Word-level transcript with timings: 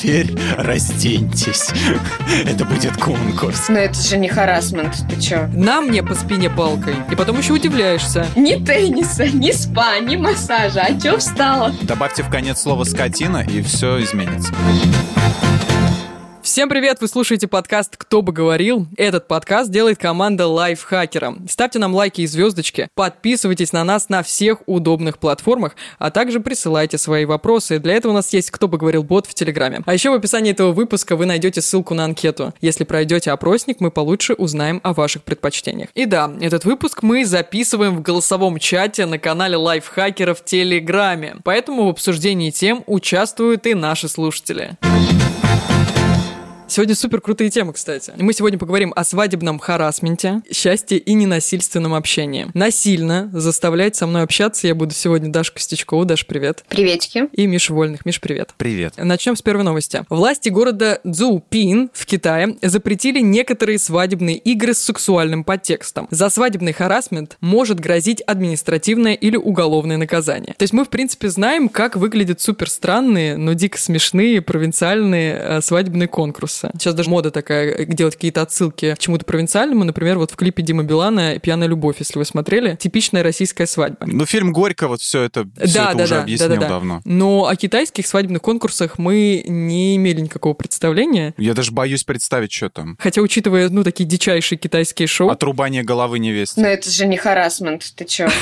теперь 0.00 0.36
разденьтесь. 0.56 1.70
Это 2.46 2.64
будет 2.64 2.96
конкурс. 2.96 3.68
Но 3.68 3.78
это 3.78 4.00
же 4.00 4.16
не 4.16 4.28
харасмент, 4.28 4.94
ты 5.08 5.20
чё? 5.20 5.48
На 5.52 5.80
мне 5.80 6.02
по 6.02 6.14
спине 6.14 6.48
палкой. 6.48 6.94
И 7.10 7.14
потом 7.14 7.38
еще 7.38 7.52
удивляешься. 7.52 8.26
Ни 8.36 8.54
тенниса, 8.64 9.28
ни 9.28 9.52
спа, 9.52 9.98
ни 9.98 10.16
массажа. 10.16 10.82
А 10.88 11.00
чё 11.00 11.18
встала? 11.18 11.74
Добавьте 11.82 12.22
в 12.22 12.30
конец 12.30 12.60
слово 12.60 12.84
«скотина», 12.84 13.44
и 13.46 13.62
все 13.62 14.02
изменится. 14.02 14.52
Всем 16.50 16.68
привет! 16.68 17.00
Вы 17.00 17.06
слушаете 17.06 17.46
подкаст 17.46 17.96
«Кто 17.96 18.22
бы 18.22 18.32
говорил?». 18.32 18.88
Этот 18.96 19.28
подкаст 19.28 19.70
делает 19.70 19.98
команда 19.98 20.48
Лайфхакера. 20.48 21.36
Ставьте 21.48 21.78
нам 21.78 21.94
лайки 21.94 22.22
и 22.22 22.26
звездочки, 22.26 22.88
подписывайтесь 22.96 23.72
на 23.72 23.84
нас 23.84 24.08
на 24.08 24.24
всех 24.24 24.58
удобных 24.66 25.18
платформах, 25.18 25.76
а 26.00 26.10
также 26.10 26.40
присылайте 26.40 26.98
свои 26.98 27.24
вопросы. 27.24 27.78
Для 27.78 27.94
этого 27.94 28.10
у 28.10 28.14
нас 28.16 28.32
есть 28.32 28.50
«Кто 28.50 28.66
бы 28.66 28.78
говорил» 28.78 29.04
бот 29.04 29.28
в 29.28 29.34
Телеграме. 29.34 29.82
А 29.86 29.94
еще 29.94 30.10
в 30.10 30.14
описании 30.14 30.50
этого 30.50 30.72
выпуска 30.72 31.14
вы 31.14 31.24
найдете 31.24 31.60
ссылку 31.60 31.94
на 31.94 32.02
анкету. 32.02 32.52
Если 32.60 32.82
пройдете 32.82 33.30
опросник, 33.30 33.78
мы 33.78 33.92
получше 33.92 34.34
узнаем 34.34 34.80
о 34.82 34.92
ваших 34.92 35.22
предпочтениях. 35.22 35.90
И 35.94 36.04
да, 36.04 36.32
этот 36.40 36.64
выпуск 36.64 37.04
мы 37.04 37.24
записываем 37.24 37.94
в 37.94 38.02
голосовом 38.02 38.58
чате 38.58 39.06
на 39.06 39.20
канале 39.20 39.56
Лайфхакера 39.56 40.34
в 40.34 40.44
Телеграме. 40.44 41.36
Поэтому 41.44 41.86
в 41.86 41.90
обсуждении 41.90 42.50
тем 42.50 42.82
участвуют 42.88 43.68
и 43.68 43.74
наши 43.74 44.08
слушатели. 44.08 44.76
Сегодня 46.70 46.94
супер 46.94 47.20
крутые 47.20 47.50
темы, 47.50 47.72
кстати. 47.72 48.12
Мы 48.16 48.32
сегодня 48.32 48.56
поговорим 48.56 48.92
о 48.94 49.02
свадебном 49.02 49.58
харасменте, 49.58 50.40
счастье 50.52 50.98
и 50.98 51.14
ненасильственном 51.14 51.94
общении. 51.94 52.46
Насильно 52.54 53.28
заставлять 53.32 53.96
со 53.96 54.06
мной 54.06 54.22
общаться 54.22 54.68
я 54.68 54.76
буду 54.76 54.94
сегодня 54.94 55.32
Даша 55.32 55.52
Костячкова. 55.52 56.04
Даш, 56.04 56.24
привет. 56.28 56.64
Приветики. 56.68 57.24
И 57.32 57.48
Миша 57.48 57.74
Вольных. 57.74 58.06
Миш, 58.06 58.20
привет. 58.20 58.54
Привет. 58.56 58.94
Начнем 58.98 59.34
с 59.34 59.42
первой 59.42 59.64
новости. 59.64 60.04
Власти 60.08 60.48
города 60.48 61.00
Цзупин 61.04 61.90
в 61.92 62.06
Китае 62.06 62.56
запретили 62.62 63.18
некоторые 63.18 63.80
свадебные 63.80 64.36
игры 64.36 64.72
с 64.72 64.78
сексуальным 64.78 65.42
подтекстом. 65.42 66.06
За 66.12 66.30
свадебный 66.30 66.72
харасмент 66.72 67.36
может 67.40 67.80
грозить 67.80 68.20
административное 68.20 69.14
или 69.14 69.36
уголовное 69.36 69.96
наказание. 69.96 70.54
То 70.56 70.62
есть 70.62 70.72
мы, 70.72 70.84
в 70.84 70.88
принципе, 70.88 71.30
знаем, 71.30 71.68
как 71.68 71.96
выглядят 71.96 72.40
супер 72.40 72.70
странные, 72.70 73.36
но 73.36 73.54
дико 73.54 73.76
смешные 73.76 74.40
провинциальные 74.40 75.34
э, 75.34 75.60
свадебные 75.62 76.06
конкурсы 76.06 76.59
нравится. 76.62 76.78
Сейчас 76.78 76.94
даже 76.94 77.10
мода 77.10 77.30
такая, 77.30 77.72
э, 77.72 77.84
делать 77.86 78.14
какие-то 78.14 78.42
отсылки 78.42 78.94
к 78.94 78.98
чему-то 78.98 79.24
провинциальному. 79.24 79.84
Например, 79.84 80.18
вот 80.18 80.30
в 80.30 80.36
клипе 80.36 80.62
Димы 80.62 80.84
Билана 80.84 81.38
«Пьяная 81.38 81.68
любовь», 81.68 81.96
если 81.98 82.18
вы 82.18 82.24
смотрели. 82.24 82.76
Типичная 82.76 83.22
российская 83.22 83.66
свадьба. 83.66 84.06
Ну, 84.06 84.26
фильм 84.26 84.52
«Горько» 84.52 84.88
вот 84.88 85.00
все 85.00 85.22
это, 85.22 85.48
все 85.62 85.74
да, 85.74 85.88
это 85.88 85.98
да, 85.98 86.04
уже 86.04 86.14
да, 86.14 86.22
объяснил 86.22 86.48
да, 86.48 86.54
да, 86.54 86.60
да. 86.60 86.68
давно. 86.68 87.00
Но 87.04 87.46
о 87.46 87.56
китайских 87.56 88.06
свадебных 88.06 88.42
конкурсах 88.42 88.98
мы 88.98 89.44
не 89.46 89.96
имели 89.96 90.20
никакого 90.20 90.54
представления. 90.54 91.34
Я 91.38 91.54
даже 91.54 91.72
боюсь 91.72 92.04
представить, 92.04 92.52
что 92.52 92.68
там. 92.70 92.96
Хотя, 93.00 93.20
учитывая, 93.22 93.68
ну, 93.68 93.84
такие 93.84 94.08
дичайшие 94.08 94.58
китайские 94.58 95.08
шоу... 95.08 95.30
Отрубание 95.30 95.82
головы 95.82 96.18
невесты. 96.18 96.60
Но 96.60 96.68
это 96.68 96.90
же 96.90 97.06
не 97.06 97.16
харасмент, 97.16 97.92
ты 97.96 98.04
чё? 98.04 98.28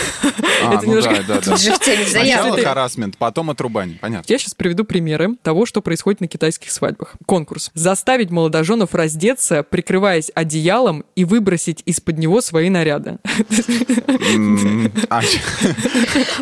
А, 0.60 0.74
это 0.74 0.86
ну 0.86 0.90
немножко- 0.90 1.14
да, 1.14 1.22
да, 1.22 1.34
да. 1.34 1.40
Тут 1.40 1.60
же 1.60 1.72
в 1.72 1.78
теме 1.78 2.04
Сначала 2.04 2.56
харасмент, 2.56 3.16
потом 3.16 3.50
отрубание. 3.50 3.98
Понятно. 4.00 4.30
Я 4.30 4.38
сейчас 4.38 4.54
приведу 4.54 4.84
примеры 4.84 5.36
того, 5.42 5.66
что 5.66 5.80
происходит 5.80 6.20
на 6.20 6.26
китайских 6.26 6.70
свадьбах. 6.72 7.14
Конкурс. 7.26 7.70
Заставить 8.08 8.30
молодоженов 8.30 8.94
раздеться, 8.94 9.62
прикрываясь 9.62 10.30
одеялом 10.34 11.04
и 11.14 11.26
выбросить 11.26 11.82
из-под 11.84 12.16
него 12.16 12.40
свои 12.40 12.70
наряды. 12.70 13.18
А, 15.10 15.20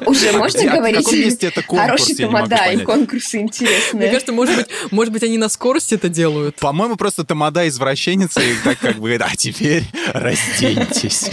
Уже 0.07 0.31
А 0.31 0.39
можно 0.39 0.61
а 0.61 0.77
говорить? 0.77 1.45
Хороший 1.67 2.15
тамада 2.15 2.67
и 2.73 2.79
конкурсы 2.85 3.39
Мне 3.39 3.47
интересные. 3.47 4.11
кажется, 4.13 4.33
может 4.33 4.57
быть, 4.57 4.67
может 4.93 5.13
быть, 5.13 5.25
они 5.25 5.39
на 5.39 5.49
скорости 5.49 5.95
это 5.97 6.09
делают. 6.09 6.55
По-моему, 6.55 6.95
просто 6.95 7.25
тамада 7.25 7.67
извращенница 7.67 8.41
и 8.41 8.55
так 8.63 8.79
как 8.79 8.97
бы, 8.99 9.17
а 9.17 9.35
теперь 9.35 9.83
разденьтесь. 10.15 11.31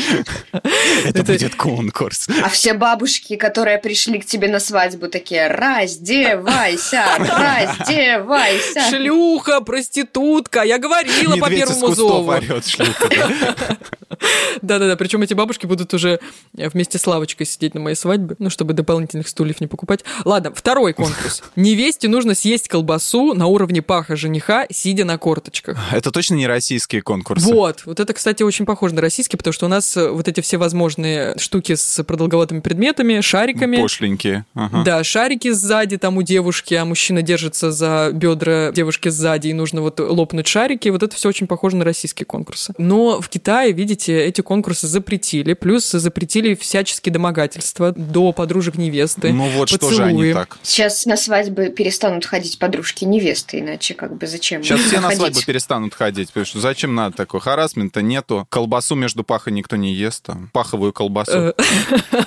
Это 1.06 1.24
будет 1.24 1.54
конкурс. 1.54 2.28
А 2.44 2.50
все 2.50 2.74
бабушки, 2.74 3.36
которые 3.36 3.78
пришли 3.78 4.20
к 4.20 4.26
тебе 4.26 4.48
на 4.48 4.60
свадьбу, 4.60 5.10
такие 5.10 5.48
«Раздевайся! 5.48 7.04
Раздевайся!» 7.20 8.90
Шлюха, 8.90 9.62
проститутка, 9.62 10.23
я 10.64 10.78
говорила 10.78 11.36
по 11.38 11.50
первому 11.50 11.94
зову. 11.94 12.28
орет, 12.28 12.66
шлюха. 12.66 13.10
да. 13.10 13.78
Да-да-да, 14.62 14.96
причем 14.96 15.22
эти 15.22 15.34
бабушки 15.34 15.66
будут 15.66 15.94
уже 15.94 16.20
вместе 16.54 16.98
с 16.98 17.08
лавочкой 17.08 17.46
сидеть 17.46 17.74
на 17.74 17.82
моей 17.82 17.96
свадьбе, 17.96 18.36
ну, 18.40 18.50
чтобы 18.50 18.74
дополнительных 18.74 19.28
стульев 19.28 19.60
не 19.62 19.68
покупать. 19.68 20.04
Ладно, 20.26 20.54
второй 20.54 20.94
конкурс. 20.94 21.44
Невесте 21.56 22.08
нужно 22.08 22.36
съесть 22.36 22.68
колбасу 22.68 23.34
на 23.34 23.48
уровне 23.48 23.82
паха 23.82 24.16
жениха, 24.16 24.66
сидя 24.72 25.06
на 25.06 25.18
корточках. 25.18 25.78
Это 25.92 26.12
точно 26.12 26.36
не 26.36 26.48
российские 26.48 27.02
конкурсы. 27.02 27.46
Вот, 27.46 27.84
вот 27.86 28.00
это, 28.00 28.14
кстати, 28.14 28.44
очень 28.44 28.66
похоже 28.66 28.96
на 28.96 29.02
российский, 29.02 29.38
потому 29.38 29.54
что 29.54 29.66
у 29.66 29.70
нас 29.70 29.96
э, 29.98 30.10
вот 30.10 30.28
эти 30.28 30.42
все 30.42 30.58
возможные 30.58 31.38
штуки 31.38 31.76
с 31.76 32.04
продолговатыми 32.04 32.60
предметами, 32.60 33.22
шариками. 33.22 33.78
Пошленькие. 33.78 34.46
Ага. 34.54 34.84
Да, 34.84 35.04
шарики 35.04 35.52
сзади 35.52 35.98
там 35.98 36.18
у 36.18 36.22
девушки, 36.22 36.74
а 36.74 36.86
мужчина 36.86 37.22
держится 37.22 37.72
за 37.72 38.12
бедра 38.14 38.72
девушки 38.72 39.10
сзади, 39.10 39.50
и 39.50 39.54
нужно 39.54 39.82
вот 39.82 40.00
лопнуть 40.14 40.48
шарики. 40.48 40.90
Вот 40.90 41.04
это 41.04 41.16
все 41.16 41.30
очень 41.30 41.48
похоже 41.48 41.76
на 41.76 41.86
российские 41.86 42.26
конкурсы. 42.26 42.74
Но 42.78 43.22
в 43.22 43.30
Китае, 43.30 43.72
видите, 43.74 44.24
эти 44.24 44.42
конкурсы 44.42 44.88
запретили, 44.88 45.54
плюс 45.54 45.90
запретили 45.90 46.56
всяческие 46.56 47.14
домогательства 47.14 47.92
до 47.92 48.32
подружек 48.32 48.76
невесты. 48.76 49.34
Ну 49.34 49.48
вот 49.50 49.70
что 49.70 49.90
же 49.92 50.04
они 50.04 50.14
поцелуи. 50.14 50.34
так. 50.34 50.58
Сейчас 50.64 51.06
на 51.06 51.18
свадьбы 51.18 51.70
перестанут 51.70 52.26
ходить 52.26 52.60
подружки 52.60 53.06
невесты, 53.06 53.60
иначе 53.60 53.94
как 53.94 54.18
бы 54.18 54.28
зачем 54.28 54.64
Сейчас 54.64 54.82
все 54.82 55.00
на 55.00 55.12
свадьбу 55.12 55.42
перестанут 55.46 55.94
ходить, 55.94 56.30
потому 56.30 56.46
что 56.46 56.60
зачем 56.60 56.96
надо 56.96 57.16
такой? 57.16 57.40
Харасмента 57.40 58.02
нету. 58.02 58.48
Колбасу 58.50 58.96
между 58.96 59.24
пахой 59.24 59.54
никто 59.54 59.76
не 59.76 59.94
ест, 59.94 60.24
там. 60.24 60.50
Паховую 60.54 60.94
колбасу. 60.94 61.54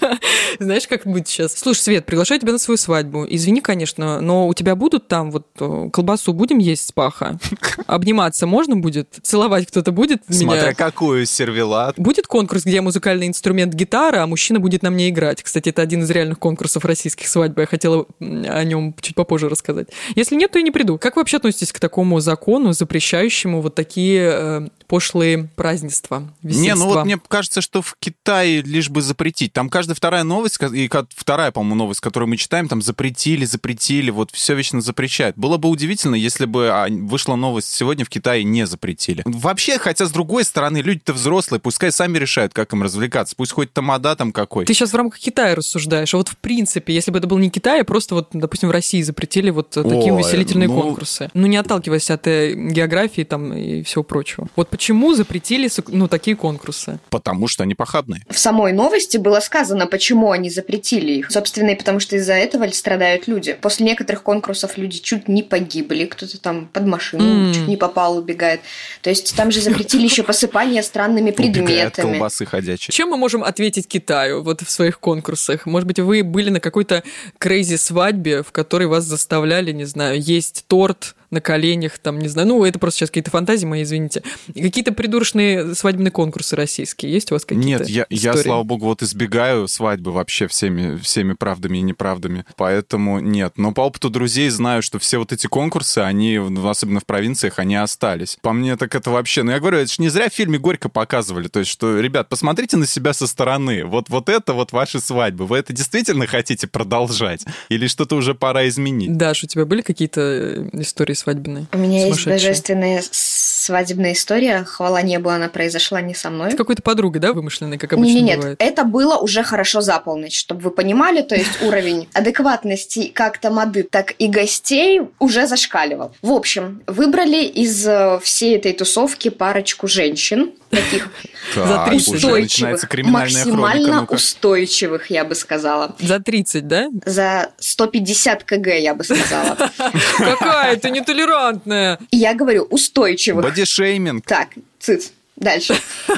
Знаешь, 0.59 0.87
как 0.87 1.05
будет 1.05 1.27
сейчас? 1.27 1.53
Слушай, 1.53 1.79
Свет, 1.79 2.05
приглашаю 2.05 2.39
тебя 2.39 2.51
на 2.51 2.57
свою 2.57 2.77
свадьбу. 2.77 3.25
Извини, 3.29 3.61
конечно, 3.61 4.21
но 4.21 4.47
у 4.47 4.53
тебя 4.53 4.75
будут 4.75 5.07
там 5.07 5.31
вот 5.31 5.47
э, 5.59 5.89
колбасу 5.91 6.33
будем 6.33 6.57
есть 6.57 6.87
с 6.87 6.91
паха? 6.91 7.39
Обниматься 7.87 8.47
можно 8.47 8.75
будет? 8.75 9.19
Целовать 9.21 9.67
кто-то 9.67 9.91
будет 9.91 10.21
Смотря 10.29 10.61
меня? 10.63 10.73
какую 10.73 11.25
сервелат. 11.25 11.95
Будет 11.97 12.27
конкурс, 12.27 12.63
где 12.63 12.81
музыкальный 12.81 13.27
инструмент 13.27 13.73
гитара, 13.73 14.23
а 14.23 14.27
мужчина 14.27 14.59
будет 14.59 14.83
на 14.83 14.89
мне 14.89 15.09
играть. 15.09 15.43
Кстати, 15.43 15.69
это 15.69 15.81
один 15.81 16.03
из 16.03 16.09
реальных 16.09 16.39
конкурсов 16.39 16.85
российских 16.85 17.27
свадьб. 17.27 17.59
Я 17.59 17.65
хотела 17.65 18.05
о 18.19 18.63
нем 18.63 18.95
чуть 19.01 19.15
попозже 19.15 19.49
рассказать. 19.49 19.89
Если 20.15 20.35
нет, 20.35 20.51
то 20.51 20.59
и 20.59 20.63
не 20.63 20.71
приду. 20.71 20.97
Как 20.97 21.15
вы 21.15 21.21
вообще 21.21 21.37
относитесь 21.37 21.71
к 21.71 21.79
такому 21.79 22.19
закону, 22.19 22.73
запрещающему 22.73 23.61
вот 23.61 23.75
такие 23.75 24.29
э, 24.33 24.67
пошлые 24.87 25.49
празднества, 25.55 26.33
Не, 26.41 26.49
весельства? 26.49 26.75
ну 26.75 26.85
вот 26.87 27.05
мне 27.05 27.19
кажется, 27.27 27.61
что 27.61 27.81
в 27.81 27.95
Китае 27.99 28.61
лишь 28.61 28.89
бы 28.89 29.01
запретить. 29.01 29.53
Там 29.53 29.69
каждая 29.69 29.95
вторая 29.95 30.23
новость, 30.23 30.57
и 30.73 30.89
вторая, 31.15 31.51
по-моему, 31.51 31.75
новость, 31.75 31.99
которую 31.99 32.29
мы 32.29 32.37
читаем, 32.37 32.67
там 32.67 32.81
запретили, 32.81 33.45
запретили, 33.45 34.09
вот 34.09 34.31
все 34.31 34.55
вечно 34.55 34.81
запрещают. 34.81 35.37
Было 35.37 35.57
бы 35.57 35.69
удивительно, 35.69 36.15
если 36.15 36.45
бы 36.45 36.69
а, 36.69 36.87
вышла 36.89 37.35
новость 37.35 37.69
сегодня 37.73 38.05
в 38.05 38.09
Китае 38.09 38.43
не 38.43 38.65
запретили. 38.65 39.23
Вообще, 39.25 39.77
хотя 39.77 40.05
с 40.05 40.11
другой 40.11 40.43
стороны, 40.43 40.77
люди-то 40.77 41.13
взрослые, 41.13 41.59
пускай 41.59 41.91
сами 41.91 42.17
решают, 42.17 42.53
как 42.53 42.71
им 42.73 42.83
развлекаться. 42.83 43.35
Пусть 43.35 43.51
хоть 43.51 43.73
тамада 43.73 44.15
там 44.15 44.31
какой. 44.31 44.65
Ты 44.65 44.73
сейчас 44.73 44.93
в 44.93 44.95
рамках 44.95 45.19
Китая 45.19 45.55
рассуждаешь, 45.55 46.13
а 46.13 46.17
вот 46.17 46.29
в 46.29 46.37
принципе, 46.37 46.93
если 46.93 47.11
бы 47.11 47.19
это 47.19 47.27
был 47.27 47.37
не 47.37 47.49
Китай, 47.49 47.81
а 47.81 47.83
просто 47.83 48.15
вот, 48.15 48.29
допустим, 48.33 48.69
в 48.69 48.71
России 48.71 49.01
запретили 49.01 49.49
вот 49.49 49.69
такие 49.71 50.13
Ой, 50.13 50.21
увеселительные 50.21 50.67
ну- 50.67 50.81
конкурсы. 50.81 51.29
Ну, 51.33 51.47
не 51.47 51.57
отталкиваясь 51.57 52.09
от 52.09 52.25
э, 52.27 52.53
географии 52.53 53.23
там 53.23 53.53
и 53.53 53.83
всего 53.83 54.03
прочего. 54.03 54.47
Вот 54.55 54.69
почему 54.77 55.15
запретили, 55.15 55.69
ну, 55.87 56.07
такие 56.07 56.37
конкурсы? 56.37 56.99
Потому 57.09 57.47
что 57.47 57.63
они 57.63 57.73
похабные. 57.73 58.21
В 58.29 58.37
самой 58.37 58.73
новости 58.73 59.17
было 59.17 59.39
сказано, 59.39 59.87
почему 59.87 60.29
они 60.31 60.51
запретили 60.51 61.13
их. 61.13 61.31
Собственно, 61.31 61.71
и 61.71 61.75
потому 61.75 61.99
что 61.99 62.15
из-за 62.15 62.33
этого 62.33 62.69
страдают 62.69 63.27
люди. 63.27 63.57
После 63.59 63.87
некоторых 63.87 64.21
конкурсов 64.21 64.77
люди 64.77 64.99
чуть 64.99 65.27
не 65.27 65.41
погибли, 65.41 66.05
кто-то 66.05 66.39
там 66.39 66.67
под 66.67 66.85
машину 66.85 67.47
М. 67.47 67.53
чуть 67.55 67.67
не 67.67 67.75
попал, 67.75 68.17
убегает. 68.17 68.61
То 69.01 69.09
есть 69.09 69.35
там 69.35 69.49
же 69.49 69.61
запретили 69.61 70.03
еще 70.03 70.21
посыпание 70.21 70.83
странными 70.83 71.31
предметами. 71.31 72.11
колбасы 72.11 72.45
ходячей. 72.45 72.93
Чем 72.93 73.09
мы 73.09 73.17
можем 73.17 73.43
ответить 73.43 73.87
Китаю 73.87 74.43
вот 74.43 74.61
в 74.61 74.69
своих 74.69 74.99
конкурсах? 74.99 75.65
Может 75.65 75.87
быть, 75.87 75.99
вы 75.99 76.23
были 76.23 76.51
на 76.51 76.59
какой-то 76.59 77.03
крейзи 77.39 77.77
свадьбе, 77.77 78.43
в 78.43 78.51
которой 78.51 78.87
вас 78.87 79.05
заставляли, 79.05 79.71
не 79.71 79.85
знаю, 79.85 80.21
есть 80.21 80.65
торт 80.67 81.15
на 81.29 81.41
коленях, 81.41 81.97
там, 81.99 82.19
не 82.19 82.27
знаю, 82.27 82.47
ну, 82.47 82.63
это 82.63 82.79
просто 82.79 82.99
сейчас 82.99 83.09
какие-то 83.09 83.31
фантазии 83.31 83.65
мои, 83.65 83.83
извините. 83.83 84.23
Какие-то 84.53 84.93
придурочные 84.93 85.75
свадебные 85.75 86.11
конкурсы 86.11 86.55
российские 86.55 87.11
есть 87.11 87.31
у 87.31 87.35
вас 87.35 87.45
какие-то 87.45 87.67
Нет, 87.67 87.89
я, 87.89 88.05
я, 88.09 88.35
слава 88.35 88.63
богу, 88.63 88.85
вот 88.85 89.03
избегаю 89.03 89.67
свадьбы 89.67 90.11
вообще 90.11 90.47
всеми, 90.47 90.97
всеми 90.97 91.33
правдами 91.33 91.79
и 91.79 91.81
неправдами, 91.81 92.45
поэтому 92.55 93.19
нет. 93.19 93.53
Но 93.57 93.71
по 93.71 93.81
опыту 93.81 94.09
друзей 94.09 94.49
знаю, 94.49 94.81
что 94.81 94.99
все 94.99 95.17
вот 95.17 95.33
эти 95.33 95.47
конкурсы, 95.47 95.99
они, 95.99 96.39
особенно 96.65 96.99
в 96.99 97.05
провинциях, 97.05 97.59
они 97.59 97.75
остались. 97.75 98.37
По 98.41 98.53
мне, 98.53 98.77
так 98.77 98.95
это 98.95 99.11
вообще... 99.11 99.43
Ну, 99.43 99.51
я 99.51 99.59
говорю, 99.59 99.79
это 99.79 99.91
же 99.91 100.01
не 100.01 100.09
зря 100.09 100.29
в 100.29 100.33
фильме 100.33 100.57
«Горько» 100.57 100.89
показывали, 100.89 101.47
то 101.47 101.59
есть, 101.59 101.71
что, 101.71 101.99
ребят, 101.99 102.29
посмотрите 102.29 102.77
на 102.77 102.85
себя 102.85 103.13
со 103.13 103.27
стороны. 103.27 103.85
Вот, 103.85 104.09
вот 104.09 104.29
это 104.29 104.53
вот 104.53 104.71
ваши 104.71 104.99
свадьбы. 104.99 105.45
Вы 105.45 105.57
это 105.57 105.73
действительно 105.73 106.27
хотите 106.27 106.67
продолжать? 106.67 107.45
Или 107.69 107.87
что-то 107.87 108.15
уже 108.15 108.33
пора 108.33 108.67
изменить? 108.67 109.17
Даш, 109.17 109.43
у 109.43 109.47
тебя 109.47 109.65
были 109.65 109.81
какие-то 109.81 110.21
э, 110.21 110.69
истории 110.81 111.13
свадебные? 111.17 111.65
У 111.73 111.77
меня 111.77 112.07
есть 112.07 112.25
божественная 112.25 113.03
свадебная 113.11 114.13
история. 114.13 114.63
Хвала 114.63 115.01
небу, 115.01 115.29
она 115.29 115.49
произошла 115.49 116.01
не 116.01 116.13
со 116.13 116.29
мной. 116.29 116.51
С 116.51 116.55
какой-то 116.55 116.81
подругой, 116.81 117.19
да, 117.19 117.33
вымышленной, 117.33 117.77
как 117.77 117.93
обычно 117.93 118.13
Не, 118.13 118.21
нет, 118.21 118.37
бывает? 118.37 118.61
это 118.61 118.83
было 118.83 119.17
уже 119.17 119.43
хорошо 119.43 119.81
за 119.81 119.99
полночь, 119.99 120.37
чтобы 120.37 120.61
вы 120.61 120.71
понимали, 120.71 121.21
то 121.21 121.35
есть 121.35 121.61
уровень 121.61 122.07
адекватности 122.13 123.07
как 123.13 123.39
тамады, 123.39 123.83
так 123.83 124.13
и 124.19 124.27
гостей 124.27 125.01
уже 125.19 125.47
зашкаливал. 125.47 126.13
В 126.21 126.31
общем, 126.31 126.81
выбрали 126.87 127.43
из 127.43 127.85
э, 127.85 128.19
всей 128.21 128.55
этой 128.55 128.73
тусовки 128.73 129.29
парочку 129.29 129.87
женщин, 129.87 130.51
таких 130.69 131.09
Так, 131.53 131.93
устойчивых, 131.93 132.81
хроника. 132.81 133.09
максимально 133.09 134.05
устойчивых, 134.05 135.09
я 135.09 135.23
бы 135.23 135.33
сказала. 135.35 135.95
За 135.99 136.19
30, 136.19 136.67
да? 136.67 136.89
За 137.05 137.51
150 137.59 138.43
кг, 138.43 138.77
я 138.77 138.93
бы 138.93 139.03
сказала. 139.03 139.55
Какая 140.17 140.75
ты 140.75 140.89
нетолерантная! 140.91 141.99
И 142.11 142.17
я 142.17 142.33
говорю 142.33 142.63
устойчивых. 142.69 143.43
Бодишейминг. 143.43 144.25
Так, 144.25 144.49
цыц. 144.79 145.11
Дальше. 145.37 145.79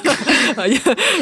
А 0.56 0.66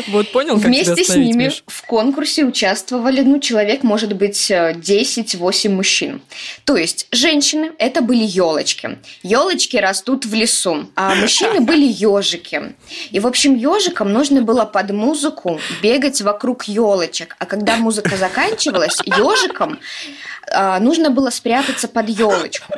вот 0.07 0.31
понял, 0.31 0.55
Вместе 0.55 1.03
с 1.03 1.15
ними 1.15 1.51
в 1.67 1.85
конкурсе 1.85 2.45
участвовали, 2.45 3.21
ну, 3.21 3.39
человек, 3.39 3.83
может 3.83 4.13
быть, 4.13 4.49
э, 4.49 4.73
10-8 4.73 5.69
мужчин. 5.69 6.21
То 6.63 6.77
есть 6.77 7.07
женщины– 7.11 7.71
это 7.77 8.01
были 8.01 8.23
елочки. 8.23 8.97
Елочки 9.23 9.75
растут 9.77 10.25
в 10.25 10.33
лесу, 10.33 10.89
а 10.95 11.13
мужчины 11.15 11.59
были 11.69 11.85
ежики. 11.85 12.75
И, 13.11 13.19
в 13.19 13.27
общем, 13.27 13.55
ежикам 13.55 14.13
нужно 14.13 14.41
было 14.41 14.65
под 14.65 14.91
музыку 14.91 15.59
бегать 15.83 16.21
вокруг 16.21 16.63
елочек. 16.63 17.35
А 17.39 17.45
когда 17.45 17.75
музыка 17.75 18.15
заканчивалась, 18.15 18.97
ежикам 19.05 19.79
нужно 20.79 21.09
было 21.09 21.29
спрятаться 21.29 21.87
под 21.87 22.09
елочку. 22.09 22.73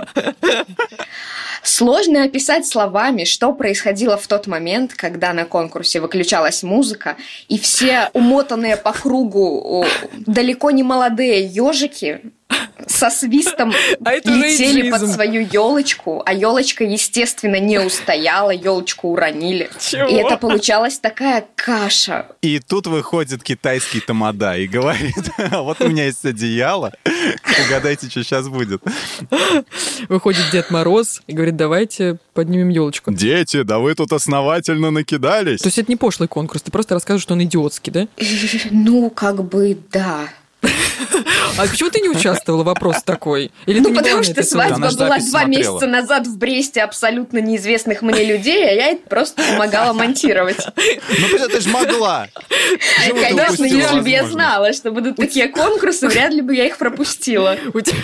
Сложно 1.62 2.24
описать 2.24 2.66
словами, 2.66 3.26
что 3.26 3.52
происходило 3.52 4.18
в 4.18 4.28
тот 4.28 4.48
момент, 4.48 4.94
когда 4.94 5.34
на 5.34 5.46
конкурсе 5.46 6.00
выключалась 6.00 6.64
музыка, 6.64 7.18
и 7.50 7.60
все 7.60 8.10
умотанные 8.14 8.78
по 8.78 8.94
кругу 8.94 9.86
далеко 10.14 10.72
не 10.72 10.84
молодые 10.84 11.46
ежики 11.46 12.22
со 12.88 13.10
свистом 13.10 13.74
А 14.04 14.16
летели 14.16 14.90
под 14.90 15.08
свою 15.08 15.42
елочку, 15.42 16.24
а 16.26 16.34
елочка, 16.34 16.84
естественно, 16.84 17.60
не 17.60 17.78
устояла, 17.78 18.50
елочку 18.50 19.10
уронили. 19.10 19.70
Чего? 19.80 20.08
И 20.08 20.16
это 20.16 20.38
получалась 20.38 20.98
такая 20.98 21.46
каша. 21.56 22.26
И 22.42 22.60
тут 22.60 22.88
выходит 22.88 23.44
китайский 23.44 24.00
тамада 24.00 24.56
и 24.58 24.66
говорит, 24.66 25.30
вот 25.52 25.80
у 25.82 25.90
меня 25.90 26.06
есть 26.06 26.26
одеяло, 26.26 26.94
угадайте, 27.66 28.10
что 28.10 28.24
сейчас 28.24 28.48
будет. 28.48 28.82
Выходит 30.08 30.44
Дед 30.52 30.72
Мороз 30.72 31.22
и 31.28 31.34
говорит, 31.34 31.56
давайте 31.56 32.18
поднимем 32.34 32.70
елочку. 32.70 33.12
Дети, 33.12 33.64
да 33.64 33.80
вы 33.80 33.96
тут 33.96 34.14
основательно 34.14 34.92
накидались. 34.92 35.62
То 35.62 35.68
есть 35.68 35.78
это 35.78 35.92
не 35.92 35.96
пошлый 35.96 36.28
конкурс, 36.28 36.62
ты 36.62 36.72
просто 36.72 36.94
рассказываешь, 36.94 37.24
что 37.24 37.34
он 37.34 37.44
идиотский, 37.44 37.92
да? 37.92 38.08
Ну, 38.72 39.10
как 39.10 39.44
бы, 39.44 39.78
да. 39.92 40.30
А 40.62 41.66
почему 41.68 41.90
ты 41.90 42.00
не 42.02 42.10
участвовала? 42.10 42.64
Вопрос 42.64 43.04
такой. 43.04 43.52
Или 43.66 43.80
ну, 43.80 43.94
потому 43.94 44.24
что 44.24 44.44
свадьба 44.44 44.90
была 44.92 45.18
два 45.20 45.46
месяца 45.46 45.88
назад 45.88 46.28
в 46.28 46.38
Бресте 46.38 46.82
абсолютно 46.82 47.40
неизвестных 47.40 48.02
мне 48.02 48.24
людей, 48.24 48.68
а 48.68 48.72
я 48.72 48.98
просто 49.10 49.42
помогала 49.44 49.94
монтировать. 49.94 50.66
Ну, 50.76 51.48
ты 51.48 51.62
же 51.62 51.70
могла. 51.70 52.28
Конечно, 53.10 53.64
если 53.66 54.00
бы 54.00 54.10
я 54.10 54.26
знала, 54.28 54.74
что 54.74 54.92
будут 54.92 55.16
такие 55.16 55.48
конкурсы, 55.48 56.08
вряд 56.08 56.34
ли 56.34 56.42
бы 56.42 56.56
я 56.56 56.66
их 56.66 56.78
пропустила. 56.78 57.58
У 57.74 57.82
тебя- 57.82 57.98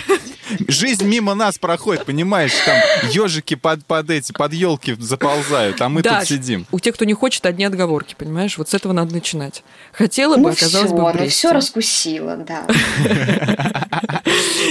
Жизнь 0.68 1.04
мимо 1.04 1.34
нас 1.34 1.58
проходит, 1.58 2.04
понимаешь? 2.04 2.52
Там 2.64 2.76
ежики 3.10 3.54
под, 3.54 3.84
под 3.84 4.10
эти, 4.10 4.32
под 4.32 4.52
елки 4.52 4.94
заползают, 4.98 5.80
а 5.80 5.88
мы 5.88 6.02
тут 6.02 6.24
сидим. 6.24 6.66
У 6.70 6.78
тех, 6.78 6.94
кто 6.94 7.04
не 7.04 7.14
хочет, 7.14 7.44
одни 7.46 7.64
отговорки, 7.64 8.14
понимаешь? 8.16 8.56
Вот 8.58 8.68
с 8.68 8.74
этого 8.74 8.92
надо 8.92 9.12
начинать. 9.14 9.64
Хотела 9.92 10.36
бы, 10.36 10.42
Ну 10.42 10.48
оказалось 10.50 10.86
все, 10.88 10.96
бы 10.96 11.12
ну 11.18 11.28
все 11.28 11.52
раскусила, 11.52 12.36
да. 12.46 12.66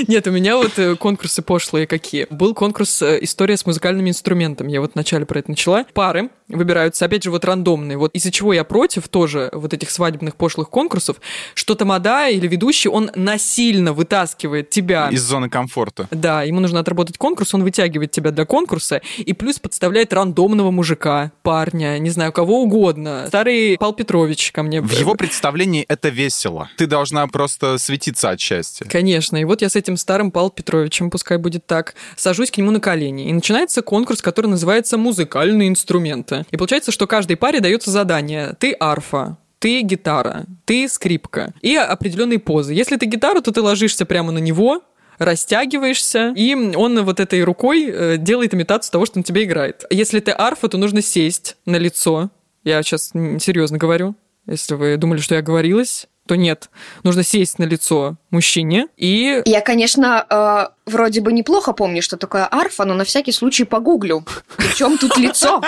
Нет, 0.07 0.27
у 0.27 0.31
меня 0.31 0.57
вот 0.57 0.77
э, 0.77 0.95
конкурсы 0.95 1.41
пошлые 1.41 1.87
какие. 1.87 2.27
Был 2.29 2.53
конкурс 2.53 3.01
э, 3.01 3.19
«История 3.21 3.57
с 3.57 3.65
музыкальными 3.65 4.09
инструментами». 4.09 4.71
Я 4.71 4.81
вот 4.81 4.91
вначале 4.93 5.25
про 5.25 5.39
это 5.39 5.49
начала. 5.49 5.85
Пары 5.93 6.29
выбираются, 6.47 7.05
опять 7.05 7.23
же, 7.23 7.31
вот 7.31 7.45
рандомные. 7.45 7.97
Вот 7.97 8.13
из-за 8.13 8.31
чего 8.31 8.53
я 8.53 8.63
против 8.63 9.07
тоже 9.07 9.49
вот 9.51 9.73
этих 9.73 9.89
свадебных 9.89 10.35
пошлых 10.35 10.69
конкурсов, 10.69 11.17
что 11.53 11.75
тамада 11.75 12.29
или 12.29 12.47
ведущий, 12.47 12.89
он 12.89 13.11
насильно 13.15 13.93
вытаскивает 13.93 14.69
тебя... 14.69 15.09
Из 15.09 15.21
зоны 15.21 15.49
комфорта. 15.49 16.07
Да, 16.11 16.43
ему 16.43 16.59
нужно 16.59 16.79
отработать 16.79 17.17
конкурс, 17.17 17.53
он 17.53 17.63
вытягивает 17.63 18.11
тебя 18.11 18.31
для 18.31 18.45
конкурса 18.45 19.01
и 19.17 19.33
плюс 19.33 19.59
подставляет 19.59 20.13
рандомного 20.13 20.71
мужика, 20.71 21.31
парня, 21.41 21.97
не 21.97 22.09
знаю, 22.09 22.31
кого 22.31 22.61
угодно. 22.61 23.25
Старый 23.27 23.77
Пал 23.79 23.93
Петрович 23.93 24.51
ко 24.51 24.63
мне. 24.63 24.81
В 24.81 24.91
его 24.91 25.15
представлении 25.15 25.85
это 25.87 26.09
весело. 26.09 26.69
Ты 26.77 26.85
должна 26.85 27.25
просто 27.27 27.64
светиться 27.77 28.29
от 28.29 28.39
счастья. 28.39 28.85
Конечно. 28.85 29.37
И 29.37 29.43
вот 29.43 29.61
я 29.61 29.69
с 29.69 29.75
этим 29.75 29.97
старым 29.97 30.31
Павлом 30.31 30.51
Петровичем, 30.51 31.09
пускай 31.09 31.37
будет 31.37 31.65
так, 31.65 31.95
сажусь 32.15 32.51
к 32.51 32.57
нему 32.57 32.71
на 32.71 32.79
колени. 32.79 33.29
И 33.29 33.33
начинается 33.33 33.81
конкурс, 33.81 34.21
который 34.21 34.47
называется 34.47 34.97
«Музыкальные 34.97 35.69
инструменты». 35.69 36.45
И 36.51 36.57
получается, 36.57 36.91
что 36.91 37.07
каждой 37.07 37.37
паре 37.37 37.59
дается 37.59 37.91
задание. 37.91 38.55
Ты 38.59 38.75
арфа, 38.79 39.37
ты 39.59 39.81
гитара, 39.81 40.45
ты 40.65 40.87
скрипка. 40.87 41.53
И 41.61 41.75
определенные 41.75 42.39
позы. 42.39 42.73
Если 42.73 42.97
ты 42.97 43.05
гитара, 43.05 43.41
то 43.41 43.51
ты 43.51 43.61
ложишься 43.61 44.05
прямо 44.05 44.31
на 44.31 44.39
него, 44.39 44.83
растягиваешься, 45.17 46.33
и 46.35 46.53
он 46.53 47.03
вот 47.03 47.19
этой 47.19 47.43
рукой 47.43 47.85
э, 47.87 48.17
делает 48.17 48.53
имитацию 48.53 48.91
того, 48.91 49.05
что 49.05 49.19
он 49.19 49.23
тебе 49.23 49.43
играет. 49.43 49.85
Если 49.89 50.19
ты 50.19 50.31
арфа, 50.31 50.67
то 50.67 50.77
нужно 50.77 51.01
сесть 51.01 51.57
на 51.65 51.77
лицо. 51.77 52.29
Я 52.63 52.81
сейчас 52.83 53.11
серьезно 53.39 53.77
говорю. 53.77 54.15
Если 54.47 54.75
вы 54.75 54.97
думали, 54.97 55.19
что 55.19 55.35
я 55.35 55.41
говорилась, 55.41 56.07
то 56.27 56.35
нет. 56.35 56.69
Нужно 57.03 57.23
сесть 57.23 57.59
на 57.59 57.63
лицо 57.63 58.17
мужчине 58.35 58.87
и... 58.97 59.41
Я, 59.45 59.61
конечно, 59.61 60.25
э, 60.29 60.67
вроде 60.85 61.21
бы 61.21 61.33
неплохо 61.33 61.73
помню, 61.73 62.01
что 62.01 62.17
такое 62.17 62.47
арфа, 62.51 62.85
но 62.85 62.93
на 62.93 63.03
всякий 63.03 63.31
случай 63.31 63.63
погуглю. 63.63 64.23
Причем 64.57 64.97
тут 64.97 65.17
лицо? 65.17 65.61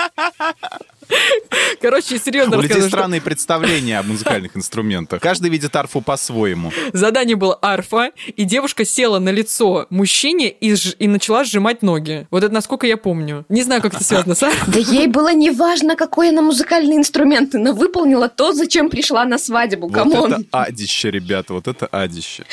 Короче, 1.81 2.19
серьезно 2.19 2.57
У 2.57 2.61
людей 2.61 2.79
что 2.79 2.89
странные 2.89 3.21
представления 3.21 3.99
о 3.99 4.03
музыкальных 4.03 4.57
инструментах. 4.57 5.21
Каждый 5.21 5.49
видит 5.49 5.73
арфу 5.75 6.01
по-своему. 6.01 6.71
задание 6.91 7.35
было 7.35 7.57
арфа, 7.61 8.11
и 8.35 8.43
девушка 8.43 8.83
села 8.83 9.19
на 9.19 9.29
лицо 9.29 9.87
мужчине 9.89 10.49
и, 10.49 10.73
сж- 10.73 10.95
и 10.99 11.07
начала 11.07 11.45
сжимать 11.45 11.81
ноги. 11.81 12.27
Вот 12.29 12.43
это 12.43 12.53
насколько 12.53 12.87
я 12.87 12.97
помню. 12.97 13.45
Не 13.47 13.63
знаю, 13.63 13.81
как 13.81 13.93
это 13.93 14.03
связано 14.03 14.35
с 14.35 14.43
арфой. 14.43 14.73
Да 14.73 14.79
ей 14.79 15.07
было 15.07 15.33
не 15.33 15.51
важно, 15.51 15.95
какой 15.95 16.29
она 16.29 16.41
музыкальный 16.41 16.97
инструмент. 16.97 17.55
Она 17.55 17.71
выполнила 17.71 18.27
то, 18.27 18.51
зачем 18.51 18.89
пришла 18.89 19.23
на 19.23 19.37
свадьбу. 19.37 19.87
Вот 19.87 19.95
Come 19.95 20.17
on. 20.17 20.33
это 20.33 20.43
адище, 20.51 21.09
ребята, 21.09 21.53
вот 21.53 21.67
это 21.69 21.87
адище. 21.87 22.43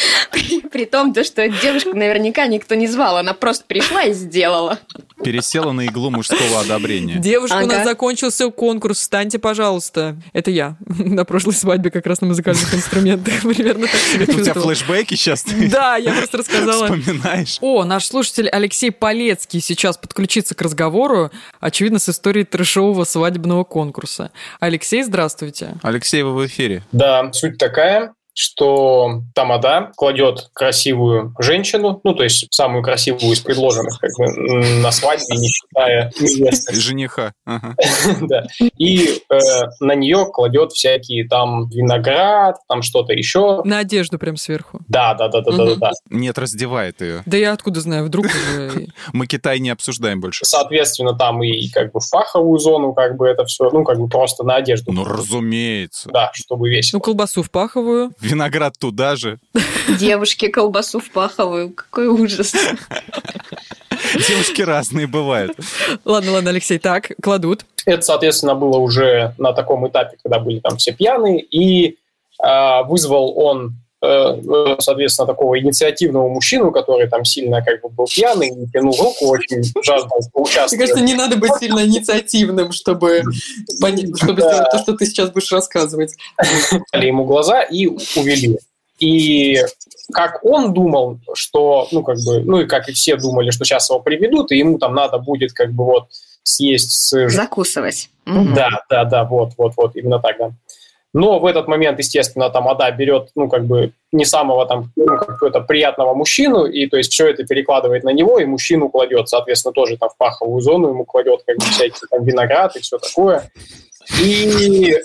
При 0.70 0.87
том, 0.87 1.12
то, 1.12 1.23
что 1.25 1.49
девушку 1.49 1.94
наверняка 1.94 2.46
никто 2.46 2.75
не 2.75 2.87
звал. 2.87 3.16
Она 3.16 3.32
просто 3.34 3.64
пришла 3.66 4.02
и 4.02 4.12
сделала. 4.12 4.78
Пересела 5.23 5.73
на 5.73 5.82
иглу 5.87 6.11
мужского 6.11 6.61
одобрения. 6.61 7.16
Девушка, 7.16 7.62
у 7.62 7.66
нас 7.66 7.84
закончился 7.84 8.50
конкурс, 8.50 8.99
встаньте, 8.99 9.38
пожалуйста. 9.38 10.16
Это 10.32 10.50
я 10.50 10.76
на 10.88 11.25
прошлой 11.25 11.54
свадьбе 11.54 11.90
как 11.90 12.06
раз 12.06 12.20
на 12.20 12.26
музыкальных 12.28 12.75
инструментах. 12.75 13.34
Примерно 13.42 13.87
так 13.87 13.96
себя 14.00 14.23
У 14.23 14.26
тебя 14.26 14.37
чувствовала. 14.37 14.75
флешбеки 14.75 15.14
сейчас 15.14 15.44
Да, 15.70 15.96
я 15.96 16.12
просто 16.12 16.38
рассказала. 16.38 16.87
вспоминаешь. 16.87 17.58
О, 17.61 17.84
наш 17.84 18.06
слушатель 18.06 18.49
Алексей 18.49 18.90
Полецкий 18.90 19.61
сейчас 19.61 19.96
подключится 19.96 20.54
к 20.54 20.62
разговору, 20.62 21.30
очевидно, 21.61 21.99
с 21.99 22.08
историей 22.08 22.44
трешового 22.44 23.04
свадебного 23.04 23.64
конкурса. 23.64 24.32
Алексей, 24.61 25.02
здравствуйте. 25.02 25.75
Алексей, 25.82 26.23
вы 26.23 26.34
в 26.34 26.46
эфире. 26.46 26.82
Да, 26.92 27.32
суть 27.32 27.58
такая. 27.58 28.14
Что 28.35 29.23
Тамада 29.35 29.93
кладет 29.97 30.50
красивую 30.53 31.35
женщину, 31.38 32.00
ну, 32.05 32.14
то 32.14 32.25
есть 32.25 32.47
самую 32.50 32.83
красивую 32.83 33.33
из 33.33 33.41
предложенных, 33.41 33.99
как 33.99 34.11
бы, 34.19 34.26
на 34.81 34.91
свадьбе, 34.91 35.37
не 35.37 35.49
считая 35.49 36.12
невесты. 36.21 36.75
Жениха. 36.75 37.33
Ага. 37.45 37.76
да. 38.23 38.47
И 38.79 39.23
э, 39.31 39.38
на 39.81 39.95
нее 39.95 40.26
кладет 40.33 40.73
всякие 40.73 41.26
там 41.29 41.69
виноград, 41.69 42.57
там 42.69 42.83
что-то 42.83 43.12
еще. 43.12 43.62
На 43.64 43.79
одежду 43.79 44.19
прям 44.19 44.37
сверху. 44.37 44.81
Да, 44.88 45.14
да, 45.14 45.29
да, 45.29 45.41
да, 45.41 45.53
да, 45.53 45.75
да. 45.76 45.91
Нет, 46.11 46.37
раздевает 46.38 47.00
ее. 47.00 47.23
Да 47.26 47.37
я 47.37 47.53
откуда 47.53 47.81
знаю, 47.81 48.05
вдруг 48.05 48.26
уже... 48.26 48.88
Мы 49.12 49.26
Китай 49.26 49.61
не 49.61 49.71
обсуждаем 49.71 50.21
больше. 50.21 50.45
Соответственно, 50.45 51.14
там 51.14 51.43
и 51.43 51.69
как 51.69 51.93
бы 51.93 52.00
в 52.00 52.11
паховую 52.11 52.59
зону 52.59 52.93
как 52.93 53.17
бы 53.17 53.29
это 53.29 53.45
все, 53.45 53.71
ну, 53.71 53.85
как 53.85 53.99
бы 53.99 54.09
просто 54.09 54.43
на 54.43 54.57
одежду. 54.57 54.93
Ну, 54.93 55.05
разумеется. 55.05 56.11
Да, 56.12 56.31
чтобы 56.35 56.69
весело. 56.69 56.99
Ну, 56.99 57.03
колбасу 57.03 57.43
в 57.43 57.50
паховую. 57.50 58.11
Виноград 58.25 58.78
туда 58.78 59.16
же. 59.16 59.38
Девушки 59.99 60.49
колбасу 60.49 60.99
в 60.99 61.11
паховую. 61.11 61.71
Какой 61.71 62.07
ужас. 62.07 62.54
Девушки 64.28 64.62
разные 64.62 65.07
бывают. 65.07 65.57
Ладно, 66.04 66.33
ладно, 66.33 66.50
Алексей, 66.50 66.78
так, 66.78 67.12
кладут. 67.23 67.66
Это, 67.85 68.02
соответственно, 68.02 68.54
было 68.54 68.78
уже 68.78 69.35
на 69.37 69.52
таком 69.52 69.87
этапе, 69.87 70.16
когда 70.23 70.38
были 70.38 70.61
там 70.61 70.78
все 70.78 70.93
пьяные, 70.93 71.40
и 71.43 71.99
э, 72.43 72.83
вызвал 72.85 73.38
он 73.38 73.75
соответственно, 74.80 75.26
такого 75.26 75.58
инициативного 75.58 76.28
мужчину, 76.28 76.70
который 76.73 77.08
там 77.08 77.25
сильно 77.25 77.62
как 77.62 77.80
бы 77.80 77.88
был 77.88 78.06
пьяный, 78.06 78.49
и 78.49 78.66
тянул 78.73 78.96
руку, 78.99 79.26
очень 79.26 79.62
жаждал 79.82 80.20
поучаствовать. 80.32 80.73
Мне 80.73 80.78
кажется, 80.80 81.04
не 81.04 81.14
надо 81.14 81.37
быть 81.37 81.52
сильно 81.58 81.84
инициативным, 81.84 82.73
чтобы, 82.73 83.23
чтобы 84.16 84.42
Да. 84.42 84.49
сделать 84.49 84.70
то, 84.70 84.78
что 84.78 84.92
ты 84.94 85.06
сейчас 85.06 85.30
будешь 85.30 85.52
рассказывать. 85.52 86.14
Дали 86.92 87.06
ему 87.06 87.25
глаза 87.25 87.62
и 87.62 87.87
увели. 87.87 88.58
И 88.99 89.56
как 90.12 90.44
он 90.44 90.73
думал, 90.73 91.18
что, 91.34 91.88
ну, 91.90 92.02
как 92.02 92.16
бы, 92.25 92.40
ну, 92.40 92.61
и 92.61 92.66
как 92.66 92.88
и 92.88 92.92
все 92.92 93.16
думали, 93.16 93.50
что 93.50 93.64
сейчас 93.64 93.90
его 93.90 94.00
приведут, 94.00 94.52
и 94.52 94.58
ему 94.58 94.78
там 94.78 94.94
надо 94.94 95.18
будет, 95.18 95.52
как 95.52 95.73
бы, 95.73 95.84
вот, 95.84 96.04
съесть 96.42 96.92
с 96.92 97.28
Закусывать. 97.28 98.11
Да, 98.26 98.68
да, 98.88 99.04
да, 99.04 99.25
вот, 99.25 99.52
вот, 99.58 99.73
вот, 99.76 99.96
именно 99.96 100.18
так, 100.20 100.37
да. 100.38 100.52
Но 101.14 101.38
в 101.38 101.47
этот 101.47 101.68
момент, 101.68 102.00
естественно, 102.00 102.50
там 102.50 102.68
Ада 102.68 102.90
берет, 102.90 103.30
ну, 103.37 103.49
как 103.49 103.64
бы, 103.64 103.92
не 104.11 104.25
самого 104.25 104.66
там, 104.66 104.90
ну, 104.97 105.16
какого-то 105.16 105.61
приятного 105.61 106.12
мужчину, 106.12 106.66
и, 106.66 106.87
то 106.88 106.97
есть, 106.97 107.12
все 107.12 107.28
это 107.28 107.44
перекладывает 107.47 108.02
на 108.02 108.11
него, 108.11 108.40
и 108.40 108.44
мужчину 108.44 108.88
кладет, 108.88 109.28
соответственно, 109.28 109.73
тоже 109.73 109.97
там 109.97 110.11
в 110.11 110.16
паховую 110.16 110.61
зону 110.61 110.88
ему 110.88 111.04
кладет, 111.04 111.42
как 111.47 111.56
бы, 111.56 111.64
всякие 111.64 112.09
там 112.11 112.25
виноград 112.25 112.75
и 112.76 112.80
все 112.80 112.99
такое. 112.99 113.49
И 114.23 114.96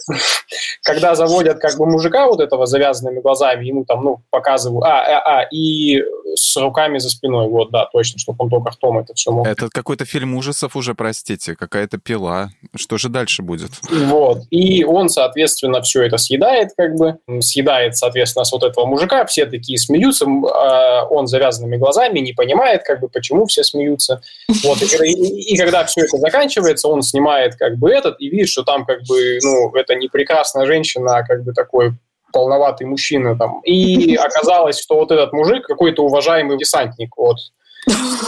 когда 0.84 1.15
заводят 1.15 1.60
как 1.60 1.77
бы 1.77 1.86
мужика 1.86 2.27
вот 2.27 2.39
этого 2.39 2.65
завязанными 2.65 3.20
глазами, 3.22 3.65
ему 3.65 3.86
там, 3.86 4.03
ну, 4.03 4.22
показывают, 4.29 4.84
а, 4.86 5.01
а, 5.01 5.39
а, 5.41 5.48
и 5.51 6.01
с 6.36 6.56
руками 6.58 7.00
за 7.00 7.10
спиной, 7.10 7.48
вот, 7.48 7.72
да, 7.72 7.86
точно, 7.91 8.20
чтобы 8.20 8.44
он 8.44 8.50
только 8.50 8.72
ртом 8.72 9.00
это 9.00 9.13
все 9.13 9.32
мог. 9.32 9.48
Это 9.48 9.70
какой-то 9.70 10.06
фильм 10.06 10.36
ужасов 10.36 10.75
уже, 10.75 10.94
простите, 10.96 11.56
какая-то 11.56 11.98
пила. 11.98 12.50
Что 12.75 12.98
же 12.98 13.10
дальше 13.10 13.41
будет? 13.41 13.72
Вот. 13.89 14.44
И 14.50 14.84
он, 14.84 15.10
соответственно, 15.10 15.82
все 15.82 16.03
это 16.03 16.18
съедает, 16.18 16.70
как 16.77 16.96
бы, 16.96 17.18
съедает, 17.41 17.98
соответственно, 17.98 18.46
с 18.46 18.51
вот 18.51 18.63
этого 18.63 18.86
мужика, 18.86 19.25
все 19.25 19.46
такие 19.46 19.77
смеются, 19.77 20.25
а 20.25 21.06
он 21.10 21.27
завязанными 21.27 21.77
глазами, 21.77 22.20
не 22.20 22.34
понимает, 22.34 22.84
как 22.84 23.00
бы, 23.00 23.10
почему 23.10 23.46
все 23.46 23.63
смеются. 23.63 24.22
Вот. 24.63 24.82
И, 24.82 24.86
и- 25.12 25.53
и 25.53 25.58
когда 25.58 25.84
все 25.86 26.01
это 26.01 26.18
заканчивается, 26.18 26.88
он 26.88 27.01
снимает, 27.01 27.56
как 27.56 27.77
бы, 27.77 27.91
этот, 27.91 28.20
и 28.20 28.29
видит, 28.29 28.50
что 28.50 28.63
там, 28.63 28.86
как 28.89 29.03
бы, 29.08 29.38
ну, 29.43 29.72
это 29.75 29.93
не 29.93 30.08
прекрасная 30.08 30.65
женщина, 30.65 31.17
а, 31.17 31.24
как 31.24 31.43
бы, 31.43 31.53
такой 31.53 31.93
полноватый 32.34 32.88
мужчина 32.88 33.38
там. 33.38 33.62
И 33.62 34.15
оказалось, 34.27 34.81
что 34.81 34.96
вот 34.96 35.12
этот 35.12 35.31
мужик 35.31 35.67
какой-то 35.67 36.03
уважаемый 36.03 36.58
десантник, 36.58 37.15
вот. 37.15 37.38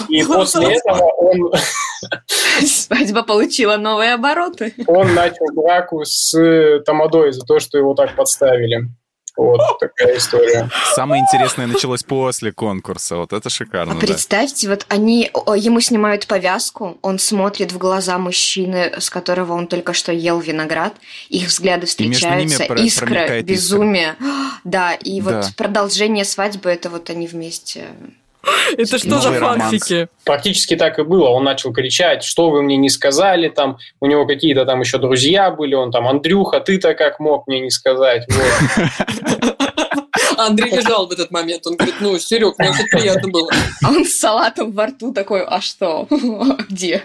И 0.07 0.23
после 0.27 0.75
этого 0.75 1.09
он 1.17 1.51
Свадьба 2.63 3.23
получила 3.23 3.77
новые 3.77 4.13
обороты. 4.13 4.73
он 4.85 5.15
начал 5.15 5.47
драку 5.55 6.03
с 6.05 6.31
Тамадой 6.85 7.31
за 7.31 7.41
то, 7.41 7.59
что 7.59 7.79
его 7.79 7.95
так 7.95 8.15
подставили. 8.15 8.87
Вот 9.38 9.79
такая 9.79 10.17
история. 10.17 10.69
Самое 10.93 11.21
интересное 11.21 11.65
началось 11.65 12.03
после 12.03 12.51
конкурса. 12.51 13.15
Вот 13.15 13.33
это 13.33 13.50
шикарно, 13.50 13.93
А 13.93 13.95
да. 13.95 14.01
представьте, 14.01 14.67
вот 14.69 14.85
они, 14.89 15.31
ему 15.55 15.79
снимают 15.79 16.27
повязку, 16.27 16.97
он 17.01 17.17
смотрит 17.17 17.71
в 17.71 17.77
глаза 17.77 18.17
мужчины, 18.17 18.93
с 19.00 19.09
которого 19.09 19.53
он 19.53 19.67
только 19.67 19.93
что 19.93 20.11
ел 20.11 20.39
виноград, 20.39 20.93
их 21.29 21.47
взгляды 21.47 21.85
И 21.85 21.88
встречаются, 21.88 22.63
искра, 22.75 23.05
промелькает 23.07 23.45
искра. 23.50 23.53
безумие. 23.53 24.15
Да, 24.63 24.93
и 24.93 25.21
вот 25.21 25.31
Да. 25.33 25.47
продолжение 25.57 26.23
свадьбы, 26.23 26.69
это 26.69 26.89
вот 26.91 27.09
они 27.09 27.25
вместе. 27.25 27.88
Это 28.77 28.98
что 28.98 29.19
за 29.19 29.29
Новый 29.29 29.39
романс. 29.39 29.63
фанфики? 29.63 30.07
Практически 30.25 30.75
так 30.75 31.00
и 31.00 31.03
было. 31.03 31.29
Он 31.29 31.43
начал 31.43 31.71
кричать, 31.74 32.24
что 32.24 32.50
вы 32.50 32.62
мне 32.62 32.77
не 32.77 32.89
сказали, 32.89 33.50
там 33.50 33.77
у 34.00 34.05
него 34.07 34.25
какие-то 34.25 34.65
там 34.65 34.81
еще 34.81 34.98
друзья 34.98 35.51
были, 35.51 35.75
он 35.75 35.91
там, 35.91 36.07
Андрюха, 36.07 36.60
ты-то 36.60 36.93
как 36.93 37.19
мог 37.19 37.48
мне 37.48 37.60
не 37.60 37.69
сказать? 37.69 38.25
Вот. 38.29 39.57
Андрей 40.45 40.71
лежал 40.71 41.07
в 41.07 41.12
этот 41.12 41.31
момент. 41.31 41.65
Он 41.67 41.75
говорит, 41.75 41.95
ну, 42.00 42.17
Серег, 42.19 42.57
мне 42.57 42.69
очень 42.69 42.88
приятно 42.88 43.29
было. 43.29 43.50
А 43.83 43.89
он 43.89 44.05
с 44.05 44.17
салатом 44.17 44.71
во 44.71 44.88
рту 44.88 45.13
такой, 45.13 45.43
а 45.43 45.62
что? 45.62 46.07
Где? 46.69 47.03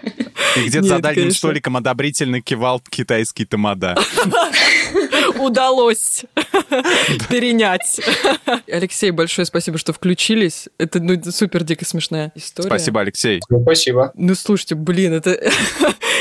И 0.56 0.66
где-то 0.66 0.86
за 0.86 0.98
дальним 0.98 1.22
конечно. 1.22 1.38
столиком 1.38 1.76
одобрительно 1.76 2.40
кивал 2.40 2.80
китайский 2.80 3.44
тамада. 3.44 3.96
Удалось 5.38 6.24
перенять. 7.28 8.00
Алексей, 8.68 9.10
большое 9.10 9.44
спасибо, 9.46 9.78
что 9.78 9.92
включились. 9.92 10.68
Это 10.78 11.00
ну, 11.00 11.20
супер 11.30 11.62
дико 11.64 11.84
смешная 11.84 12.32
история. 12.34 12.68
Спасибо, 12.68 13.00
Алексей. 13.00 13.40
Ну, 13.48 13.62
спасибо. 13.62 14.12
Ну, 14.14 14.34
слушайте, 14.34 14.74
блин, 14.74 15.14
это... 15.14 15.38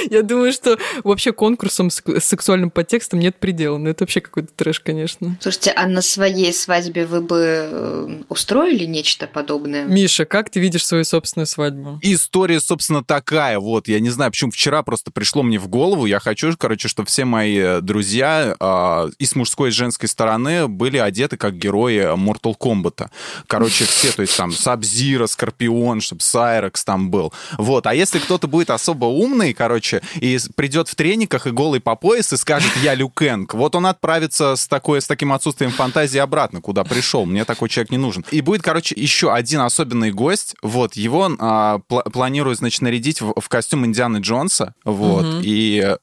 Я 0.09 0.21
думаю, 0.21 0.51
что 0.51 0.77
вообще 1.03 1.31
конкурсом 1.31 1.89
с 1.89 2.01
сексуальным 2.19 2.69
подтекстом 2.69 3.19
нет 3.19 3.37
предела. 3.37 3.77
Ну, 3.77 3.89
это 3.89 4.03
вообще 4.03 4.21
какой-то 4.21 4.49
трэш, 4.55 4.79
конечно. 4.79 5.37
Слушайте, 5.41 5.71
а 5.75 5.87
на 5.87 6.01
своей 6.01 6.53
свадьбе 6.53 7.05
вы 7.05 7.21
бы 7.21 7.37
э, 7.39 8.21
устроили 8.29 8.85
нечто 8.85 9.27
подобное? 9.27 9.85
Миша, 9.85 10.25
как 10.25 10.49
ты 10.49 10.59
видишь 10.59 10.85
свою 10.85 11.03
собственную 11.03 11.47
свадьбу? 11.47 11.99
История, 12.01 12.59
собственно, 12.59 13.03
такая. 13.03 13.59
Вот, 13.59 13.87
я 13.87 13.99
не 13.99 14.09
знаю, 14.09 14.31
почему 14.31 14.51
вчера 14.51 14.83
просто 14.83 15.11
пришло 15.11 15.43
мне 15.43 15.59
в 15.59 15.67
голову. 15.67 16.05
Я 16.05 16.19
хочу, 16.19 16.55
короче, 16.57 16.87
чтобы 16.87 17.07
все 17.07 17.25
мои 17.25 17.57
э, 17.57 17.81
друзья 17.81 18.55
а, 18.59 19.09
и 19.17 19.25
с 19.25 19.35
мужской, 19.35 19.69
и 19.69 19.71
с 19.71 19.75
женской 19.75 20.09
стороны 20.09 20.67
были 20.67 20.97
одеты 20.97 21.37
как 21.37 21.57
герои 21.57 22.15
Mortal 22.15 22.55
Kombat. 22.57 23.09
Короче, 23.47 23.85
все, 23.85 24.11
то 24.11 24.21
есть 24.21 24.35
там 24.37 24.51
Сабзира, 24.51 25.27
Скорпион, 25.27 26.01
чтобы 26.01 26.21
Сайрекс 26.21 26.83
там 26.83 27.09
был. 27.09 27.33
Вот, 27.57 27.87
а 27.87 27.93
если 27.93 28.19
кто-то 28.19 28.47
будет 28.47 28.69
особо 28.69 29.05
умный, 29.05 29.53
короче, 29.53 29.94
и 30.19 30.37
с- 30.37 30.49
придет 30.49 30.87
в 30.87 30.95
трениках 30.95 31.47
и 31.47 31.51
голый 31.51 31.79
по 31.79 31.95
пояс 31.95 32.31
и 32.33 32.37
скажет 32.37 32.71
«я 32.83 32.93
Лю 32.95 33.09
Кэнг», 33.09 33.53
вот 33.53 33.75
он 33.75 33.85
отправится 33.85 34.55
с, 34.55 34.67
такой, 34.67 35.01
с 35.01 35.07
таким 35.07 35.31
отсутствием 35.33 35.71
фантазии 35.71 36.19
обратно, 36.19 36.61
куда 36.61 36.83
пришел. 36.83 37.25
Мне 37.25 37.45
такой 37.45 37.69
человек 37.69 37.91
не 37.91 37.97
нужен. 37.97 38.25
И 38.31 38.41
будет, 38.41 38.61
короче, 38.61 38.95
еще 38.97 39.33
один 39.33 39.61
особенный 39.61 40.11
гость. 40.11 40.55
Вот, 40.61 40.95
его 40.95 41.29
а, 41.39 41.79
пла- 41.89 42.09
планирую, 42.09 42.55
значит, 42.55 42.81
нарядить 42.81 43.21
в, 43.21 43.33
в 43.39 43.49
костюм 43.49 43.85
Индианы 43.85 44.17
Джонса. 44.17 44.73
Вот, 44.83 45.25
Мгм. 45.25 45.41
и 45.43 45.81
э, 45.85 45.97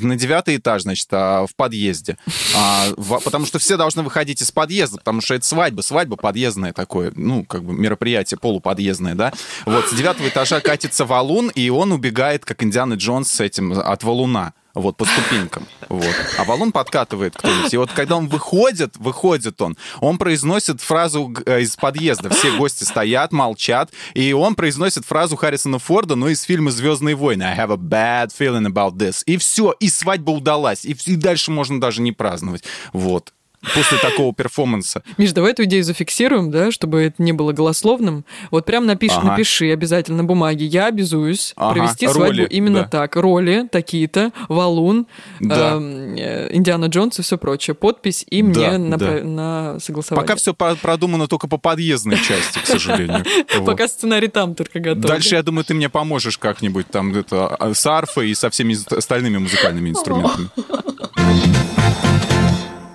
на 0.00 0.16
девятый 0.16 0.56
этаж, 0.56 0.82
значит, 0.82 1.08
а, 1.10 1.46
в 1.46 1.54
подъезде. 1.56 2.16
А, 2.56 2.86
в- 2.96 3.20
потому 3.20 3.46
что 3.46 3.58
все 3.58 3.76
должны 3.76 4.02
выходить 4.02 4.42
из 4.42 4.50
подъезда, 4.50 4.98
потому 4.98 5.20
что 5.20 5.34
это 5.34 5.44
свадьба. 5.46 5.82
Свадьба 5.82 6.16
подъездная 6.16 6.72
такое, 6.72 7.12
ну, 7.16 7.44
как 7.44 7.64
бы 7.64 7.72
мероприятие 7.74 8.38
полуподъездное, 8.38 9.14
да. 9.14 9.32
Вот, 9.66 9.88
с 9.88 9.92
девятого 9.94 10.28
этажа 10.28 10.60
катится 10.60 11.04
валун, 11.04 11.48
и 11.54 11.68
он 11.70 11.92
убегает, 11.92 12.44
как 12.44 12.62
Индиана 12.62 12.94
Джонс 12.94 13.30
с 13.30 13.40
этим, 13.40 13.72
от 13.72 14.02
валуна. 14.04 14.52
Вот, 14.74 14.96
по 14.96 15.04
ступенькам. 15.04 15.66
Вот. 15.88 16.14
А 16.36 16.44
валун 16.44 16.72
подкатывает 16.72 17.36
кто-нибудь. 17.36 17.72
И 17.72 17.76
вот 17.76 17.90
когда 17.92 18.16
он 18.16 18.26
выходит, 18.26 18.96
выходит 18.96 19.62
он, 19.62 19.76
он 20.00 20.18
произносит 20.18 20.80
фразу 20.80 21.32
э, 21.46 21.62
из 21.62 21.76
подъезда. 21.76 22.30
Все 22.30 22.56
гости 22.56 22.82
стоят, 22.82 23.32
молчат, 23.32 23.90
и 24.14 24.32
он 24.32 24.56
произносит 24.56 25.04
фразу 25.04 25.36
Харрисона 25.36 25.78
Форда, 25.78 26.16
ну, 26.16 26.28
из 26.28 26.42
фильма 26.42 26.72
«Звездные 26.72 27.14
войны». 27.14 27.44
I 27.44 27.56
have 27.56 27.72
a 27.72 27.76
bad 27.76 28.32
feeling 28.36 28.66
about 28.66 28.96
this. 28.96 29.22
И 29.26 29.36
все, 29.36 29.74
и 29.78 29.88
свадьба 29.88 30.32
удалась. 30.32 30.84
И, 30.84 30.96
и 31.06 31.16
дальше 31.16 31.52
можно 31.52 31.80
даже 31.80 32.02
не 32.02 32.12
праздновать. 32.12 32.64
Вот. 32.92 33.32
После 33.74 33.98
такого 33.98 34.34
перформанса. 34.34 35.02
Миш, 35.16 35.32
давай 35.32 35.52
эту 35.52 35.64
идею 35.64 35.84
зафиксируем, 35.84 36.50
да, 36.50 36.70
чтобы 36.70 37.02
это 37.02 37.22
не 37.22 37.32
было 37.32 37.52
голословным. 37.52 38.24
Вот 38.50 38.64
прям 38.64 38.86
напиши, 38.86 39.16
Ага. 39.16 39.30
напиши 39.32 39.70
обязательно 39.72 40.18
на 40.18 40.24
бумаге. 40.24 40.66
Я 40.66 40.86
обязуюсь 40.86 41.52
Ага, 41.56 41.74
провести 41.74 42.06
роли, 42.06 42.14
свадьбу 42.16 42.42
именно 42.44 42.80
да. 42.82 42.88
так. 42.88 43.16
Роли 43.16 43.68
такие-то, 43.70 44.32
валун, 44.48 45.06
Да. 45.40 45.72
эм, 45.74 46.14
э, 46.16 46.48
Индиана 46.54 46.86
Джонс 46.86 47.18
и 47.18 47.22
все 47.22 47.38
прочее. 47.38 47.74
Подпись 47.74 48.24
и 48.28 48.42
мне 48.42 48.54
Да, 48.72 48.78
на, 48.78 48.96
да. 48.96 49.10
на 49.22 49.80
согласование. 49.80 50.22
Пока 50.26 50.36
все 50.36 50.54
продумано 50.54 51.26
только 51.28 51.48
по 51.48 51.56
подъездной 51.58 52.16
части, 52.18 52.58
к 52.58 52.66
сожалению. 52.66 53.24
Пока 53.64 53.88
сценарий 53.88 54.28
там 54.28 54.54
только 54.54 54.80
готов. 54.80 55.02
Дальше, 55.04 55.34
я 55.36 55.42
думаю, 55.42 55.64
ты 55.64 55.74
мне 55.74 55.88
поможешь 55.88 56.38
как-нибудь 56.38 56.86
там 56.88 57.14
это, 57.14 57.46
а, 57.48 57.74
с 57.74 57.86
арфой 57.86 58.30
и 58.30 58.34
со 58.34 58.50
всеми 58.50 58.76
остальными 58.96 59.38
музыкальными 59.38 59.90
инструментами. 59.90 60.48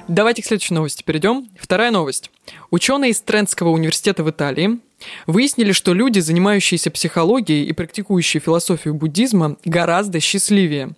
Давайте 0.09 0.41
к 0.41 0.45
следующей 0.47 0.73
новости 0.73 1.03
перейдем. 1.03 1.47
Вторая 1.55 1.91
новость. 1.91 2.31
Ученые 2.71 3.11
из 3.11 3.21
Трентского 3.21 3.69
университета 3.69 4.23
в 4.23 4.29
Италии 4.31 4.79
выяснили, 5.27 5.71
что 5.71 5.93
люди, 5.93 6.17
занимающиеся 6.17 6.89
психологией 6.89 7.65
и 7.65 7.73
практикующие 7.73 8.41
философию 8.41 8.95
буддизма, 8.95 9.57
гораздо 9.65 10.19
счастливее. 10.19 10.93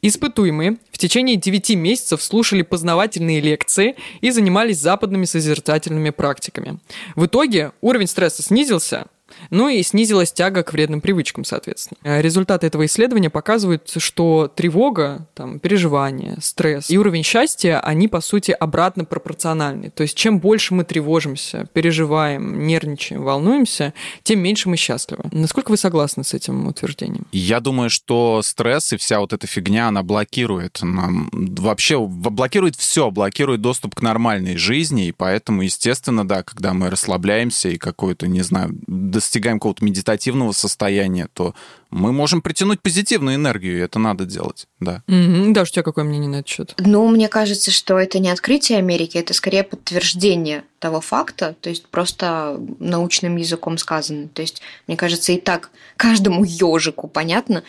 Испытуемые 0.00 0.78
в 0.90 0.96
течение 0.96 1.36
9 1.36 1.76
месяцев 1.76 2.22
слушали 2.22 2.62
познавательные 2.62 3.42
лекции 3.42 3.96
и 4.22 4.30
занимались 4.30 4.78
западными 4.78 5.26
созерцательными 5.26 6.08
практиками. 6.08 6.78
В 7.16 7.26
итоге 7.26 7.72
уровень 7.82 8.06
стресса 8.06 8.42
снизился, 8.42 9.08
ну 9.50 9.68
и 9.68 9.82
снизилась 9.82 10.32
тяга 10.32 10.62
к 10.62 10.72
вредным 10.72 11.00
привычкам, 11.00 11.44
соответственно. 11.44 11.98
Э, 12.02 12.22
результаты 12.22 12.66
этого 12.66 12.86
исследования 12.86 13.30
показывают, 13.30 13.92
что 13.96 14.52
тревога, 14.54 15.26
там, 15.34 15.58
переживания, 15.58 16.38
стресс 16.40 16.90
и 16.90 16.98
уровень 16.98 17.22
счастья, 17.22 17.80
они, 17.80 18.08
по 18.08 18.20
сути, 18.20 18.50
обратно 18.52 19.04
пропорциональны. 19.04 19.90
То 19.90 20.02
есть, 20.02 20.16
чем 20.16 20.38
больше 20.38 20.74
мы 20.74 20.84
тревожимся, 20.84 21.66
переживаем, 21.72 22.66
нервничаем, 22.66 23.22
волнуемся, 23.22 23.92
тем 24.22 24.40
меньше 24.40 24.68
мы 24.68 24.76
счастливы. 24.76 25.24
Насколько 25.32 25.70
вы 25.70 25.76
согласны 25.76 26.24
с 26.24 26.34
этим 26.34 26.66
утверждением? 26.66 27.26
Я 27.32 27.60
думаю, 27.60 27.90
что 27.90 28.40
стресс 28.42 28.92
и 28.92 28.96
вся 28.96 29.20
вот 29.20 29.32
эта 29.32 29.46
фигня, 29.46 29.88
она 29.88 30.02
блокирует 30.02 30.80
нам 30.82 31.28
вообще 31.32 31.98
блокирует 31.98 32.76
все, 32.76 33.10
блокирует 33.10 33.60
доступ 33.60 33.94
к 33.94 34.02
нормальной 34.02 34.56
жизни, 34.56 35.08
и 35.08 35.12
поэтому, 35.12 35.62
естественно, 35.62 36.26
да, 36.26 36.42
когда 36.42 36.72
мы 36.72 36.90
расслабляемся 36.90 37.68
и 37.68 37.78
какую-то, 37.78 38.26
не 38.26 38.42
знаю, 38.42 38.70
достигаем 39.24 39.58
какого-то 39.58 39.84
медитативного 39.84 40.52
состояния, 40.52 41.28
то 41.32 41.54
мы 41.90 42.12
можем 42.12 42.42
притянуть 42.42 42.80
позитивную 42.82 43.36
энергию, 43.36 43.78
и 43.78 43.80
это 43.80 43.98
надо 43.98 44.26
делать, 44.26 44.66
да. 44.80 45.02
Mm-hmm. 45.08 45.52
Даш, 45.52 45.70
у 45.70 45.72
тебя 45.72 45.82
какое 45.82 46.04
мнение 46.04 46.28
на 46.28 46.36
этот 46.36 46.48
счет? 46.48 46.74
Ну, 46.78 47.08
мне 47.08 47.28
кажется, 47.28 47.70
что 47.70 47.98
это 47.98 48.18
не 48.18 48.28
открытие 48.30 48.78
Америки, 48.78 49.16
это 49.16 49.32
скорее 49.32 49.64
подтверждение 49.64 50.64
того 50.78 51.00
факта, 51.00 51.56
то 51.60 51.70
есть 51.70 51.86
просто 51.86 52.60
научным 52.78 53.36
языком 53.36 53.78
сказано. 53.78 54.28
То 54.28 54.42
есть, 54.42 54.60
мне 54.86 54.96
кажется, 54.96 55.32
и 55.32 55.40
так 55.40 55.70
каждому 55.96 56.44
ежику 56.44 57.08
понятно, 57.08 57.64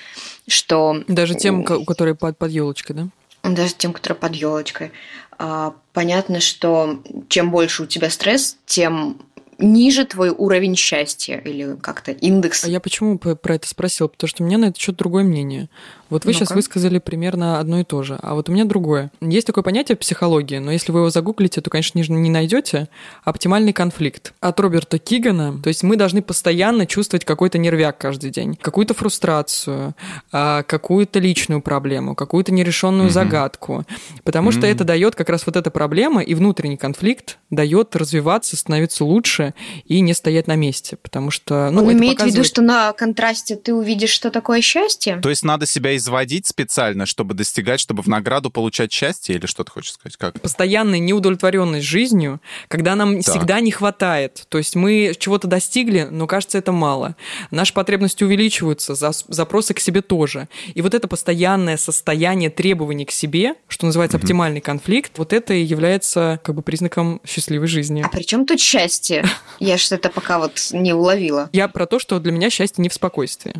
что... 0.47 1.03
Даже 1.07 1.35
тем, 1.35 1.61
у 1.61 1.85
которых 1.85 2.17
под, 2.17 2.37
под 2.37 2.51
елочкой, 2.51 2.95
да? 2.95 3.07
Даже 3.49 3.75
тем, 3.75 3.93
которые 3.93 4.17
под 4.17 4.35
елочкой. 4.35 4.91
А, 5.37 5.73
понятно, 5.93 6.39
что 6.39 7.01
чем 7.29 7.51
больше 7.51 7.83
у 7.83 7.85
тебя 7.85 8.09
стресс, 8.09 8.57
тем 8.65 9.17
ниже 9.57 10.05
твой 10.05 10.29
уровень 10.29 10.75
счастья 10.75 11.37
или 11.37 11.75
как-то 11.75 12.11
индекс. 12.11 12.63
А 12.65 12.67
я 12.67 12.79
почему 12.79 13.17
про 13.17 13.55
это 13.55 13.67
спросил? 13.67 14.09
Потому 14.09 14.27
что 14.27 14.43
у 14.43 14.45
меня 14.45 14.57
на 14.57 14.65
это 14.65 14.79
счет 14.79 14.95
другое 14.95 15.23
мнение. 15.23 15.69
Вот 16.09 16.25
вы 16.25 16.31
ну 16.31 16.37
сейчас 16.37 16.51
высказали 16.51 16.99
примерно 16.99 17.59
одно 17.59 17.79
и 17.79 17.83
то 17.83 18.03
же, 18.03 18.19
а 18.21 18.35
вот 18.35 18.49
у 18.49 18.51
меня 18.51 18.65
другое. 18.65 19.11
Есть 19.21 19.47
такое 19.47 19.63
понятие 19.63 19.95
в 19.95 19.99
психологии, 19.99 20.57
но 20.57 20.71
если 20.71 20.91
вы 20.91 20.99
его 20.99 21.09
загуглите, 21.09 21.61
то, 21.61 21.69
конечно, 21.69 21.97
не 21.97 22.29
найдете. 22.29 22.89
Оптимальный 23.23 23.73
конфликт. 23.73 24.33
От 24.39 24.59
Роберта 24.59 24.99
Кигана. 24.99 25.59
То 25.61 25.69
есть 25.69 25.83
мы 25.83 25.95
должны 25.95 26.21
постоянно 26.21 26.85
чувствовать 26.85 27.25
какой-то 27.25 27.57
нервяк 27.57 27.97
каждый 27.97 28.29
день, 28.29 28.55
какую-то 28.55 28.93
фрустрацию, 28.93 29.95
а, 30.31 30.63
какую-то 30.63 31.19
личную 31.19 31.61
проблему, 31.61 32.15
какую-то 32.15 32.51
нерешенную 32.51 33.09
mm-hmm. 33.09 33.13
загадку. 33.13 33.85
Потому 34.23 34.49
mm-hmm. 34.49 34.57
что 34.57 34.67
это 34.67 34.83
дает 34.83 35.15
как 35.15 35.29
раз 35.29 35.45
вот 35.45 35.55
эта 35.55 35.71
проблема 35.71 36.21
и 36.21 36.35
внутренний 36.35 36.77
конфликт 36.77 37.39
дает 37.49 37.95
развиваться, 37.95 38.57
становиться 38.57 39.05
лучше 39.05 39.53
и 39.85 40.01
не 40.01 40.13
стоять 40.13 40.47
на 40.47 40.55
месте. 40.55 40.97
Потому 41.01 41.31
что... 41.31 41.69
Ну, 41.71 41.83
Он 41.83 41.93
имеет 41.93 42.15
показывает... 42.17 42.33
в 42.33 42.37
виду, 42.37 42.43
что 42.43 42.61
на 42.61 42.93
контрасте 42.93 43.55
ты 43.55 43.73
увидишь, 43.73 44.11
что 44.11 44.29
такое 44.29 44.61
счастье? 44.61 45.17
То 45.17 45.29
есть 45.29 45.43
надо 45.43 45.65
себя 45.65 45.94
изводить 45.97 46.47
специально, 46.47 47.05
чтобы 47.05 47.33
достигать, 47.33 47.79
чтобы 47.79 48.03
в 48.03 48.07
награду 48.07 48.49
получать 48.49 48.91
счастье, 48.91 49.35
или 49.35 49.45
что 49.45 49.63
ты 49.63 49.71
хочешь 49.71 49.93
сказать? 49.93 50.17
Как? 50.17 50.41
Постоянная 50.41 50.99
неудовлетворенность 50.99 51.85
жизнью, 51.85 52.41
когда 52.67 52.95
нам 52.95 53.21
так. 53.21 53.33
всегда 53.33 53.59
не 53.59 53.71
хватает. 53.71 54.45
То 54.49 54.57
есть 54.57 54.75
мы 54.75 55.13
чего-то 55.17 55.47
достигли, 55.47 56.07
но 56.09 56.27
кажется, 56.27 56.57
это 56.57 56.71
мало. 56.71 57.15
Наши 57.51 57.73
потребности 57.73 58.23
увеличиваются, 58.23 58.95
запросы 58.95 59.73
к 59.73 59.79
себе 59.79 60.01
тоже. 60.01 60.47
И 60.73 60.81
вот 60.81 60.93
это 60.93 61.07
постоянное 61.07 61.77
состояние 61.77 62.49
требований 62.49 63.05
к 63.05 63.11
себе, 63.11 63.55
что 63.67 63.85
называется 63.85 64.17
оптимальный 64.17 64.61
конфликт, 64.61 65.17
вот 65.17 65.33
это 65.33 65.53
и 65.53 65.61
является 65.61 66.39
как 66.43 66.55
бы 66.55 66.61
признаком 66.61 67.21
счастливой 67.25 67.67
жизни. 67.67 68.01
А 68.05 68.09
при 68.09 68.23
чем 68.23 68.45
тут 68.45 68.59
счастье? 68.59 69.25
Я 69.59 69.77
что-то 69.77 70.09
пока 70.09 70.39
вот 70.39 70.59
не 70.71 70.93
уловила. 70.93 71.49
Я 71.53 71.67
про 71.67 71.85
то, 71.85 71.99
что 71.99 72.19
для 72.19 72.31
меня 72.31 72.49
счастье 72.49 72.81
не 72.81 72.89
в 72.89 72.93
спокойствии. 72.93 73.53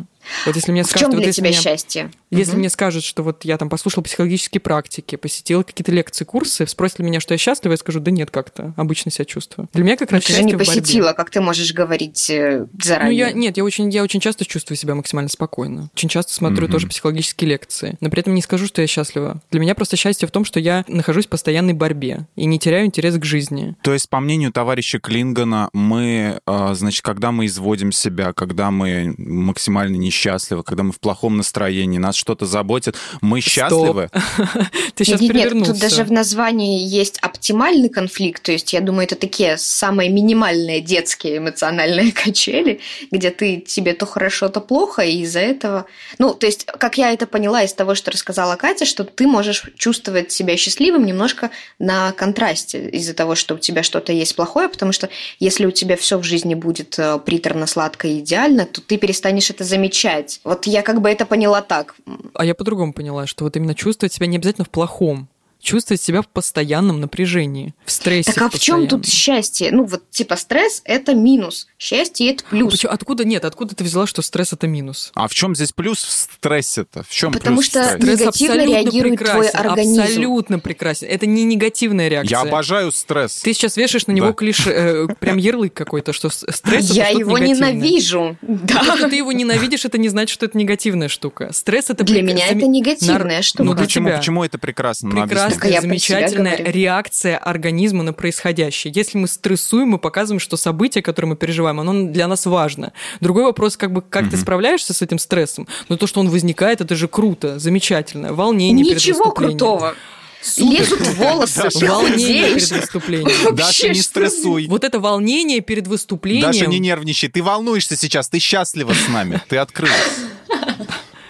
Вот 0.44 0.56
если 0.56 0.72
мне 0.72 0.82
в 0.82 0.86
скажут, 0.86 1.10
чем 1.10 1.18
для 1.18 1.26
вот 1.28 1.34
тебя 1.34 1.50
меня, 1.50 1.60
счастье? 1.60 2.10
Если 2.30 2.52
угу. 2.52 2.60
мне 2.60 2.70
скажут, 2.70 3.04
что 3.04 3.22
вот 3.22 3.44
я 3.44 3.56
там 3.56 3.68
послушал 3.68 4.02
психологические 4.02 4.60
практики, 4.60 5.16
посетила 5.16 5.62
какие-то 5.62 5.92
лекции, 5.92 6.24
курсы, 6.24 6.66
спросят 6.66 6.98
ли 6.98 7.04
меня, 7.04 7.20
что 7.20 7.34
я 7.34 7.38
счастлива, 7.38 7.72
я 7.72 7.76
скажу, 7.76 8.00
да 8.00 8.10
нет, 8.10 8.30
как-то 8.30 8.74
обычно 8.76 9.10
себя 9.10 9.24
чувствую. 9.24 9.68
Для 9.72 9.84
меня 9.84 9.96
как 9.96 10.10
раз 10.10 10.24
ты 10.24 10.32
же 10.32 10.42
не 10.42 10.56
посетила, 10.56 11.12
как 11.12 11.30
ты 11.30 11.40
можешь 11.40 11.72
говорить 11.72 12.28
э, 12.30 12.66
заранее. 12.82 13.26
Ну 13.26 13.30
я 13.30 13.32
нет, 13.32 13.56
я 13.56 13.64
очень 13.64 13.90
я 13.90 14.02
очень 14.02 14.20
часто 14.20 14.44
чувствую 14.44 14.76
себя 14.76 14.94
максимально 14.94 15.28
спокойно. 15.28 15.90
Очень 15.94 16.08
часто 16.08 16.32
смотрю 16.32 16.64
угу. 16.64 16.72
тоже 16.72 16.88
психологические 16.88 17.50
лекции, 17.50 17.96
но 18.00 18.10
при 18.10 18.20
этом 18.20 18.34
не 18.34 18.42
скажу, 18.42 18.66
что 18.66 18.82
я 18.82 18.88
счастлива. 18.88 19.40
Для 19.50 19.60
меня 19.60 19.74
просто 19.74 19.96
счастье 19.96 20.26
в 20.26 20.32
том, 20.32 20.44
что 20.44 20.58
я 20.58 20.84
нахожусь 20.88 21.26
в 21.26 21.28
постоянной 21.28 21.74
борьбе 21.74 22.26
и 22.34 22.46
не 22.46 22.58
теряю 22.58 22.86
интерес 22.86 23.16
к 23.18 23.24
жизни. 23.24 23.76
То 23.82 23.92
есть, 23.92 24.08
по 24.08 24.20
мнению 24.20 24.52
товарища 24.52 24.98
Клингана, 24.98 25.68
мы, 25.72 26.40
а, 26.46 26.74
значит, 26.74 27.02
когда 27.02 27.30
мы 27.30 27.46
изводим 27.46 27.92
себя, 27.92 28.32
когда 28.32 28.70
мы 28.70 29.14
максимально 29.18 29.96
несчастливы, 29.96 30.62
когда 30.62 30.82
мы 30.82 30.92
в 30.92 31.00
плохом 31.00 31.36
настроении, 31.36 31.98
нас 31.98 32.15
что-то 32.16 32.46
заботит, 32.46 32.96
мы 33.20 33.40
счастливы. 33.40 34.10
Ты 34.94 35.04
сейчас 35.04 35.20
нет, 35.20 35.34
нет, 35.34 35.66
тут 35.66 35.78
даже 35.78 36.04
в 36.04 36.12
названии 36.12 36.86
есть 36.86 37.18
оптимальный 37.20 37.88
конфликт, 37.88 38.42
то 38.42 38.52
есть 38.52 38.72
я 38.72 38.80
думаю, 38.80 39.04
это 39.04 39.16
такие 39.16 39.56
самые 39.58 40.10
минимальные 40.10 40.80
детские 40.80 41.38
эмоциональные 41.38 42.12
качели, 42.24 42.80
где 43.10 43.30
ты 43.30 43.60
тебе 43.60 43.92
то 43.92 44.06
хорошо, 44.06 44.48
то 44.48 44.60
плохо, 44.60 45.02
и 45.02 45.20
из-за 45.22 45.40
этого... 45.40 45.86
Ну, 46.18 46.34
то 46.34 46.46
есть, 46.46 46.64
как 46.64 46.98
я 46.98 47.12
это 47.12 47.26
поняла 47.26 47.62
из 47.62 47.72
того, 47.72 47.94
что 47.94 48.10
рассказала 48.10 48.56
Катя, 48.56 48.84
что 48.86 49.04
ты 49.04 49.26
можешь 49.26 49.64
чувствовать 49.76 50.32
себя 50.32 50.56
счастливым 50.56 51.04
немножко 51.04 51.50
на 51.78 52.12
контрасте 52.12 52.88
из-за 52.88 53.14
того, 53.14 53.34
что 53.34 53.54
у 53.54 53.58
тебя 53.58 53.82
что-то 53.82 54.12
есть 54.12 54.34
плохое, 54.36 54.68
потому 54.68 54.92
что 54.92 55.08
если 55.38 55.66
у 55.66 55.70
тебя 55.70 55.96
все 55.96 56.18
в 56.18 56.22
жизни 56.22 56.54
будет 56.54 56.98
э, 56.98 57.18
приторно-сладко 57.18 58.08
и 58.08 58.20
идеально, 58.20 58.66
то 58.66 58.80
ты 58.80 58.96
перестанешь 58.96 59.50
это 59.50 59.64
замечать. 59.64 60.40
Вот 60.44 60.66
я 60.66 60.82
как 60.82 61.00
бы 61.00 61.10
это 61.10 61.26
поняла 61.26 61.62
так. 61.62 61.94
А 62.34 62.44
я 62.44 62.54
по-другому 62.54 62.92
поняла, 62.92 63.26
что 63.26 63.44
вот 63.44 63.56
именно 63.56 63.74
чувствовать 63.74 64.12
себя 64.12 64.26
не 64.26 64.36
обязательно 64.36 64.64
в 64.64 64.70
плохом 64.70 65.28
чувствовать 65.60 66.00
себя 66.00 66.22
в 66.22 66.28
постоянном 66.28 67.00
напряжении, 67.00 67.74
в 67.84 67.90
стрессе. 67.90 68.32
Так 68.32 68.42
а 68.42 68.50
в 68.50 68.58
чем 68.58 68.86
тут 68.88 69.06
счастье? 69.06 69.70
Ну 69.72 69.84
вот 69.84 70.08
типа 70.10 70.36
стресс 70.36 70.82
это 70.84 71.14
минус, 71.14 71.66
счастье 71.78 72.32
это 72.32 72.44
плюс. 72.44 72.68
А 72.68 72.70
почему, 72.76 72.92
откуда 72.92 73.24
нет? 73.24 73.44
Откуда 73.44 73.74
ты 73.74 73.84
взяла, 73.84 74.06
что 74.06 74.22
стресс 74.22 74.52
это 74.52 74.66
минус? 74.66 75.10
А 75.14 75.28
в 75.28 75.34
чем 75.34 75.54
здесь 75.54 75.72
плюс 75.72 75.98
в 76.02 76.10
стрессе-то? 76.10 77.02
В 77.02 77.10
чем 77.10 77.32
Потому 77.32 77.56
плюс 77.56 77.66
что 77.66 77.82
в 77.82 78.02
стресс 78.02 78.20
негативно 78.20 78.66
реагирует 78.66 79.18
прекрасен, 79.18 79.50
твой 79.50 79.60
организм. 79.60 80.02
Абсолютно 80.02 80.58
прекрасен. 80.58 81.08
Это 81.08 81.26
не 81.26 81.44
негативная 81.44 82.08
реакция. 82.08 82.38
Я 82.38 82.42
обожаю 82.42 82.92
стресс. 82.92 83.40
Ты 83.40 83.52
сейчас 83.52 83.76
вешаешь 83.76 84.06
на 84.06 84.12
него 84.12 84.28
да. 84.28 84.32
клише, 84.34 84.70
э, 84.70 85.08
прям 85.18 85.36
ярлык 85.36 85.74
какой-то, 85.74 86.12
что 86.12 86.28
стресс 86.30 86.90
Я 86.90 87.08
его 87.08 87.38
ненавижу. 87.38 88.36
Да. 88.42 88.84
То, 88.84 88.96
что 88.96 89.08
ты 89.08 89.16
его 89.16 89.32
ненавидишь, 89.32 89.84
это 89.84 89.98
не 89.98 90.08
значит, 90.08 90.34
что 90.34 90.46
это 90.46 90.56
негативная 90.56 91.08
штука. 91.08 91.52
Стресс 91.52 91.90
это 91.90 92.04
для 92.04 92.22
меня 92.22 92.46
это 92.46 92.66
негативная 92.66 93.42
штука. 93.42 93.64
Ну 93.64 93.76
почему? 93.76 94.10
Почему 94.10 94.44
это 94.44 94.58
прекрасно? 94.58 95.10
Прекрасно, 95.10 95.55
замечательно 95.62 96.26
обязательная 96.26 96.72
реакция 96.72 97.38
организма 97.38 98.02
на 98.02 98.12
происходящее. 98.12 98.92
Если 98.94 99.18
мы 99.18 99.28
стрессуем, 99.28 99.88
мы 99.88 99.98
показываем, 99.98 100.40
что 100.40 100.56
событие, 100.56 101.02
которое 101.02 101.28
мы 101.28 101.36
переживаем, 101.36 101.80
оно 101.80 102.10
для 102.10 102.28
нас 102.28 102.46
важно. 102.46 102.92
Другой 103.20 103.44
вопрос, 103.44 103.76
как 103.76 103.92
бы, 103.92 104.02
как 104.02 104.24
mm-hmm. 104.24 104.30
ты 104.30 104.36
справляешься 104.36 104.94
с 104.94 105.02
этим 105.02 105.18
стрессом, 105.18 105.66
но 105.88 105.96
то, 105.96 106.06
что 106.06 106.20
он 106.20 106.28
возникает, 106.28 106.80
это 106.80 106.94
же 106.94 107.08
круто, 107.08 107.58
замечательно, 107.58 108.32
волнение 108.32 108.84
Ничего 108.84 109.30
крутого. 109.30 109.94
Супер. 110.42 110.78
Лезут 110.78 111.00
волосы, 111.00 111.68
волнение 111.86 112.54
перед 112.54 112.70
выступлением. 112.70 113.54
Даша, 113.56 113.88
не 113.88 114.00
стрессуй. 114.00 114.68
Вот 114.68 114.84
это 114.84 115.00
волнение 115.00 115.60
перед 115.60 115.88
выступлением. 115.88 116.52
Даша, 116.52 116.66
не 116.66 116.78
нервничай. 116.78 117.28
Ты 117.28 117.42
волнуешься 117.42 117.96
сейчас, 117.96 118.28
ты 118.28 118.38
счастлива 118.38 118.92
с 118.92 119.08
нами, 119.08 119.42
ты 119.48 119.56
открылась. 119.56 119.96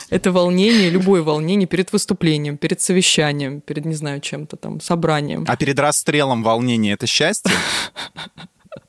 Это 0.08 0.30
волнение, 0.32 0.90
любое 0.90 1.22
волнение 1.22 1.66
перед 1.66 1.92
выступлением, 1.92 2.56
перед 2.56 2.80
совещанием, 2.80 3.60
перед, 3.60 3.84
не 3.84 3.94
знаю, 3.94 4.20
чем-то 4.20 4.56
там, 4.56 4.80
собранием. 4.80 5.44
А 5.48 5.56
перед 5.56 5.78
расстрелом 5.78 6.42
волнение— 6.42 6.92
это 6.94 7.06
счастье? 7.06 7.52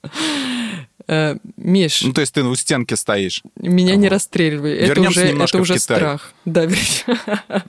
Э, 1.07 1.37
Миш, 1.55 2.01
Ну, 2.01 2.11
то 2.13 2.21
есть 2.21 2.33
ты 2.33 2.43
у 2.43 2.53
стенки 2.55 2.93
стоишь. 2.95 3.41
меня 3.55 3.95
не 3.95 4.03
вот. 4.07 4.11
расстреливай. 4.11 4.75
Это 4.75 4.87
Вернемся 4.87 5.19
уже, 5.21 5.29
немножко 5.29 5.57
это 5.57 5.59
в 5.59 5.61
уже 5.61 5.73
Китай. 5.75 5.97
страх. 5.97 6.33
Да, 6.45 6.67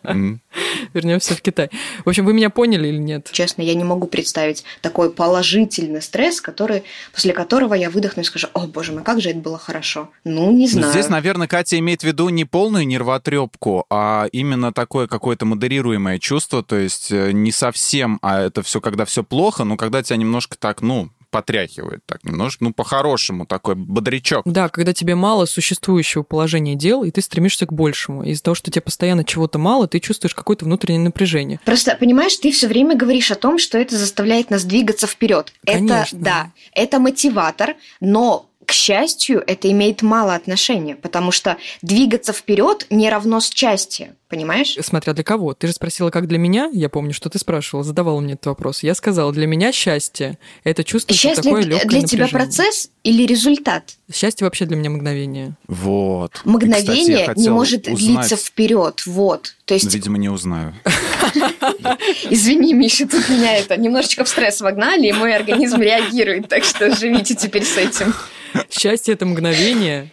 М. 0.05 0.41
вернемся 0.95 1.35
в 1.37 1.41
Китай. 1.43 1.71
В 2.05 2.09
общем, 2.09 2.25
вы 2.25 2.33
меня 2.33 2.51
поняли 2.51 2.89
или 2.89 2.99
нет? 2.99 3.29
Честно, 3.33 3.63
я 3.63 3.75
не 3.75 3.85
могу 3.85 4.07
представить 4.07 4.65
такой 4.81 5.13
положительный 5.13 6.03
стресс, 6.03 6.41
который, 6.41 6.83
после 7.13 7.33
которого 7.33 7.75
я 7.75 7.91
выдохну 7.91 8.23
и 8.23 8.25
скажу, 8.25 8.49
о, 8.55 8.67
боже 8.67 8.93
мой, 8.93 9.03
как 9.05 9.21
же 9.21 9.31
это 9.31 9.39
было 9.39 9.59
хорошо. 9.59 10.11
Ну, 10.25 10.51
не 10.53 10.65
Ну, 10.65 10.73
знаю. 10.73 10.93
Здесь, 10.93 11.09
наверное, 11.09 11.47
Катя 11.49 11.79
имеет 11.79 12.01
в 12.01 12.05
виду 12.05 12.29
не 12.31 12.45
полную 12.45 12.87
нервотрепку, 12.87 13.87
а 13.91 14.27
именно 14.33 14.73
такое 14.73 15.07
какое-то 15.07 15.47
модерируемое 15.47 16.19
чувство, 16.19 16.63
то 16.63 16.77
есть 16.77 17.13
э, 17.13 17.33
не 17.33 17.53
совсем, 17.53 18.19
а 18.23 18.41
это 18.43 18.63
все, 18.63 18.81
когда 18.81 19.05
все 19.05 19.23
плохо, 19.23 19.65
но 19.65 19.77
когда 19.77 20.03
тебя 20.03 20.17
немножко 20.17 20.57
так, 20.59 20.83
ну, 20.83 21.11
потряхивает, 21.31 22.01
так 22.07 22.25
немножко, 22.25 22.65
ну, 22.65 22.73
по-хорошему, 22.73 23.47
такой 23.47 23.75
бодрячок. 23.75 24.43
Да, 24.47 24.69
когда 24.69 24.93
тебе 24.93 25.15
мало 25.15 25.47
существующего 25.47 26.23
положения 26.23 26.75
дел, 26.75 27.05
и 27.05 27.11
ты 27.11 27.21
стремишься 27.21 27.67
к 27.67 27.73
большему. 27.73 28.25
Из-за 28.25 28.43
того, 28.43 28.55
что 28.55 28.71
тебе 28.71 28.83
постоянно 28.83 29.25
чего-то 29.25 29.59
мало, 29.59 29.87
ты 29.89 30.01
чувствуешь 30.01 30.35
какое-то 30.35 30.65
внутреннее 30.65 31.01
напряжение. 31.01 31.61
Просто, 31.65 31.97
понимаешь, 31.97 32.37
ты 32.37 32.51
все 32.51 32.69
время 32.69 32.97
говоришь 32.97 33.31
о 33.31 33.35
том, 33.35 33.59
что 33.59 33.79
это 33.79 33.97
заставляет 33.97 34.51
нас 34.51 34.65
двигаться 34.65 35.07
вперед. 35.07 35.53
Это, 35.65 36.07
да, 36.13 36.53
это 36.73 36.99
мотиватор, 36.99 37.77
но 38.01 38.48
к 38.69 38.73
счастью, 38.73 39.43
это 39.47 39.71
имеет 39.71 40.03
мало 40.03 40.35
отношения, 40.35 40.95
потому 40.95 41.31
что 41.33 41.57
двигаться 41.81 42.35
вперед 42.35 42.87
не 42.91 43.09
равно 43.09 43.41
счастье, 43.41 44.15
понимаешь? 44.29 44.77
Смотря 44.83 45.15
для 45.15 45.25
кого. 45.25 45.55
Ты 45.55 45.69
же 45.69 45.73
спросила, 45.73 46.11
как 46.11 46.29
для 46.29 46.37
меня. 46.37 46.69
Я 46.71 46.91
помню, 46.91 47.15
что 47.15 47.31
ты 47.31 47.39
спрашивала, 47.39 47.83
задавала 47.83 48.21
мне 48.21 48.35
этот 48.35 48.45
вопрос. 48.45 48.83
Я 48.83 48.95
сказала, 48.95 49.33
для 49.33 49.47
меня 49.47 49.73
счастье– 49.73 50.37
это 50.65 50.85
чувство, 50.85 51.15
что 51.17 51.29
Счастье 51.29 51.45
такое 51.45 51.63
для, 51.63 51.77
легкое 51.77 51.89
для 52.01 52.03
тебя 52.03 52.29
процесс 52.29 52.91
или 53.05 53.25
результат? 53.25 53.95
Счастье 54.13 54.45
вообще 54.45 54.67
для 54.67 54.77
меня 54.77 54.91
мгновение. 54.91 55.55
Вот. 55.67 56.33
И, 56.35 56.37
кстати, 56.37 56.49
Мгновение 56.51 57.33
не 57.37 57.49
может 57.49 57.89
узнать- 57.89 57.97
длиться 57.99 58.37
вперед, 58.37 59.03
вот. 59.07 59.55
То 59.65 59.73
есть, 59.73 59.95
Видимо, 59.95 60.19
не 60.19 60.29
узнаю. 60.29 60.75
извини, 62.31 62.75
Миша, 62.75 63.07
тут 63.07 63.29
меня 63.29 63.57
это 63.57 63.77
немножечко 63.77 64.25
в 64.25 64.29
стресс 64.29 64.61
вогнали, 64.61 65.07
и 65.07 65.13
мой 65.13 65.35
организм 65.35 65.81
реагирует, 65.81 66.49
так 66.49 66.65
что 66.65 66.95
живите 66.95 67.35
теперь 67.35 67.65
с 67.65 67.77
этим. 67.77 68.15
Счастье– 68.71 69.15
это 69.15 69.27
мгновение, 69.27 70.09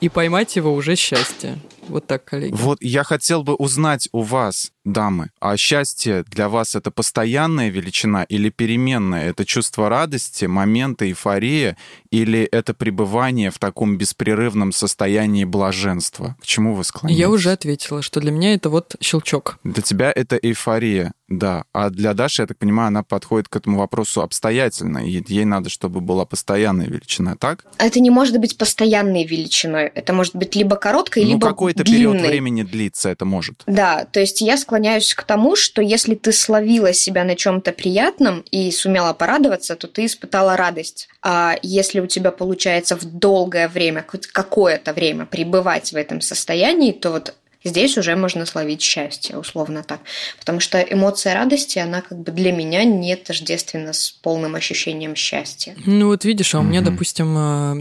и 0.00 0.08
поймать 0.08 0.56
его 0.56 0.72
уже 0.72 0.96
счастье. 0.96 1.58
Вот 1.90 2.06
так, 2.06 2.24
коллеги. 2.24 2.54
Вот 2.54 2.78
я 2.80 3.04
хотел 3.04 3.42
бы 3.42 3.54
узнать 3.54 4.08
у 4.12 4.22
вас, 4.22 4.72
дамы, 4.84 5.30
а 5.40 5.56
счастье 5.56 6.24
для 6.28 6.48
вас 6.48 6.74
это 6.74 6.90
постоянная 6.90 7.68
величина 7.68 8.22
или 8.24 8.48
переменная? 8.48 9.30
Это 9.30 9.44
чувство 9.44 9.88
радости, 9.88 10.44
моменты, 10.46 11.08
эйфория 11.08 11.76
или 12.10 12.42
это 12.42 12.74
пребывание 12.74 13.50
в 13.50 13.58
таком 13.58 13.98
беспрерывном 13.98 14.72
состоянии 14.72 15.44
блаженства? 15.44 16.36
К 16.40 16.46
чему 16.46 16.74
вы 16.74 16.84
склоняетесь? 16.84 17.20
Я 17.20 17.28
уже 17.28 17.50
ответила, 17.50 18.02
что 18.02 18.20
для 18.20 18.30
меня 18.30 18.54
это 18.54 18.70
вот 18.70 18.96
щелчок. 19.00 19.58
Для 19.64 19.82
тебя 19.82 20.12
это 20.14 20.36
эйфория, 20.36 21.12
да. 21.30 21.64
А 21.72 21.90
для 21.90 22.12
Даши, 22.12 22.42
я 22.42 22.46
так 22.46 22.58
понимаю, 22.58 22.88
она 22.88 23.04
подходит 23.04 23.48
к 23.48 23.54
этому 23.54 23.78
вопросу 23.78 24.20
обстоятельно. 24.20 24.98
И 24.98 25.22
ей 25.28 25.44
надо, 25.44 25.70
чтобы 25.70 26.00
была 26.00 26.24
постоянная 26.24 26.86
величина, 26.86 27.36
так? 27.36 27.64
Это 27.78 28.00
не 28.00 28.10
может 28.10 28.38
быть 28.38 28.58
постоянной 28.58 29.24
величиной. 29.24 29.86
Это 29.94 30.12
может 30.12 30.34
быть 30.34 30.56
либо 30.56 30.74
короткой, 30.74 31.22
ну, 31.22 31.30
либо 31.30 31.46
какой-то 31.46 31.84
период 31.84 32.14
длинной. 32.14 32.28
времени 32.28 32.62
длится 32.64 33.10
это 33.10 33.24
может. 33.24 33.62
Да, 33.66 34.04
то 34.06 34.18
есть 34.18 34.40
я 34.40 34.56
склоняюсь 34.56 35.14
к 35.14 35.22
тому, 35.22 35.54
что 35.54 35.80
если 35.80 36.16
ты 36.16 36.32
словила 36.32 36.92
себя 36.92 37.22
на 37.22 37.36
чем-то 37.36 37.72
приятном 37.72 38.40
и 38.50 38.72
сумела 38.72 39.12
порадоваться, 39.12 39.76
то 39.76 39.86
ты 39.86 40.06
испытала 40.06 40.56
радость. 40.56 41.08
А 41.22 41.54
если 41.62 42.00
у 42.00 42.08
тебя 42.08 42.32
получается 42.32 42.96
в 42.96 43.04
долгое 43.04 43.68
время, 43.68 44.04
хоть 44.06 44.26
какое-то 44.26 44.92
время 44.92 45.26
пребывать 45.26 45.92
в 45.92 45.96
этом 45.96 46.20
состоянии, 46.20 46.90
то 46.90 47.12
вот 47.12 47.36
здесь 47.64 47.98
уже 47.98 48.16
можно 48.16 48.46
словить 48.46 48.82
счастье, 48.82 49.36
условно 49.38 49.82
так. 49.82 50.00
Потому 50.38 50.60
что 50.60 50.80
эмоция 50.80 51.34
радости, 51.34 51.78
она 51.78 52.00
как 52.00 52.18
бы 52.18 52.32
для 52.32 52.52
меня 52.52 52.84
не 52.84 53.16
тождественна 53.16 53.92
с 53.92 54.10
полным 54.10 54.54
ощущением 54.54 55.14
счастья. 55.16 55.74
Ну 55.86 56.06
вот 56.08 56.24
видишь, 56.24 56.54
а 56.54 56.60
у 56.60 56.62
меня, 56.62 56.80
Мгм. 56.80 56.90
допустим, 56.92 57.36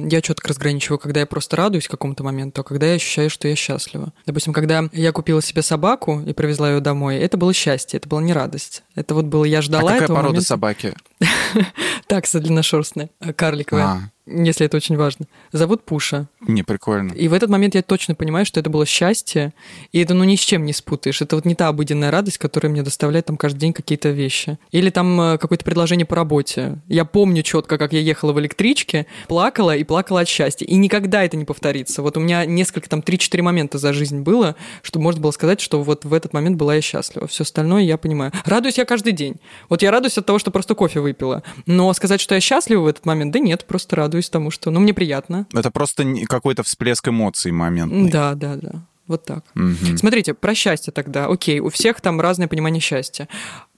э, 0.05 0.09
я 0.11 0.21
четко 0.21 0.49
разграничиваю, 0.49 0.99
когда 0.99 1.19
я 1.21 1.25
просто 1.25 1.55
радуюсь 1.55 1.87
какому-то 1.87 2.23
моменту, 2.23 2.61
а 2.61 2.63
когда 2.63 2.87
я 2.87 2.93
ощущаю, 2.95 3.29
что 3.29 3.47
я 3.47 3.55
счастлива. 3.55 4.13
Допустим, 4.25 4.53
когда 4.53 4.83
я 4.91 5.11
купила 5.11 5.41
себе 5.41 5.61
собаку 5.61 6.21
и 6.21 6.33
привезла 6.33 6.69
ее 6.71 6.79
домой, 6.79 7.17
это 7.17 7.37
было 7.37 7.53
счастье, 7.53 7.97
это 7.97 8.07
была 8.09 8.21
не 8.21 8.33
радость. 8.33 8.83
Это 8.95 9.13
вот 9.15 9.25
было, 9.25 9.45
я 9.45 9.59
А 9.59 9.61
ждала 9.61 9.83
какая 9.91 10.03
этого 10.03 10.15
порода 10.17 10.33
момента. 10.33 10.47
собаки? 10.47 10.93
Такса 12.07 12.39
длинношерстная, 12.39 13.09
э, 13.19 13.33
карликовая, 13.33 13.85
А, 13.85 13.99
если 14.25 14.65
это 14.65 14.77
очень 14.77 14.95
важно. 14.95 15.25
Зовут 15.51 15.83
Пуша. 15.83 16.27
не, 16.41 16.63
прикольно. 16.63 17.11
И 17.13 17.27
в 17.27 17.33
этот 17.33 17.49
момент 17.49 17.75
я 17.75 17.81
точно 17.81 18.15
понимаю, 18.15 18.45
что 18.45 18.59
это 18.59 18.69
было 18.69 18.85
счастье, 18.85 19.53
и 19.91 19.99
это 19.99 20.13
ну 20.13 20.23
ни 20.23 20.35
с 20.35 20.39
чем 20.39 20.65
не 20.65 20.73
спутаешь. 20.73 21.21
Это 21.21 21.35
вот 21.35 21.45
не 21.45 21.55
та 21.55 21.67
обыденная 21.67 22.11
радость, 22.11 22.37
которая 22.37 22.71
мне 22.71 22.83
доставляет 22.83 23.25
там 23.25 23.37
каждый 23.37 23.59
день 23.59 23.73
какие-то 23.73 24.09
вещи. 24.09 24.57
Или 24.71 24.89
там 24.91 25.19
э, 25.19 25.37
какое-то 25.37 25.65
предложение 25.65 26.05
по 26.05 26.15
работе. 26.15 26.77
Я 26.87 27.05
помню 27.05 27.43
четко, 27.43 27.77
как 27.77 27.91
я 27.93 27.99
ехала 27.99 28.31
в 28.33 28.39
электричке, 28.39 29.07
плакала 29.27 29.75
и 29.75 29.83
плакала 29.83 30.21
от 30.21 30.27
счастья. 30.27 30.65
И 30.65 30.75
никогда 30.75 31.23
это 31.23 31.35
не 31.35 31.45
повторится. 31.45 32.01
Вот 32.01 32.15
у 32.17 32.19
меня 32.19 32.45
несколько 32.45 32.87
там 32.89 32.99
3-4 33.01 33.41
момента 33.41 33.77
за 33.77 33.93
жизнь 33.93 34.21
было, 34.21 34.55
чтобы 34.83 35.03
можно 35.03 35.21
было 35.21 35.31
сказать, 35.31 35.59
что 35.59 35.81
вот 35.83 36.05
в 36.05 36.13
этот 36.13 36.33
момент 36.33 36.55
была 36.57 36.75
я 36.75 36.81
счастлива. 36.81 37.27
Все 37.27 37.43
остальное 37.43 37.81
я 37.81 37.97
понимаю. 37.97 38.31
Радуюсь 38.45 38.77
я 38.77 38.85
каждый 38.85 39.13
день. 39.13 39.35
Вот 39.69 39.81
я 39.81 39.91
радуюсь 39.91 40.17
от 40.17 40.25
того, 40.25 40.39
что 40.39 40.51
просто 40.51 40.75
кофе 40.75 40.99
выпила. 41.09 41.43
Но 41.65 41.91
сказать, 41.93 42.21
что 42.21 42.35
я 42.35 42.41
счастлива 42.41 42.81
в 42.81 42.87
этот 42.87 43.05
момент, 43.05 43.31
да 43.33 43.39
нет, 43.39 43.65
просто 43.65 43.95
радуюсь 43.95 44.29
тому, 44.29 44.51
что 44.51 44.71
ну 44.71 44.79
мне 44.79 44.93
приятно. 44.93 45.45
Это 45.53 45.71
просто 45.71 46.05
какой-то 46.25 46.63
всплеск 46.63 47.07
эмоций 47.07 47.51
моментный. 47.51 48.09
Да, 48.09 48.33
да, 48.35 48.55
да. 48.55 48.71
Вот 49.07 49.25
так. 49.25 49.43
Мгм. 49.55 49.97
Смотрите, 49.97 50.33
про 50.35 50.53
счастье 50.53 50.93
тогда. 50.93 51.25
Окей, 51.25 51.59
у 51.59 51.69
всех 51.69 51.99
там 51.99 52.21
разное 52.21 52.47
понимание 52.47 52.79
счастья. 52.79 53.27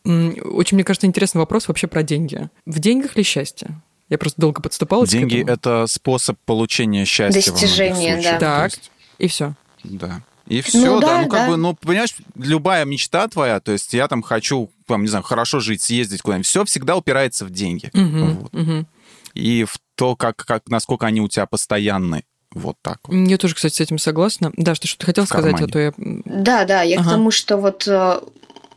Очень, 0.04 0.76
мне 0.76 0.84
кажется, 0.84 1.08
интересный 1.08 1.40
вопрос 1.40 1.68
вообще 1.68 1.88
про 1.88 2.04
деньги. 2.04 2.50
В 2.66 2.80
деньгах 2.80 3.16
ли 3.16 3.24
счастье? 3.24 3.82
Я 4.10 4.18
просто 4.18 4.42
долго 4.42 4.62
подступалась 4.62 5.10
к 5.10 5.14
Деньги— 5.14 5.38
этому. 5.42 5.54
это 5.54 5.88
способ 5.88 6.38
получения 6.46 7.06
счастья 7.06 7.40
случаях. 7.54 8.22
да. 8.24 8.40
Так, 8.40 8.72
есть, 8.72 8.92
и 9.20 9.28
все. 9.28 9.54
Да. 9.86 10.22
И 10.48 10.62
все, 10.62 10.86
Ну 10.86 11.00
да, 11.00 11.08
да, 11.08 11.22
ну 11.22 11.28
как 11.30 11.40
да. 11.42 11.48
бы, 11.50 11.58
ну, 11.58 11.76
понимаешь, 11.76 12.16
любая 12.36 12.84
мечта 12.86 13.28
твоя, 13.28 13.60
то 13.60 13.72
есть 13.72 13.94
я 13.94 14.08
там 14.08 14.22
хочу, 14.22 14.70
там, 14.88 15.04
не 15.04 15.08
знаю, 15.08 15.24
хорошо 15.24 15.60
жить, 15.60 15.82
съездить 15.84 16.22
куда-нибудь, 16.22 16.48
все 16.48 16.66
всегда 16.66 16.96
упирается 16.96 17.46
в 17.46 17.52
деньги. 17.52 17.90
Вот. 17.94 18.86
И 19.34 19.64
в 19.64 19.78
то, 19.96 20.16
как, 20.16 20.38
как, 20.38 20.68
насколько 20.68 21.06
они 21.06 21.22
у 21.22 21.28
тебя 21.28 21.46
постоянны. 21.46 22.24
Вот 22.54 22.76
так 22.82 23.00
вот. 23.08 23.16
Я 23.16 23.38
тоже, 23.38 23.56
кстати, 23.56 23.76
с 23.76 23.80
этим 23.80 23.98
согласна. 23.98 24.52
Да, 24.58 24.76
что 24.76 24.86
что 24.86 25.00
ты 25.00 25.06
хотел 25.06 25.26
сказать, 25.26 25.54
а 25.54 25.58
кармане. 25.58 25.72
то 25.72 25.80
я... 25.80 25.94
Да, 25.98 26.66
да, 26.66 26.82
я 26.82 27.00
Ага. 27.00 27.08
к 27.08 27.12
тому, 27.14 27.32
что 27.32 27.56
вот 27.56 27.88
э, 27.88 28.20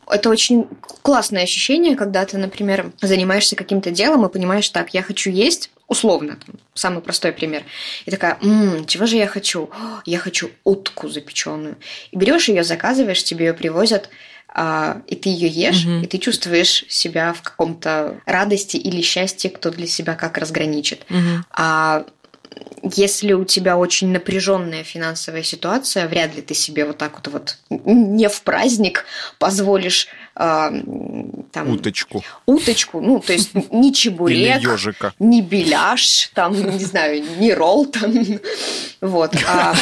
это 0.07 0.29
очень 0.29 0.67
классное 1.01 1.43
ощущение, 1.43 1.97
когда 1.97 2.23
ты, 2.25 2.37
например, 2.37 2.93
занимаешься 3.01 3.57
каким-то 3.57 3.91
делом 3.91 4.25
и 4.25 4.31
понимаешь, 4.31 4.69
так, 4.69 4.93
я 4.93 5.03
хочу 5.03 5.29
есть, 5.29 5.71
условно, 5.87 6.37
там, 6.45 6.55
самый 6.73 7.01
простой 7.01 7.31
пример. 7.31 7.63
И 8.05 8.11
такая, 8.11 8.37
«М, 8.41 8.85
чего 8.85 9.05
же 9.05 9.15
я 9.17 9.27
хочу? 9.27 9.65
О, 9.71 10.01
Я 10.05 10.19
хочу 10.19 10.49
утку 10.63 11.09
запеченную. 11.09 11.75
И 12.11 12.17
берешь 12.17 12.49
ее, 12.49 12.63
заказываешь, 12.63 13.23
тебе 13.23 13.47
ее 13.47 13.53
привозят, 13.53 14.09
а, 14.47 15.01
и 15.07 15.15
ты 15.15 15.29
ее 15.29 15.47
ешь, 15.49 15.85
Мгм. 15.85 16.03
и 16.03 16.07
ты 16.07 16.17
чувствуешь 16.17 16.85
себя 16.89 17.33
в 17.33 17.41
каком-то 17.41 18.21
радости 18.25 18.77
или 18.77 19.01
счастье, 19.01 19.49
кто 19.49 19.69
для 19.69 19.85
себя 19.87 20.15
как 20.15 20.37
разграничит. 20.37 21.05
мгм. 21.09 21.45
А 21.51 22.05
если 22.81 23.33
у 23.33 23.45
тебя 23.45 23.77
очень 23.77 24.09
напряженная 24.09 24.83
финансовая 24.83 25.43
ситуация, 25.43 26.07
вряд 26.07 26.35
ли 26.35 26.41
ты 26.41 26.53
себе 26.53 26.85
вот 26.85 26.97
так 26.97 27.15
вот, 27.15 27.27
вот 27.27 27.57
не 27.85 28.29
в 28.29 28.41
праздник 28.41 29.05
позволишь 29.39 30.07
м, 30.35 31.45
там, 31.51 31.69
Уточку 31.71 32.23
уточку, 32.45 33.01
ну, 33.01 33.19
то 33.19 33.33
есть 33.33 33.51
ни 33.71 33.91
чебурек, 33.91 34.61
ни 35.19 35.41
беляш, 35.41 36.31
там, 36.33 36.53
не 36.53 36.85
знаю, 36.85 37.23
ни 37.39 37.51
ролл 37.51 37.85
там, 37.85 38.13
вот. 39.01 39.35
А, 39.47 39.73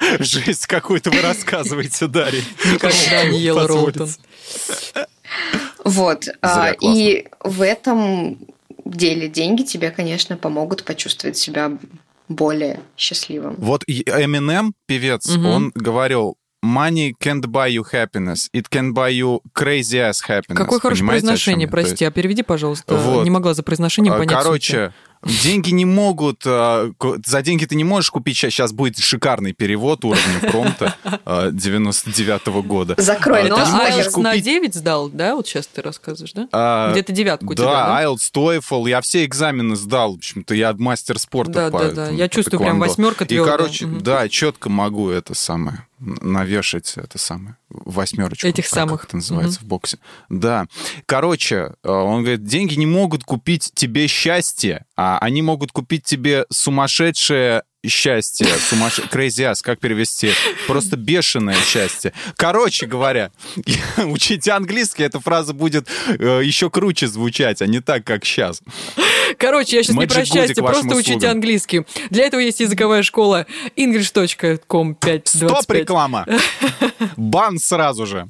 Жесть 0.20 0.66
какую-то 0.66 1.10
вы 1.10 1.20
рассказываете, 1.20 2.06
Дарья. 2.06 2.42
Никогда 2.64 3.24
не 3.24 3.40
ела. 3.40 3.66
Ролтон. 3.66 4.10
вот. 5.84 6.28
А, 6.40 6.54
Зря, 6.54 6.76
и 6.80 7.26
в 7.40 7.62
этом 7.62 8.38
деле 8.84 9.28
деньги 9.28 9.62
тебе, 9.62 9.90
конечно, 9.90 10.36
помогут 10.36 10.84
почувствовать 10.84 11.36
себя 11.36 11.72
более 12.28 12.80
счастливым. 12.96 13.54
Вот 13.58 13.84
Eminem, 13.88 14.72
певец, 14.86 15.28
Мгм. 15.28 15.46
он 15.46 15.72
говорил, 15.74 16.36
Money 16.64 17.12
can't 17.20 17.42
buy 17.46 17.68
you 17.68 17.82
happiness. 17.92 18.48
It 18.54 18.66
can 18.70 18.92
buy 18.92 19.10
you 19.10 19.40
crazy 19.52 19.98
ass 19.98 20.20
happiness. 20.28 20.54
Какое 20.54 20.78
хорошее 20.78 21.00
Понимаете, 21.00 21.26
произношение, 21.26 21.66
прости, 21.66 22.04
а 22.04 22.10
переведи, 22.12 22.44
пожалуйста. 22.44 22.94
Вот. 22.94 23.24
Не 23.24 23.30
могла 23.30 23.54
за 23.54 23.64
произношением 23.64 24.14
А, 24.14 24.18
понять 24.18 24.42
сути. 24.44 24.92
Деньги 25.24 25.70
не 25.70 25.84
могут... 25.84 26.42
ку- 26.98 27.16
За 27.24 27.42
деньги 27.42 27.64
ты 27.64 27.74
не 27.76 27.84
можешь 27.84 28.10
купить... 28.10 28.36
Сейчас 28.36 28.72
будет 28.72 28.98
шикарный 28.98 29.52
перевод 29.52 30.04
уровня 30.04 30.40
промта 30.50 30.94
99 31.52 32.48
года. 32.66 32.94
Закрой 32.98 33.46
А, 33.46 33.48
нос, 33.48 33.70
Майер. 33.72 34.06
IELTS 34.06 34.20
на 34.20 34.30
купить- 34.30 34.44
9 34.44 34.74
сдал, 34.74 35.08
да? 35.10 35.36
Вот 35.36 35.46
сейчас 35.46 35.66
ты 35.66 35.82
рассказываешь, 35.82 36.32
да? 36.32 36.48
А, 36.52 36.92
Где-то 36.92 37.12
девятку 37.12 37.52
у 37.52 37.54
тебя, 37.54 37.64
Да, 37.66 37.86
да? 37.88 38.02
IELTS, 38.04 38.30
TOEFL, 38.32 38.88
я 38.88 39.00
все 39.00 39.24
экзамены 39.24 39.76
сдал. 39.76 40.12
В 40.14 40.16
общем-то, 40.16 40.54
я 40.54 40.72
мастер 40.76 41.18
спорта 41.18 41.52
Да, 41.52 41.70
по 41.70 41.78
да, 41.84 41.90
да. 41.90 42.10
Я 42.10 42.28
по 42.28 42.34
чувствую 42.34 42.60
прям 42.60 42.78
восьмерка 42.80 43.24
И, 43.24 43.28
твёрдая. 43.28 43.56
короче, 43.58 43.86
Мгм. 43.86 44.00
да, 44.02 44.28
четко 44.28 44.68
могу 44.70 45.10
это 45.10 45.34
самое 45.34 45.86
навешать 46.02 46.94
это 46.96 47.18
самое 47.18 47.56
восьмерочку. 47.68 48.46
Этих 48.46 48.68
так 48.68 48.74
самых. 48.74 49.00
Как 49.00 49.10
это 49.10 49.16
называется 49.16 49.60
в 49.60 49.64
боксе. 49.64 49.98
Да. 50.28 50.66
Короче, 51.06 51.74
э, 51.82 51.88
он 51.88 52.22
говорит, 52.22 52.44
деньги 52.44 52.74
не 52.74 52.86
могут 52.86 53.24
купить 53.24 53.70
тебе 53.74 54.06
счастье, 54.08 54.84
а 54.96 55.18
они 55.18 55.42
могут 55.42 55.72
купить 55.72 56.04
тебе 56.04 56.44
сумасшедшее 56.50 57.62
счастье, 57.88 58.46
сумасш... 58.46 59.00
crazy 59.10 59.50
ass, 59.50 59.60
как 59.62 59.80
перевести? 59.80 60.30
Просто 60.66 60.96
бешеное 60.96 61.56
счастье. 61.66 62.12
Короче 62.36 62.86
говоря, 62.86 63.30
учите 63.96 64.52
английский, 64.52 65.02
эта 65.02 65.20
фраза 65.20 65.52
будет 65.52 65.88
э, 66.06 66.42
еще 66.44 66.70
круче 66.70 67.08
звучать, 67.08 67.60
а 67.62 67.66
не 67.66 67.80
так, 67.80 68.04
как 68.04 68.24
сейчас. 68.24 68.62
Короче, 69.38 69.76
я 69.76 69.82
сейчас 69.82 69.96
не 69.96 70.04
Magic 70.04 70.14
про 70.14 70.24
счастье, 70.24 70.62
просто 70.62 70.88
учите 70.94 71.16
услугам. 71.16 71.30
английский. 71.30 71.86
Для 72.10 72.24
этого 72.26 72.40
есть 72.40 72.60
языковая 72.60 73.02
школа 73.02 73.46
english.com 73.76 74.94
525. 74.94 75.50
Стоп, 75.50 75.72
реклама! 75.72 76.26
Бан 77.16 77.58
сразу 77.58 78.06
же. 78.06 78.28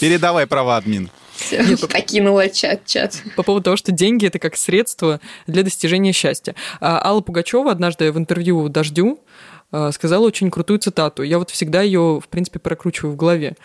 Передавай 0.00 0.46
права 0.46 0.76
админ. 0.76 1.10
Всё, 1.36 1.88
Покинула 1.88 2.48
чат-чат. 2.48 3.22
По 3.36 3.42
поводу 3.42 3.64
того, 3.64 3.76
что 3.76 3.92
деньги 3.92 4.26
это 4.26 4.38
как 4.38 4.56
средство 4.56 5.20
для 5.46 5.62
достижения 5.62 6.12
счастья. 6.12 6.54
А 6.80 7.00
Алла 7.04 7.20
Пугачева 7.20 7.70
однажды 7.70 8.10
в 8.10 8.18
интервью 8.18 8.68
Дождю 8.68 9.20
а, 9.70 9.92
сказала 9.92 10.26
очень 10.26 10.50
крутую 10.50 10.78
цитату. 10.78 11.22
Я 11.22 11.38
вот 11.38 11.50
всегда 11.50 11.82
ее, 11.82 12.20
в 12.22 12.28
принципе, 12.28 12.58
прокручиваю 12.58 13.12
в 13.12 13.16
голове. 13.16 13.56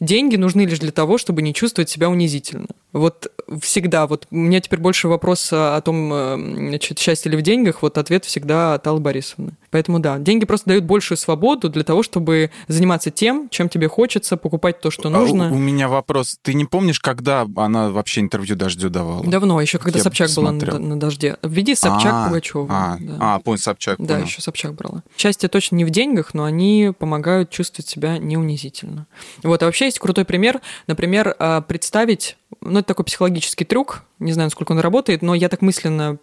Деньги 0.00 0.36
нужны 0.36 0.62
лишь 0.62 0.78
для 0.78 0.92
того, 0.92 1.18
чтобы 1.18 1.42
не 1.42 1.52
чувствовать 1.54 1.90
себя 1.90 2.08
унизительно. 2.08 2.66
Вот 2.92 3.30
всегда. 3.60 4.06
Вот 4.06 4.26
у 4.30 4.36
меня 4.36 4.60
теперь 4.60 4.80
больше 4.80 5.08
вопрос 5.08 5.50
о 5.52 5.80
том, 5.82 6.12
э, 6.12 6.36
значит, 6.68 6.98
счастье 6.98 7.30
ли 7.30 7.36
в 7.36 7.42
деньгах. 7.42 7.82
Вот 7.82 7.98
ответ 7.98 8.24
всегда 8.24 8.74
от 8.74 8.86
Аллы 8.86 9.00
Борисовны. 9.00 9.52
Поэтому 9.70 9.98
да, 9.98 10.18
деньги 10.18 10.46
просто 10.46 10.70
дают 10.70 10.84
большую 10.84 11.18
свободу 11.18 11.68
для 11.68 11.84
того, 11.84 12.02
чтобы 12.02 12.50
заниматься 12.68 13.10
тем, 13.10 13.48
чем 13.50 13.68
тебе 13.68 13.88
хочется, 13.88 14.36
покупать 14.36 14.80
то, 14.80 14.90
что 14.90 15.08
А 15.08 15.10
нужно. 15.10 15.50
У, 15.50 15.56
у 15.56 15.58
меня 15.58 15.88
вопрос. 15.88 16.38
Ты 16.42 16.54
не 16.54 16.64
помнишь, 16.64 17.00
когда 17.00 17.46
она 17.56 17.90
вообще 17.90 18.22
интервью 18.22 18.56
Дождю 18.56 18.88
давала? 18.88 19.24
Давно, 19.24 19.60
еще 19.60 19.78
когда 19.78 19.98
Я 19.98 20.04
Собчак 20.04 20.30
была 20.34 20.52
на, 20.52 20.78
на 20.78 20.98
дожде. 20.98 21.36
Введи 21.42 21.74
Собчак 21.74 22.12
А, 22.12 22.28
Пугачева. 22.28 22.66
А, 22.70 22.96
да. 22.98 23.16
а, 23.20 23.38
понял, 23.40 23.58
Собчак. 23.58 23.98
Да, 23.98 24.14
понял. 24.14 24.26
еще 24.26 24.40
Собчак 24.40 24.74
брала. 24.74 25.02
Счастье 25.16 25.48
точно 25.48 25.76
не 25.76 25.84
в 25.84 25.90
деньгах, 25.90 26.32
но 26.32 26.44
они 26.44 26.92
помогают 26.98 27.50
чувствовать 27.50 27.88
себя 27.88 28.18
не 28.18 28.36
унизительно. 28.36 29.06
Вот, 29.42 29.62
а 29.62 29.66
вообще 29.66 29.87
есть 29.88 29.98
крутой 29.98 30.24
пример. 30.24 30.60
Например, 30.86 31.34
а, 31.38 31.60
представить, 31.60 32.36
ну, 32.60 32.78
это 32.78 32.88
такой 32.88 33.04
психологический 33.04 33.64
трюк, 33.64 34.04
не 34.18 34.32
знаю, 34.32 34.50
сколько 34.50 34.72
он 34.72 34.80
работает, 34.80 35.22
но 35.22 35.34
я 35.34 35.48
так 35.48 35.62
мысленно 35.62 36.18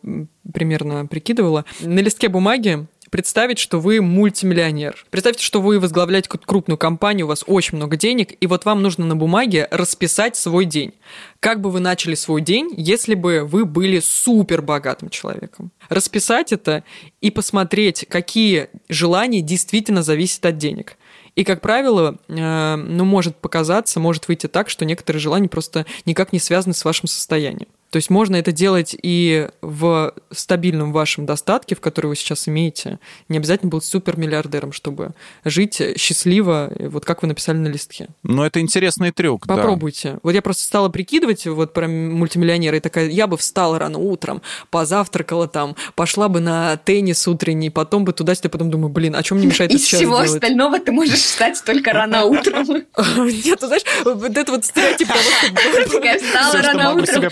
примерно 0.54 1.06
прикидывала. 1.06 1.66
На 1.82 2.00
листке 2.00 2.30
бумаги 2.30 2.88
представить, 3.16 3.60
что 3.60 3.80
вы 3.80 4.02
мультимиллионер. 4.02 5.06
Представьте, 5.10 5.44
что 5.44 5.62
вы 5.62 5.80
возглавляете 5.80 6.28
какую-то 6.28 6.48
крупную 6.48 6.78
компанию, 6.78 7.26
у 7.26 7.30
вас 7.30 7.46
очень 7.48 7.78
много 7.78 7.96
денег, 7.96 8.34
и 8.40 8.48
вот 8.48 8.66
вам 8.66 8.82
нужно 8.82 9.06
на 9.06 9.16
бумаге 9.16 9.68
расписать 9.72 10.36
свой 10.36 10.66
день. 10.66 10.94
Как 11.40 11.62
бы 11.62 11.72
вы 11.72 11.80
начали 11.80 12.16
свой 12.16 12.42
день, 12.42 12.74
если 12.76 13.16
бы 13.16 13.46
вы 13.46 13.66
были 13.66 14.00
супер 14.00 14.62
богатым 14.62 15.10
человеком? 15.10 15.72
Расписать 15.88 16.52
это 16.52 16.84
и 17.22 17.32
посмотреть, 17.32 18.06
какие 18.10 18.70
желания 18.90 19.42
действительно 19.42 20.04
зависят 20.04 20.46
от 20.46 20.58
денег. 20.58 20.98
И, 21.36 21.44
как 21.44 21.62
правило, 21.62 22.18
э, 22.28 22.76
ну, 22.76 23.04
может 23.04 23.36
показаться, 23.36 24.00
может 24.00 24.28
выйти 24.28 24.48
так, 24.48 24.70
что 24.70 24.86
некоторые 24.86 25.20
желания 25.20 25.50
просто 25.50 25.86
никак 26.06 26.32
не 26.32 26.40
связаны 26.40 26.74
с 26.74 26.86
вашим 26.86 27.08
состоянием. 27.08 27.68
То 27.92 27.98
есть 27.98 28.10
можно 28.10 28.36
это 28.36 28.52
делать 28.52 28.96
и 29.02 29.48
в 29.62 30.14
стабильном 30.32 30.92
вашем 30.92 31.26
достатке, 31.26 31.76
в 31.76 31.82
который 31.82 32.08
вы 32.08 32.16
сейчас 32.16 32.48
имеете. 32.48 33.00
Не 33.30 33.38
обязательно 33.38 33.70
быть 33.70 33.86
супермиллиардером, 33.86 34.74
чтобы 34.74 35.12
жить 35.46 35.82
счастливо, 35.98 36.74
вот 36.80 37.06
как 37.06 37.22
вы 37.22 37.30
написали 37.30 37.58
на 37.58 37.68
листке. 37.68 38.10
Ну, 38.24 38.44
это 38.44 38.60
интересный 38.60 39.12
трюк, 39.12 39.48
да. 39.48 39.56
Попробуйте. 39.56 40.18
Вот 40.24 40.34
я 40.34 40.42
просто 40.42 40.64
стала 40.64 40.90
прикидывать 40.90 41.46
вот 41.48 41.74
про 41.74 41.88
мультимиллионера 41.88 42.78
и 42.78 42.80
такая, 42.80 43.08
я 43.10 43.28
бы 43.28 43.38
встала 43.38 43.80
рано 43.80 43.98
утром, 43.98 44.42
позавтракала 44.72 45.48
там, 45.48 45.76
пошла 45.96 46.28
бы 46.28 46.40
на 46.40 46.78
теннис 46.78 47.28
утренний, 47.28 47.70
потом 47.70 48.04
бы 48.04 48.14
туда-сюда, 48.14 48.50
потом 48.50 48.72
думаю, 48.72 48.90
блин, 48.90 49.16
а 49.16 49.24
чем 49.24 49.38
мне 49.38 49.48
мешает 49.48 49.72
это 49.72 49.80
Из 49.80 49.86
сейчас 49.86 50.00
всего 50.02 50.18
делать? 50.18 50.34
остального 50.34 50.80
ты 50.80 50.92
можешь 50.92 51.20
встать 51.22 51.64
только 51.66 51.94
рано 51.94 52.26
утром. 52.26 52.66
Нет, 52.66 53.60
ты 53.60 53.68
знаешь, 53.68 53.84
вот 54.04 54.38
это 54.38 54.52
вот 54.52 54.66
стереотип 54.66 55.08
того, 55.08 55.20
что... 55.20 55.96
Такая 55.96 56.20
встала 56.20 56.62
рано 56.62 56.94
утром. 56.94 57.32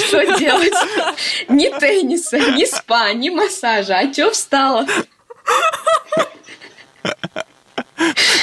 Что 0.00 0.38
делать? 0.38 0.72
Ни 1.48 1.68
тенниса, 1.78 2.38
ни 2.38 2.64
спа, 2.64 3.12
ни 3.12 3.30
массажа. 3.30 3.98
А 3.98 4.12
чё 4.12 4.30
встала? 4.30 4.86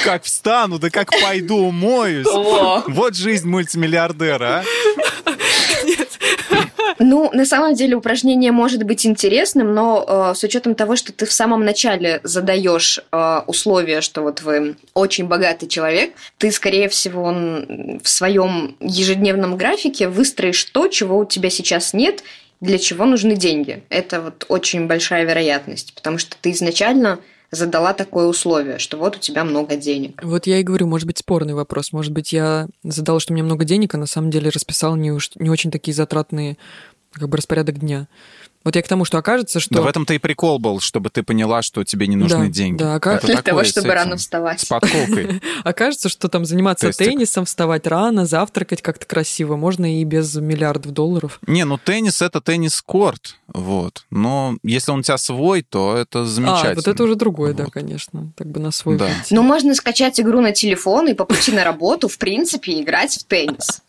Как 0.04 0.24
встану, 0.24 0.78
да 0.78 0.90
как 0.90 1.10
пойду 1.20 1.56
умоюсь. 1.56 2.26
Во. 2.26 2.84
Вот 2.86 3.16
жизнь 3.16 3.48
мультимиллиардера, 3.48 4.64
а? 5.24 5.32
Ну, 6.98 7.30
на 7.32 7.44
самом 7.44 7.74
деле 7.74 7.96
упражнение 7.96 8.52
может 8.52 8.82
быть 8.82 9.06
интересным, 9.06 9.74
но 9.74 10.04
э, 10.32 10.34
с 10.34 10.42
учетом 10.42 10.74
того, 10.74 10.96
что 10.96 11.12
ты 11.12 11.26
в 11.26 11.32
самом 11.32 11.64
начале 11.64 12.20
задаешь 12.22 13.00
э, 13.12 13.40
условия, 13.46 14.00
что 14.00 14.22
вот 14.22 14.42
вы 14.42 14.76
очень 14.94 15.26
богатый 15.26 15.66
человек, 15.68 16.12
ты, 16.38 16.50
скорее 16.50 16.88
всего, 16.88 17.30
н- 17.30 18.00
в 18.02 18.08
своем 18.08 18.76
ежедневном 18.80 19.56
графике 19.56 20.08
выстроишь 20.08 20.64
то, 20.64 20.88
чего 20.88 21.18
у 21.18 21.24
тебя 21.24 21.50
сейчас 21.50 21.92
нет, 21.92 22.22
для 22.60 22.78
чего 22.78 23.04
нужны 23.04 23.36
деньги. 23.36 23.82
Это 23.88 24.20
вот 24.20 24.44
очень 24.48 24.86
большая 24.86 25.24
вероятность, 25.24 25.94
потому 25.94 26.18
что 26.18 26.36
ты 26.40 26.50
изначально 26.50 27.18
задала 27.50 27.94
такое 27.94 28.26
условие, 28.26 28.78
что 28.78 28.98
вот 28.98 29.16
у 29.16 29.18
тебя 29.18 29.44
много 29.44 29.76
денег. 29.76 30.20
Вот 30.22 30.46
я 30.46 30.58
и 30.58 30.62
говорю, 30.62 30.86
может 30.86 31.06
быть, 31.06 31.18
спорный 31.18 31.54
вопрос. 31.54 31.92
Может 31.92 32.12
быть, 32.12 32.32
я 32.32 32.68
задала, 32.82 33.20
что 33.20 33.32
у 33.32 33.34
меня 33.34 33.44
много 33.44 33.64
денег, 33.64 33.94
а 33.94 33.98
на 33.98 34.06
самом 34.06 34.30
деле 34.30 34.50
расписала 34.50 34.96
не, 34.96 35.12
уж, 35.12 35.30
не 35.36 35.50
очень 35.50 35.70
такие 35.70 35.94
затратные 35.94 36.58
как 37.12 37.28
бы 37.28 37.36
распорядок 37.36 37.78
дня. 37.78 38.06
Вот 38.64 38.74
я 38.76 38.82
к 38.82 38.88
тому, 38.88 39.04
что 39.04 39.18
окажется, 39.18 39.60
что... 39.60 39.74
Да 39.74 39.82
в 39.82 39.86
этом-то 39.86 40.14
и 40.14 40.18
прикол 40.18 40.58
был, 40.58 40.80
чтобы 40.80 41.10
ты 41.10 41.22
поняла, 41.22 41.62
что 41.62 41.84
тебе 41.84 42.06
не 42.06 42.16
нужны 42.16 42.46
Да, 42.46 42.52
деньги. 42.52 42.78
да, 42.78 42.96
ока- 42.96 43.14
Это 43.14 43.26
Для 43.26 43.36
такое 43.36 43.52
того, 43.52 43.64
чтобы 43.64 43.86
этим, 43.88 43.94
рано 43.94 44.16
вставать. 44.16 44.60
С 44.60 44.64
подколкой. 44.66 45.40
Окажется, 45.64 46.08
что 46.08 46.28
там 46.28 46.44
заниматься 46.44 46.86
Тестик. 46.88 47.06
теннисом, 47.06 47.44
вставать 47.44 47.86
рано, 47.86 48.26
завтракать 48.26 48.82
как-то 48.82 49.06
красиво, 49.06 49.56
можно 49.56 50.00
и 50.00 50.04
без 50.04 50.34
миллиардов 50.34 50.92
долларов. 50.92 51.38
Не, 51.46 51.64
ну 51.64 51.78
теннис 51.78 52.20
это 52.20 52.40
теннис-корт, 52.40 53.36
вот. 53.46 54.04
Но 54.10 54.56
если 54.62 54.90
он 54.90 55.00
у 55.00 55.02
тебя 55.02 55.18
свой, 55.18 55.62
то 55.62 55.96
это 55.96 56.26
замечательно. 56.26 56.72
А, 56.72 56.74
вот 56.74 56.88
это 56.88 57.04
уже 57.04 57.14
другое, 57.14 57.54
да, 57.54 57.66
конечно. 57.66 58.32
Так 58.36 58.48
бы 58.48 58.60
на 58.60 58.70
свой 58.72 58.98
Да. 58.98 59.06
выйти. 59.06 59.32
Ну, 59.34 59.42
можно 59.42 59.74
скачать 59.74 60.20
игру 60.20 60.40
на 60.40 60.52
телефон 60.52 61.08
и 61.08 61.14
по 61.14 61.24
пути 61.24 61.52
на 61.52 61.64
работу, 61.64 62.08
в 62.08 62.18
принципе, 62.18 62.80
играть 62.82 63.14
в 63.14 63.24
теннис. 63.24 63.82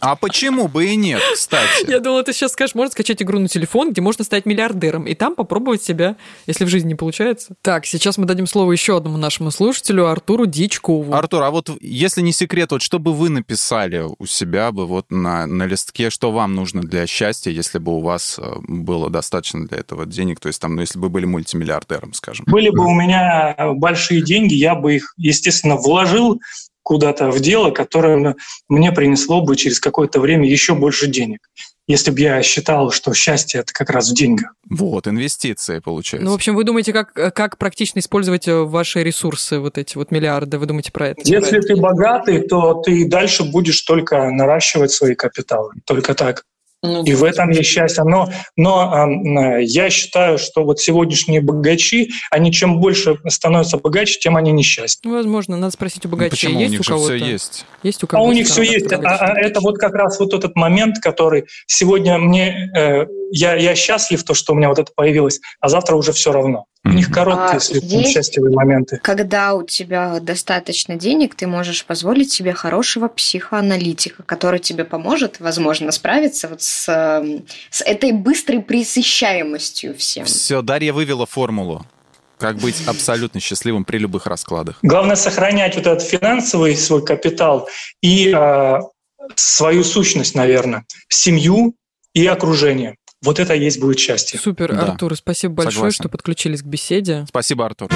А 0.00 0.16
почему 0.16 0.68
бы 0.68 0.86
и 0.86 0.96
нет, 0.96 1.20
кстати? 1.34 1.90
Я 1.90 2.00
думала, 2.00 2.22
ты 2.22 2.32
сейчас 2.32 2.52
скажешь, 2.52 2.74
можно 2.74 2.90
скачать 2.90 3.22
игру 3.22 3.38
на 3.38 3.48
телефон, 3.48 3.92
где 3.92 4.00
можно 4.00 4.24
стать 4.24 4.46
миллиардером, 4.46 5.04
и 5.06 5.14
там 5.14 5.34
попробовать 5.34 5.82
себя, 5.82 6.16
если 6.46 6.64
в 6.64 6.68
жизни 6.68 6.88
не 6.88 6.94
получается. 6.94 7.54
Так, 7.62 7.86
сейчас 7.86 8.18
мы 8.18 8.24
дадим 8.24 8.46
слово 8.46 8.72
еще 8.72 8.96
одному 8.96 9.18
нашему 9.18 9.50
слушателю, 9.50 10.06
Артуру 10.06 10.46
Дичкову. 10.46 11.14
Артур, 11.14 11.42
а 11.42 11.50
вот 11.50 11.70
если 11.80 12.22
не 12.22 12.32
секрет, 12.32 12.72
вот 12.72 12.82
что 12.82 12.98
бы 12.98 13.12
вы 13.12 13.28
написали 13.28 14.04
у 14.18 14.26
себя 14.26 14.72
бы 14.72 14.86
вот 14.86 15.06
на, 15.10 15.46
на 15.46 15.66
листке, 15.66 16.10
что 16.10 16.32
вам 16.32 16.54
нужно 16.54 16.80
для 16.82 17.06
счастья, 17.06 17.50
если 17.50 17.78
бы 17.78 17.96
у 17.96 18.00
вас 18.00 18.38
э, 18.38 18.42
было 18.66 19.10
достаточно 19.10 19.66
для 19.66 19.78
этого 19.78 20.06
денег, 20.06 20.40
то 20.40 20.48
есть 20.48 20.60
там, 20.60 20.74
ну, 20.74 20.80
если 20.80 20.98
бы 20.98 21.04
вы 21.04 21.10
были 21.10 21.26
мультимиллиардером, 21.26 22.14
скажем. 22.14 22.46
Были 22.48 22.70
бы 22.70 22.84
у 22.86 22.94
меня 22.94 23.54
большие 23.74 24.22
деньги, 24.22 24.54
я 24.54 24.74
бы 24.74 24.94
их, 24.96 25.14
естественно, 25.16 25.76
вложил 25.76 26.40
куда-то 26.82 27.30
в 27.30 27.40
дело, 27.40 27.70
которое 27.70 28.36
мне 28.68 28.92
принесло 28.92 29.42
бы 29.42 29.56
через 29.56 29.80
какое-то 29.80 30.20
время 30.20 30.48
еще 30.48 30.74
больше 30.74 31.06
денег. 31.06 31.40
Если 31.86 32.12
бы 32.12 32.20
я 32.20 32.40
считал, 32.42 32.92
что 32.92 33.12
счастье 33.14 33.60
это 33.60 33.72
как 33.72 33.90
раз 33.90 34.10
в 34.10 34.14
деньгах. 34.14 34.52
Вот, 34.68 35.08
инвестиции, 35.08 35.80
получается. 35.80 36.24
Ну, 36.24 36.30
в 36.30 36.34
общем, 36.34 36.54
вы 36.54 36.62
думаете, 36.62 36.92
как, 36.92 37.12
как 37.12 37.58
практично 37.58 37.98
использовать 37.98 38.46
э, 38.46 38.62
ваши 38.62 39.02
ресурсы, 39.02 39.58
вот 39.58 39.76
эти 39.76 39.96
вот 39.96 40.12
миллиарды? 40.12 40.58
Вы 40.58 40.66
думаете 40.66 40.92
про 40.92 41.08
это? 41.08 41.22
Если 41.24 41.60
ты 41.60 41.74
богатый, 41.74 42.46
то 42.46 42.74
ты 42.74 43.08
дальше 43.08 43.42
будешь 43.42 43.80
только 43.82 44.30
наращивать 44.30 44.92
свои 44.92 45.16
капиталы. 45.16 45.72
Только 45.84 46.14
так. 46.14 46.44
Ну, 46.82 47.04
И 47.04 47.12
в 47.14 47.24
этом 47.24 47.50
есть 47.50 47.68
счастье. 47.68 48.04
Но, 48.04 48.30
но 48.56 49.06
э, 49.58 49.62
я 49.64 49.90
считаю, 49.90 50.38
что 50.38 50.64
вот 50.64 50.80
сегодняшние 50.80 51.42
богачи, 51.42 52.10
они 52.30 52.50
чем 52.52 52.80
больше 52.80 53.18
становятся 53.28 53.76
богаче, 53.76 54.18
тем 54.18 54.36
они 54.36 54.50
несчастнее. 54.52 55.10
Ну, 55.10 55.16
возможно, 55.18 55.56
надо 55.58 55.72
спросить 55.72 56.06
у 56.06 56.08
Ну, 56.08 56.16
богачей. 56.16 56.48
почему? 56.48 56.60
есть 56.60 56.68
у 56.68 56.72
них 56.72 56.80
у 56.80 56.84
же 56.84 56.88
кого-то? 56.90 57.16
все 57.16 57.24
есть. 57.26 57.66
Есть 57.82 58.02
у 58.02 58.06
А 58.06 58.08
кого-то? 58.08 58.30
у 58.30 58.32
них 58.32 58.46
все 58.46 58.62
есть. 58.62 58.90
А, 58.92 58.96
а 58.98 59.38
это 59.38 59.60
вот 59.60 59.76
как 59.78 59.94
раз 59.94 60.18
вот 60.18 60.32
этот 60.32 60.56
момент, 60.56 60.98
который 61.00 61.44
сегодня 61.66 62.16
мне 62.18 62.70
э, 62.74 63.06
я, 63.32 63.54
я 63.56 63.74
счастлив, 63.74 64.22
то, 64.24 64.32
что 64.34 64.52
у 64.54 64.56
меня 64.56 64.68
вот 64.68 64.78
это 64.78 64.90
появилось, 64.94 65.40
а 65.60 65.68
завтра 65.68 65.96
уже 65.96 66.12
все 66.12 66.32
равно. 66.32 66.64
У 66.82 66.88
них 66.88 67.10
короткие 67.12 67.58
А 67.58 67.60
слишком 67.60 67.88
есть- 67.88 68.12
счастливые 68.12 68.54
моменты. 68.54 68.98
Когда 69.02 69.54
у 69.54 69.62
тебя 69.64 70.18
достаточно 70.20 70.96
денег, 70.96 71.34
ты 71.34 71.46
можешь 71.46 71.84
позволить 71.84 72.32
себе 72.32 72.54
хорошего 72.54 73.08
психоаналитика, 73.08 74.22
который 74.22 74.60
тебе 74.60 74.84
поможет, 74.84 75.40
возможно, 75.40 75.92
справиться 75.92 76.48
вот 76.48 76.62
с, 76.62 76.88
эм, 76.88 77.44
с 77.70 77.82
этой 77.82 78.12
быстрой 78.12 78.60
присыщаемостью 78.62 79.94
всем. 79.96 80.24
Все, 80.24 80.62
Дарья 80.62 80.92
вывела 80.94 81.26
формулу. 81.26 81.84
Как 82.38 82.56
быть 82.56 82.76
абсолютно 82.86 83.38
счастливым 83.40 83.84
при 83.84 83.98
любых 83.98 84.26
раскладах. 84.26 84.78
Главное 84.80 85.16
сохранять 85.16 85.76
вот 85.76 85.86
этот 85.86 86.02
финансовый 86.02 86.74
свой 86.74 87.04
капитал 87.04 87.68
и 88.00 88.32
э, 88.34 88.78
свою 89.34 89.84
сущность, 89.84 90.34
наверное, 90.34 90.86
семью 91.10 91.74
и 92.14 92.26
окружение. 92.26 92.96
Вот 93.22 93.38
это 93.38 93.52
и 93.54 93.62
есть 93.62 93.78
будет 93.78 93.98
счастье. 93.98 94.40
Супер, 94.40 94.74
Да. 94.74 94.92
Артур, 94.92 95.14
спасибо 95.14 95.52
большое, 95.54 95.74
Согласен. 95.74 95.94
что 95.94 96.08
подключились 96.08 96.62
к 96.62 96.64
беседе. 96.64 97.26
Спасибо, 97.28 97.66
Артур. 97.66 97.90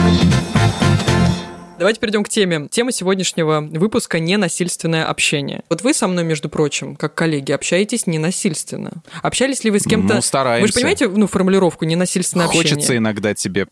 Давайте 1.78 1.98
перейдем 1.98 2.22
к 2.24 2.28
теме. 2.28 2.68
Тема 2.70 2.92
сегодняшнего 2.92 3.60
выпуска– 3.60 4.18
ненасильственное 4.20 5.06
общение. 5.06 5.62
Вот 5.70 5.82
вы 5.82 5.92
со 5.94 6.06
мной, 6.08 6.22
между 6.24 6.48
прочим, 6.48 6.94
как 6.94 7.14
коллеги, 7.14 7.52
общаетесь 7.52 8.06
ненасильственно. 8.06 9.02
Общались 9.22 9.64
ли 9.64 9.70
вы 9.70 9.80
с 9.80 9.84
кем-то... 9.84 10.14
Ну, 10.16 10.22
стараемся. 10.22 10.62
Вы 10.62 10.68
же 10.68 10.74
понимаете, 10.74 11.08
ну, 11.08 11.26
формулировку 11.26 11.84
«ненасильственное 11.86 12.46
Хочется 12.46 12.74
общение»? 12.76 12.98
иногда 12.98 13.34
тебе... 13.34 13.66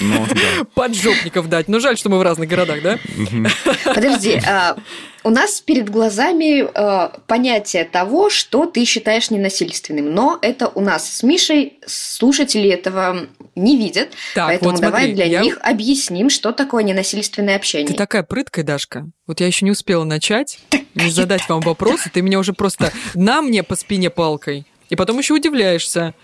Ну, 0.00 0.26
да. 0.34 0.64
Поджопников 0.74 1.48
дать. 1.48 1.68
Ну, 1.68 1.80
жаль, 1.80 1.96
что 1.96 2.08
мы 2.08 2.18
в 2.18 2.22
разных 2.22 2.48
городах, 2.48 2.82
да? 2.82 2.98
Подожди, 3.94 4.40
а, 4.46 4.76
у 5.22 5.30
нас 5.30 5.60
перед 5.60 5.88
глазами 5.88 6.66
а, 6.74 7.18
понятие 7.26 7.84
того, 7.84 8.30
что 8.30 8.66
ты 8.66 8.84
считаешь 8.84 9.30
ненасильственным, 9.30 10.14
но 10.14 10.38
это 10.42 10.68
у 10.68 10.80
нас 10.80 11.10
с 11.10 11.22
Мишей 11.22 11.78
слушатели 11.86 12.68
этого 12.68 13.26
не 13.54 13.76
видят, 13.76 14.10
Так, 14.34 14.48
поэтому 14.48 14.72
вот 14.72 14.80
давай 14.80 15.02
смотри, 15.02 15.14
для 15.14 15.24
я- 15.24 15.40
них 15.40 15.58
объясним, 15.62 16.28
что 16.28 16.52
такое 16.52 16.82
ненасильственное 16.82 17.56
общение. 17.56 17.88
Ты 17.88 17.94
такая 17.94 18.22
прыткая, 18.22 18.64
Дашка. 18.64 19.06
Вот 19.26 19.40
я 19.40 19.46
еще 19.46 19.64
не 19.64 19.70
успела 19.70 20.04
начать, 20.04 20.58
не 20.94 21.10
задать 21.10 21.48
вам 21.48 21.60
вопросы, 21.60 22.10
ты 22.12 22.20
меня 22.20 22.38
уже 22.38 22.52
просто 22.52 22.92
на 23.14 23.42
мне 23.42 23.62
по 23.62 23.76
спине 23.76 24.10
палкой. 24.10 24.66
И 24.90 24.96
потом 24.96 25.18
еще 25.18 25.34
удивляешься. 25.34 26.14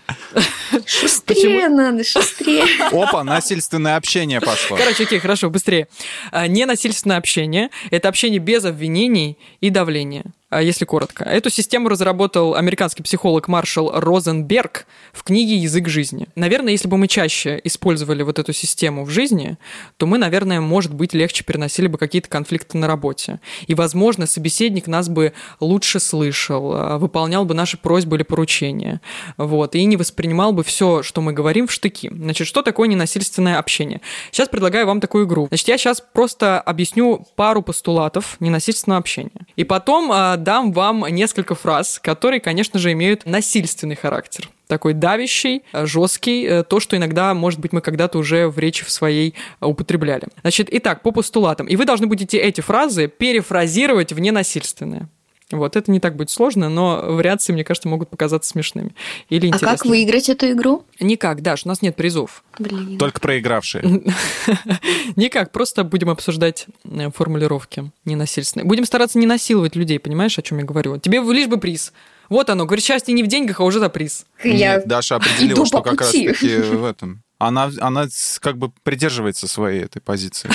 Шустрее 0.85 1.67
надо, 1.69 2.03
шустрее. 2.03 2.63
Опа, 2.91 3.23
насильственное 3.23 3.95
общение 3.95 4.39
пошло. 4.39 4.77
Короче, 4.77 5.03
окей, 5.03 5.19
хорошо, 5.19 5.49
быстрее. 5.49 5.87
А, 6.31 6.47
Ненасильственное 6.47 7.17
общение– 7.17 7.69
это 7.91 8.07
общение 8.07 8.39
без 8.39 8.63
обвинений 8.65 9.37
и 9.61 9.69
давления, 9.69 10.25
если 10.59 10.85
коротко. 10.85 11.23
Эту 11.23 11.49
систему 11.49 11.89
разработал 11.89 12.55
американский 12.55 13.03
психолог 13.03 13.47
Маршал 13.47 13.91
Розенберг 13.93 14.85
в 15.13 15.23
книге 15.23 15.55
«Язык 15.55 15.87
жизни». 15.87 16.27
Наверное, 16.35 16.71
если 16.71 16.87
бы 16.87 16.97
мы 16.97 17.07
чаще 17.07 17.59
использовали 17.63 18.23
вот 18.23 18.39
эту 18.39 18.51
систему 18.53 19.05
в 19.05 19.09
жизни, 19.09 19.57
то 19.97 20.05
мы, 20.05 20.17
наверное, 20.17 20.59
может 20.59 20.93
быть, 20.93 21.13
легче 21.13 21.43
переносили 21.43 21.87
бы 21.87 21.97
какие-то 21.97 22.29
конфликты 22.29 22.77
на 22.77 22.87
работе. 22.87 23.39
И, 23.67 23.75
возможно, 23.75 24.25
собеседник 24.25 24.87
нас 24.87 25.07
бы 25.07 25.33
лучше 25.59 25.99
слышал, 25.99 26.73
а, 26.73 26.97
выполнял 26.97 27.45
бы 27.45 27.53
наши 27.53 27.77
просьбы 27.77 28.17
или 28.17 28.23
поручения. 28.23 29.01
Вот, 29.37 29.75
и 29.75 29.85
не 29.85 29.97
воспринимал 29.97 30.53
бы 30.53 30.63
все, 30.63 31.03
что 31.03 31.21
мы 31.21 31.33
говорим, 31.33 31.67
в 31.67 31.71
штыки. 31.71 32.11
Значит, 32.13 32.47
что 32.47 32.61
такое 32.61 32.87
ненасильственное 32.87 33.57
общение? 33.57 34.01
Сейчас 34.31 34.49
предлагаю 34.49 34.85
вам 34.85 34.99
такую 34.99 35.25
игру. 35.25 35.47
Значит, 35.47 35.67
я 35.67 35.77
сейчас 35.77 36.01
просто 36.01 36.59
объясню 36.59 37.25
пару 37.35 37.61
постулатов 37.61 38.35
ненасильственного 38.39 38.99
общения. 38.99 39.31
И 39.55 39.63
потом 39.63 40.11
а, 40.11 40.37
дам 40.41 40.73
вам 40.73 41.05
несколько 41.09 41.55
фраз, 41.55 41.99
которые, 41.99 42.39
конечно 42.39 42.79
же, 42.79 42.91
имеют 42.91 43.25
насильственный 43.25 43.95
характер 43.95 44.49
такой 44.71 44.93
давящий, 44.93 45.63
э, 45.73 45.85
жесткий, 45.85 46.45
э, 46.45 46.63
то, 46.63 46.79
что 46.79 46.95
иногда, 46.95 47.33
может 47.33 47.59
быть, 47.59 47.73
мы 47.73 47.81
когда-то 47.81 48.17
уже 48.17 48.47
в 48.47 48.57
речи 48.57 48.85
в 48.85 48.89
своей 48.89 49.35
э, 49.59 49.65
употребляли. 49.65 50.23
Значит, 50.43 50.69
итак, 50.71 51.01
по 51.01 51.11
постулатам. 51.11 51.67
И 51.67 51.75
вы 51.75 51.83
должны 51.83 52.07
будете 52.07 52.37
эти 52.37 52.61
фразы 52.61 53.09
перефразировать 53.09 54.13
в 54.13 54.19
ненасильственное. 54.19 55.09
Вот, 55.57 55.75
это 55.75 55.91
не 55.91 55.99
так 55.99 56.15
будет 56.15 56.29
сложно, 56.29 56.69
но 56.69 57.01
вариации, 57.03 57.53
мне 57.53 57.63
кажется, 57.63 57.87
могут 57.89 58.09
показаться 58.09 58.49
смешными 58.49 58.95
или 59.29 59.45
А 59.45 59.49
интересными. 59.49 59.77
как 59.77 59.85
выиграть 59.85 60.29
эту 60.29 60.51
игру? 60.51 60.85
Никак, 60.99 61.41
Даш, 61.41 61.65
у 61.65 61.67
нас 61.67 61.81
нет 61.81 61.95
призов. 61.95 62.43
Блин. 62.59 62.97
Только 62.97 63.19
проигравшие. 63.19 63.83
Никак, 65.15 65.51
просто 65.51 65.83
будем 65.83 66.09
обсуждать 66.09 66.67
э, 66.85 67.09
формулировки 67.11 67.91
ненасильственные. 68.05 68.65
Будем 68.65 68.85
стараться 68.85 69.17
не 69.19 69.27
насиловать 69.27 69.75
людей, 69.75 69.99
понимаешь, 69.99 70.37
о 70.37 70.41
чем 70.41 70.59
я 70.59 70.63
говорю? 70.65 70.97
Тебе 70.97 71.19
лишь 71.21 71.47
бы 71.47 71.57
приз. 71.57 71.93
Вот 72.29 72.49
оно, 72.49 72.65
говорит, 72.65 72.85
счастье 72.85 73.13
не 73.13 73.23
в 73.23 73.27
деньгах, 73.27 73.59
а 73.59 73.63
уже 73.63 73.79
за 73.79 73.89
приз. 73.89 74.25
Я 74.43 74.75
Нет, 74.77 74.87
Даша 74.87 75.15
определила, 75.15 75.65
что 75.65 75.81
как 75.81 75.99
раз 75.99 76.11
пути. 76.11 76.27
таки 76.29 76.55
в 76.61 76.85
этом. 76.85 77.23
Она, 77.47 77.71
она 77.79 78.07
как 78.39 78.57
бы 78.57 78.71
придерживается 78.83 79.47
своей 79.47 79.83
этой 79.85 79.99
позиции. 79.99 80.49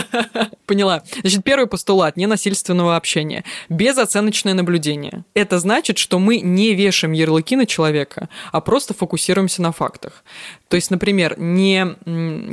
да. 0.00 0.50
Поняла. 0.66 1.04
Значит, 1.20 1.44
первый 1.44 1.68
постулат 1.68 2.16
ненасильственного 2.16 2.96
общения. 2.96 3.44
Безоценочное 3.68 4.54
наблюдение. 4.54 5.24
Это 5.34 5.60
значит, 5.60 5.98
что 5.98 6.18
мы 6.18 6.40
не 6.40 6.74
вешаем 6.74 7.12
ярлыки 7.12 7.54
на 7.54 7.64
человека, 7.64 8.28
а 8.50 8.60
просто 8.60 8.92
фокусируемся 8.92 9.62
на 9.62 9.70
фактах. 9.70 10.24
То 10.68 10.74
есть, 10.74 10.90
например, 10.90 11.38
не, 11.38 11.96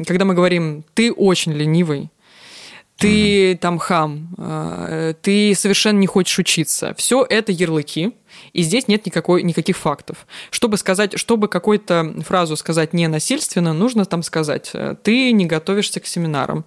когда 0.05 0.25
мы 0.25 0.35
говорим 0.35 0.83
«ты 0.93 1.11
очень 1.11 1.53
ленивый», 1.53 2.11
ты 2.97 3.55
там 3.55 3.79
хам, 3.79 4.35
э, 4.37 5.13
ты 5.21 5.55
совершенно 5.55 5.97
не 5.97 6.07
хочешь 6.07 6.37
учиться. 6.37 6.93
Все 6.97 7.25
это 7.27 7.53
ярлыки, 7.53 8.11
и 8.53 8.61
здесь 8.61 8.87
нет 8.87 9.05
никакой, 9.05 9.43
никаких 9.43 9.77
фактов. 9.77 10.25
Чтобы 10.51 10.77
сказать, 10.77 11.17
чтобы 11.17 11.47
какую-то 11.47 12.15
фразу 12.25 12.55
сказать 12.55 12.93
ненасильственно, 12.93 13.73
нужно 13.73 14.05
там 14.05 14.23
сказать, 14.23 14.71
э, 14.73 14.95
ты 15.01 15.31
не 15.31 15.45
готовишься 15.45 15.99
к 15.99 16.05
семинарам, 16.05 16.65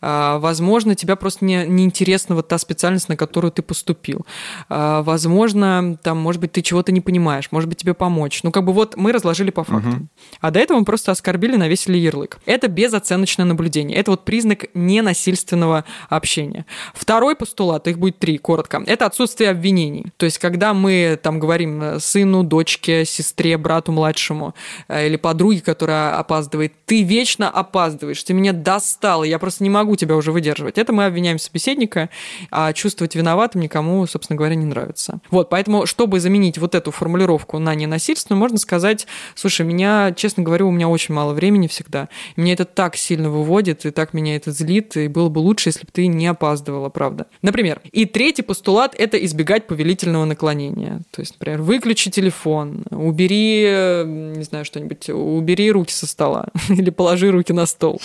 А, 0.00 0.38
возможно, 0.38 0.94
тебя 0.94 1.16
просто 1.16 1.44
не, 1.44 1.66
неинтересна 1.66 2.34
вот 2.34 2.48
та 2.48 2.58
специальность, 2.58 3.08
на 3.08 3.16
которую 3.16 3.50
ты 3.52 3.62
поступил. 3.62 4.26
А, 4.68 5.02
Возможно, 5.02 5.98
там, 6.02 6.18
может 6.18 6.40
быть, 6.40 6.52
ты 6.52 6.62
чего-то 6.62 6.92
не 6.92 7.00
понимаешь, 7.00 7.48
может 7.50 7.68
быть, 7.68 7.78
тебе 7.78 7.94
помочь. 7.94 8.42
Ну, 8.42 8.50
как 8.50 8.64
бы 8.64 8.72
вот 8.72 8.96
мы 8.96 9.12
разложили 9.12 9.50
по 9.50 9.64
фактам. 9.64 10.08
А 10.40 10.50
до 10.50 10.60
этого 10.60 10.78
мы 10.78 10.84
просто 10.84 11.12
оскорбили, 11.12 11.56
навесили 11.56 11.96
ярлык. 11.98 12.38
Это 12.46 12.68
безоценочное 12.68 13.46
наблюдение. 13.46 13.96
Это 13.96 14.10
вот 14.10 14.24
признак 14.24 14.66
ненасильственного 14.74 15.84
общения. 16.08 16.66
Второй 16.94 17.36
постулат, 17.36 17.86
их 17.88 17.98
будет 17.98 18.18
три, 18.18 18.38
коротко, 18.38 18.82
это 18.86 19.06
отсутствие 19.06 19.50
обвинений. 19.50 20.06
То 20.16 20.26
есть, 20.26 20.38
когда 20.38 20.74
мы 20.74 21.13
там 21.16 21.38
говорим 21.38 21.82
э, 21.82 22.00
сыну, 22.00 22.42
дочке, 22.42 23.04
сестре, 23.04 23.56
брату 23.56 23.92
младшему 23.92 24.54
э, 24.88 25.06
или 25.06 25.16
подруге, 25.16 25.60
которая 25.60 26.16
опаздывает, 26.16 26.72
ты 26.86 27.02
вечно 27.02 27.48
опаздываешь, 27.48 28.22
ты 28.22 28.34
меня 28.34 28.52
достал, 28.52 29.24
я 29.24 29.38
просто 29.38 29.64
не 29.64 29.70
могу 29.70 29.96
тебя 29.96 30.16
уже 30.16 30.32
выдерживать. 30.32 30.78
Это 30.78 30.92
мы 30.92 31.06
обвиняем 31.06 31.38
собеседника, 31.38 32.10
а 32.50 32.72
чувствовать 32.72 33.14
виноватым 33.14 33.60
никому, 33.60 34.06
собственно 34.06 34.36
говоря, 34.36 34.54
не 34.54 34.66
нравится. 34.66 35.20
Вот, 35.30 35.50
поэтому, 35.50 35.86
чтобы 35.86 36.20
заменить 36.20 36.58
вот 36.58 36.74
эту 36.74 36.90
формулировку 36.90 37.58
на 37.58 37.74
ненасильственную, 37.74 38.38
можно 38.38 38.58
сказать, 38.58 39.06
слушай, 39.34 39.64
меня, 39.64 40.12
честно 40.16 40.42
говоря, 40.42 40.66
у 40.66 40.70
меня 40.70 40.88
очень 40.88 41.14
мало 41.14 41.32
времени 41.32 41.66
всегда, 41.66 42.08
меня 42.36 42.54
это 42.54 42.64
так 42.64 42.96
сильно 42.96 43.30
выводит, 43.30 43.86
и 43.86 43.90
так 43.90 44.14
меня 44.14 44.36
это 44.36 44.52
злит, 44.52 44.96
и 44.96 45.08
было 45.08 45.28
бы 45.28 45.38
лучше, 45.38 45.68
если 45.70 45.86
бы 45.86 45.92
ты 45.92 46.06
не 46.06 46.26
опаздывала, 46.26 46.88
правда. 46.88 47.26
Например. 47.42 47.80
И 47.92 48.06
третий 48.06 48.42
постулат– 48.42 48.94
это 48.98 49.22
избегать 49.24 49.66
повелительного 49.66 50.24
наклонения. 50.24 51.00
То 51.10 51.20
есть, 51.20 51.34
например, 51.38 51.62
выключи 51.62 52.10
телефон, 52.10 52.84
убери, 52.90 53.62
не 54.04 54.42
знаю, 54.44 54.64
что-нибудь, 54.64 55.08
убери 55.10 55.70
руки 55.70 55.92
со 55.92 56.06
стола 56.06 56.46
или 56.68 56.90
положи 56.90 57.30
руки 57.30 57.52
на 57.52 57.66
стол. 57.66 58.00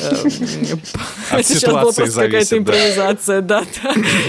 Эм, 0.00 0.80
От 1.30 1.46
Сейчас 1.46 1.70
была 1.70 1.82
просто 1.82 2.06
какая-то 2.06 2.58
импровизация, 2.58 3.40
да. 3.42 3.64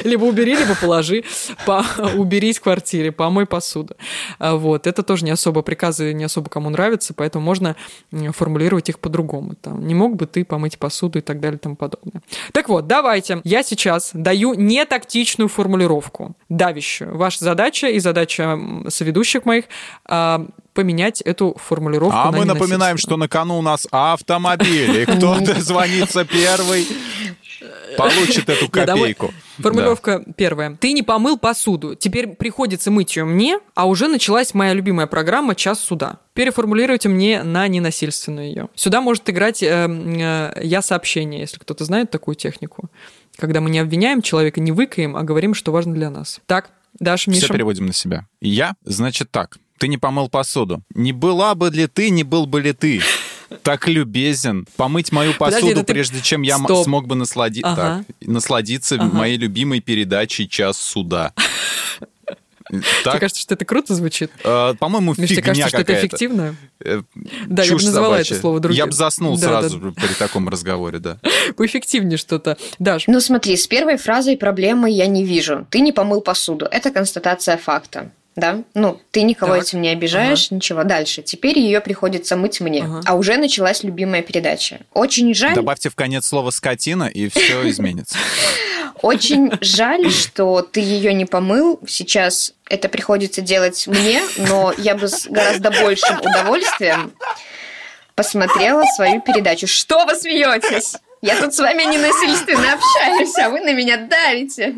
Либо 0.04 0.26
убери, 0.26 0.56
либо 0.56 0.76
положи, 0.76 1.24
по- 1.66 1.86
уберись 2.16 2.58
в 2.60 2.62
квартире, 2.62 3.12
помой 3.12 3.46
посуду. 3.46 3.96
А 4.40 4.56
Вот, 4.56 4.88
это 4.88 5.04
тоже 5.04 5.26
не 5.26 5.32
особо, 5.32 5.62
приказы 5.62 6.14
не 6.14 6.24
особо 6.24 6.50
кому 6.50 6.70
нравятся, 6.70 7.14
поэтому 7.14 7.44
можно 7.44 7.76
формулировать 8.32 8.90
их 8.90 9.00
по-другому. 9.00 9.56
Там, 9.62 9.86
не 9.88 9.94
мог 9.96 10.16
бы 10.16 10.26
ты 10.28 10.46
помыть 10.46 10.78
посуду 10.78 11.20
и 11.20 11.22
так 11.22 11.40
далее 11.40 11.58
и 11.58 11.60
тому 11.60 11.76
подобное. 11.76 12.22
Так 12.52 12.70
вот, 12.70 12.88
давайте, 12.88 13.42
я 13.44 13.64
сейчас 13.64 14.12
даю 14.14 14.54
нетактичную 14.54 15.48
формулировку, 15.50 16.36
давящую. 16.50 17.18
Ваша 17.18 17.44
задача 17.44 17.88
и 17.88 18.00
задача 18.04 18.60
соведущих 18.90 19.46
моих 19.46 19.66
а, 20.06 20.46
поменять 20.74 21.22
эту 21.22 21.56
формулировку 21.60 22.18
А 22.18 22.32
на 22.32 22.38
мы 22.38 22.46
напоминаем, 22.46 22.98
что 22.98 23.18
на 23.18 23.28
кону 23.28 23.60
у 23.60 23.62
нас 23.62 23.88
автомобиль, 23.92 25.02
и 25.02 25.06
кто 25.18 25.40
дозвонится 25.40 26.26
первый, 26.26 26.88
получит 27.98 28.50
эту 28.50 28.68
домой- 28.70 29.14
копейку. 29.14 29.34
Формулировка 29.60 30.24
первая. 30.36 30.76
Ты 30.80 30.94
не 30.94 31.04
помыл 31.04 31.38
посуду. 31.38 31.96
Теперь 31.96 32.28
приходится 32.28 32.90
мыть 32.90 33.16
ее 33.16 33.24
мне, 33.24 33.60
а 33.76 33.86
уже 33.86 34.08
началась 34.08 34.54
моя 34.54 34.74
любимая 34.74 35.06
программа 35.08 35.54
«Час 35.56 35.80
суда». 35.80 36.18
Переформулируйте 36.34 37.10
мне 37.10 37.44
на 37.44 37.68
ненасильственную 37.68 38.48
ее. 38.48 38.70
Сюда 38.74 39.02
может 39.02 39.30
играть 39.30 39.62
э, 39.62 39.68
э, 39.68 40.60
«я 40.64 40.82
сообщение», 40.82 41.42
если 41.42 41.60
кто-то 41.60 41.86
знает 41.86 42.10
такую 42.10 42.36
технику. 42.36 42.90
Когда 43.38 43.62
мы 43.62 43.70
не 43.70 43.80
обвиняем 43.80 44.22
человека, 44.22 44.60
не 44.60 44.72
выкаем, 44.72 45.16
а 45.16 45.24
говорим, 45.24 45.54
что 45.54 45.72
важно 45.72 45.94
для 45.94 46.10
нас. 46.10 46.40
Так, 46.48 46.72
Даша, 47.00 47.32
Все 47.32 47.42
Миша. 47.42 47.54
переводим 47.54 47.86
на 47.88 47.94
себя. 47.94 48.28
Я, 48.42 48.74
значит 48.84 49.32
так. 49.32 49.58
Ты 49.80 49.88
не 49.88 49.98
помыл 49.98 50.30
посуду. 50.30 50.84
Не 50.94 51.12
была 51.12 51.56
бы 51.56 51.70
ли 51.70 51.88
ты, 51.88 52.10
не 52.10 52.24
был 52.24 52.46
бы 52.46 52.62
ли 52.62 52.74
ты 52.74 53.02
так 53.64 53.88
любезен 53.88 54.66
помыть 54.78 55.12
мою 55.12 55.34
посуду, 55.34 55.62
Подожди, 55.62 55.72
это 55.72 55.84
ты- 55.84 55.94
прежде 55.94 56.22
чем 56.22 56.42
я 56.42 56.58
Стоп. 56.58 56.86
смог 56.86 57.06
бы 57.08 57.16
наслади- 57.16 57.62
Ага. 57.62 58.04
так, 58.08 58.28
насладиться 58.28 58.96
Ага. 58.96 59.06
моей 59.16 59.38
любимой 59.38 59.80
передачей 59.80 60.48
«Час 60.50 60.78
суда». 60.78 61.34
Тебе 62.82 62.90
Так, 63.04 63.20
кажется, 63.20 63.42
что 63.42 63.54
это 63.56 63.66
круто 63.66 63.94
звучит? 63.96 64.32
э, 64.44 64.74
по-моему, 64.80 65.16
тебе 65.16 65.28
фигня 65.28 65.44
кажется, 65.44 65.68
что 65.70 65.78
это 65.78 65.86
какая-то. 65.86 66.08
эффективно? 66.08 66.56
Э, 66.84 67.02
Да, 67.48 67.64
я 67.64 67.76
бы 67.76 67.84
назвала 67.84 68.08
собачья. 68.16 68.34
это 68.36 68.42
слово 68.42 68.60
другим. 68.60 68.78
Я 68.78 68.86
бы 68.86 68.92
заснул 68.92 69.38
Да, 69.38 69.48
сразу 69.48 69.78
да. 69.80 69.92
при 69.92 70.14
таком 70.14 70.50
разговоре, 70.50 71.00
да. 71.00 71.20
Поэффективнее 71.58 72.18
что-то. 72.18 72.58
Даш, 72.80 73.06
Ну 73.08 73.20
смотри, 73.20 73.56
с 73.58 73.68
первой 73.68 73.98
фразой 73.98 74.38
проблемы 74.38 74.90
я 74.90 75.08
не 75.08 75.24
вижу. 75.26 75.68
Ты 75.70 75.80
не 75.82 75.92
помыл 75.92 76.22
посуду. 76.22 76.66
Это 76.66 76.92
констатация 76.92 77.58
факта. 77.58 78.12
Да? 78.36 78.64
Ну, 78.74 79.00
ты 79.12 79.22
никого 79.22 79.54
Так. 79.56 79.64
этим 79.64 79.82
не 79.82 79.90
обижаешь, 79.90 80.50
ничего. 80.52 80.84
Дальше. 80.84 81.22
Теперь 81.22 81.60
ее 81.60 81.82
приходится 81.82 82.36
мыть 82.36 82.60
мне. 82.62 82.84
Ага. 82.84 83.02
А 83.06 83.14
уже 83.16 83.38
началась 83.38 83.84
любимая 83.84 84.22
передача. 84.24 84.80
Очень 84.94 85.34
жаль, 85.36 85.54
Добавьте 85.56 85.90
в 85.90 85.96
конец 85.96 86.26
слово 86.26 86.50
«скотина», 86.50 87.04
и 87.04 87.30
все 87.30 87.68
изменится. 87.70 88.18
очень 89.02 89.52
жаль, 89.62 90.10
что 90.12 90.62
ты 90.62 90.80
ее 90.80 91.14
не 91.14 91.26
помыл. 91.26 91.80
Сейчас 91.88 92.54
это 92.70 92.90
приходится 92.90 93.42
делать 93.42 93.86
мне, 93.88 94.22
но 94.38 94.74
я 94.78 94.96
бы 94.96 95.08
с 95.08 95.28
гораздо 95.28 95.70
большим 95.70 96.20
удовольствием 96.22 97.14
посмотрела 98.16 98.84
свою 98.96 99.22
передачу. 99.22 99.68
Что 99.68 100.06
вы 100.06 100.16
смеетесь? 100.16 100.96
Я 101.22 101.40
тут 101.40 101.54
с 101.54 101.60
вами 101.60 101.84
ненасильственно 101.84 102.74
общаюсь, 102.74 103.38
а 103.38 103.50
вы 103.50 103.62
на 103.62 103.74
меня 103.74 103.98
давите. 103.98 104.76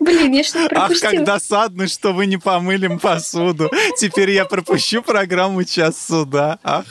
Блин, 0.00 0.32
я 0.32 0.44
что 0.44 0.60
Ах, 0.64 0.68
пропустила? 0.68 1.10
как 1.10 1.24
досадно, 1.24 1.88
что 1.88 2.12
вы 2.12 2.26
не 2.26 2.36
помыли 2.36 2.96
посуду. 3.00 3.70
Теперь 3.98 4.30
я 4.30 4.44
пропущу 4.44 5.02
программу 5.02 5.64
«Час 5.64 6.06
суда». 6.06 6.58
Ах, 6.62 6.84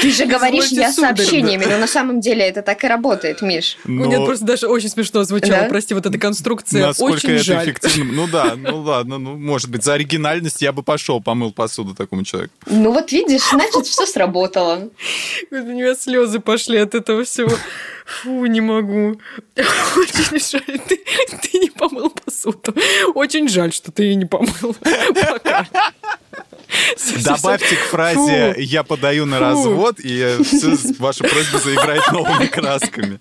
Ты 0.00 0.10
же 0.10 0.26
говоришь, 0.26 0.68
я 0.68 0.92
сударь. 0.92 1.16
сообщениями, 1.16 1.64
но 1.64 1.78
на 1.78 1.86
самом 1.86 2.20
деле 2.20 2.42
это 2.44 2.62
так 2.62 2.82
и 2.84 2.86
работает, 2.88 3.42
Миш. 3.42 3.78
ну, 3.84 4.04
нет, 4.06 4.20
но 4.20 4.26
просто 4.26 4.44
даже 4.44 4.66
очень 4.68 4.88
смешно 4.88 5.24
звучало. 5.24 5.62
Да? 5.62 5.68
Прости, 5.68 5.94
вот 5.94 6.06
эта 6.06 6.18
конструкция. 6.18 6.86
насколько 6.86 7.14
очень 7.16 7.30
это 7.30 7.44
жаль. 7.44 7.64
эффективно. 7.64 8.12
Ну 8.12 8.26
да, 8.28 8.54
ну 8.56 8.80
ладно, 8.80 9.18
ну 9.18 9.36
может 9.36 9.70
быть, 9.70 9.82
за 9.84 9.94
оригинальность 9.94 10.62
я 10.62 10.72
бы 10.72 10.82
пошел, 10.82 11.20
помыл 11.20 11.52
посуду 11.52 11.94
такому 11.94 12.24
человеку. 12.24 12.52
Ну 12.66 12.92
вот 12.92 13.10
видишь, 13.12 13.48
значит, 13.50 13.86
все 13.86 14.06
сработало. 14.06 14.90
У 15.50 15.54
меня 15.54 15.94
слезы 15.94 16.40
пошли 16.40 16.78
от 16.78 16.94
этого 16.94 17.24
всего. 17.24 17.52
Фу, 18.04 18.46
не 18.46 18.60
могу. 18.60 19.20
Очень 19.56 20.38
жаль, 20.40 20.78
ты, 20.88 21.00
ты 21.42 21.51
не 21.58 21.70
помыл 21.70 22.10
посуду. 22.10 22.74
Очень 23.14 23.48
жаль, 23.48 23.72
что 23.72 23.90
ты 23.92 24.04
ее 24.04 24.14
не 24.14 24.24
помыл. 24.24 24.76
Пока. 25.14 25.66
Добавьте 27.22 27.76
к 27.76 27.80
фразе 27.90 28.54
Фу. 28.54 28.60
«я 28.60 28.82
подаю 28.82 29.26
на 29.26 29.36
Фу. 29.36 29.42
развод», 29.42 30.00
и 30.00 30.18
э, 30.20 30.38
ваша 30.98 31.24
просьба 31.24 31.58
заиграет 31.58 32.10
новыми 32.12 32.46
красками. 32.46 33.18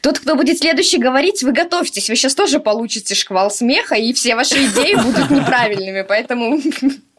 Тот, 0.00 0.18
кто 0.18 0.34
будет 0.34 0.58
следующий 0.58 0.98
говорить, 0.98 1.42
вы 1.42 1.52
готовьтесь. 1.52 2.08
Вы 2.08 2.16
сейчас 2.16 2.34
тоже 2.34 2.58
получите 2.58 3.14
шквал 3.14 3.50
смеха, 3.50 3.94
и 3.94 4.12
все 4.12 4.34
ваши 4.34 4.56
идеи 4.66 4.94
будут 4.94 5.30
неправильными. 5.30 6.04
Поэтому 6.06 6.60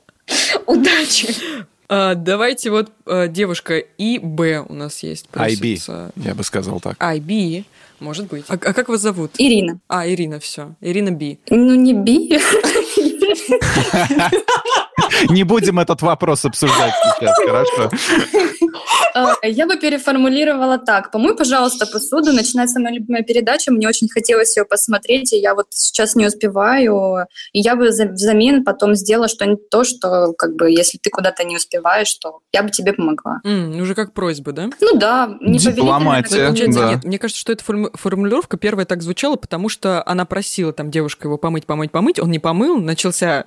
удачи. 0.66 1.34
А, 1.90 2.16
давайте 2.16 2.72
вот 2.72 2.92
а, 3.06 3.28
девушка 3.28 3.78
И 3.78 4.20
Б 4.20 4.66
у 4.68 4.74
нас 4.74 5.04
есть. 5.04 5.28
IB, 5.32 5.60
просится. 5.60 6.12
я 6.16 6.34
бы 6.34 6.44
сказал 6.44 6.80
так. 6.80 6.98
IB, 6.98 7.66
может 8.04 8.28
быть. 8.28 8.46
А, 8.50 8.54
а 8.54 8.74
как 8.74 8.90
вас 8.90 9.02
зовут? 9.02 9.32
Ирина. 9.38 9.80
А, 9.88 10.08
Ирина, 10.08 10.40
все. 10.40 10.76
Ирина 10.82 11.12
Би. 11.12 11.40
Ну, 11.50 11.76
не 11.76 11.94
би. 11.94 12.38
Не 15.30 15.44
будем 15.44 15.80
этот 15.80 16.02
вопрос 16.02 16.46
обсуждать 16.46 16.94
сейчас, 17.20 17.36
хорошо? 17.46 17.90
А, 19.16 19.36
Я 19.44 19.68
бы 19.68 19.78
переформулировала 19.78 20.78
так. 20.80 21.12
Помой, 21.12 21.36
пожалуйста, 21.36 21.86
посуду. 21.86 22.32
Начинается 22.34 22.80
моя 22.80 22.96
любимая 22.96 23.24
передача. 23.24 23.72
Мне 23.72 23.88
очень 23.88 24.10
хотелось 24.10 24.58
ее 24.58 24.66
посмотреть, 24.66 25.34
и 25.34 25.38
я 25.38 25.54
вот 25.54 25.68
сейчас 25.70 26.16
не 26.16 26.26
успеваю. 26.26 27.28
И 27.52 27.60
я 27.60 27.76
бы 27.76 27.92
за- 27.92 28.08
взамен 28.08 28.64
потом 28.64 28.96
сделала 28.96 29.28
что-нибудь 29.28 29.70
то, 29.70 29.84
что, 29.84 30.34
как 30.38 30.56
бы, 30.56 30.72
если 30.72 30.98
ты 30.98 31.10
куда-то 31.10 31.44
не 31.44 31.56
успеваешь, 31.58 32.14
то 32.16 32.40
я 32.54 32.64
бы 32.64 32.72
тебе 32.72 32.94
помогла. 32.94 33.40
М, 33.44 33.80
уже 33.82 33.94
как 33.96 34.14
просьба, 34.14 34.52
да? 34.52 34.70
Ну 34.82 34.98
да, 34.98 35.38
не 35.42 35.60
Дипломатия, 35.60 36.50
да. 36.52 36.90
нет, 36.92 37.04
мне 37.04 37.20
кажется, 37.20 37.40
что 37.40 37.52
эта 37.52 37.64
форму- 37.64 37.92
формулировка 37.94 38.58
первая 38.58 38.86
так 38.86 39.02
звучала, 39.04 39.36
потому 39.36 39.70
что 39.70 40.04
она 40.08 40.26
просила 40.26 40.74
там 40.74 40.90
девушка 40.92 41.28
его 41.28 41.38
помыть, 41.38 41.66
помыть, 41.66 41.92
помыть, 41.92 42.20
он 42.20 42.32
не 42.32 42.40
помыл, 42.40 42.78
начался 42.78 43.46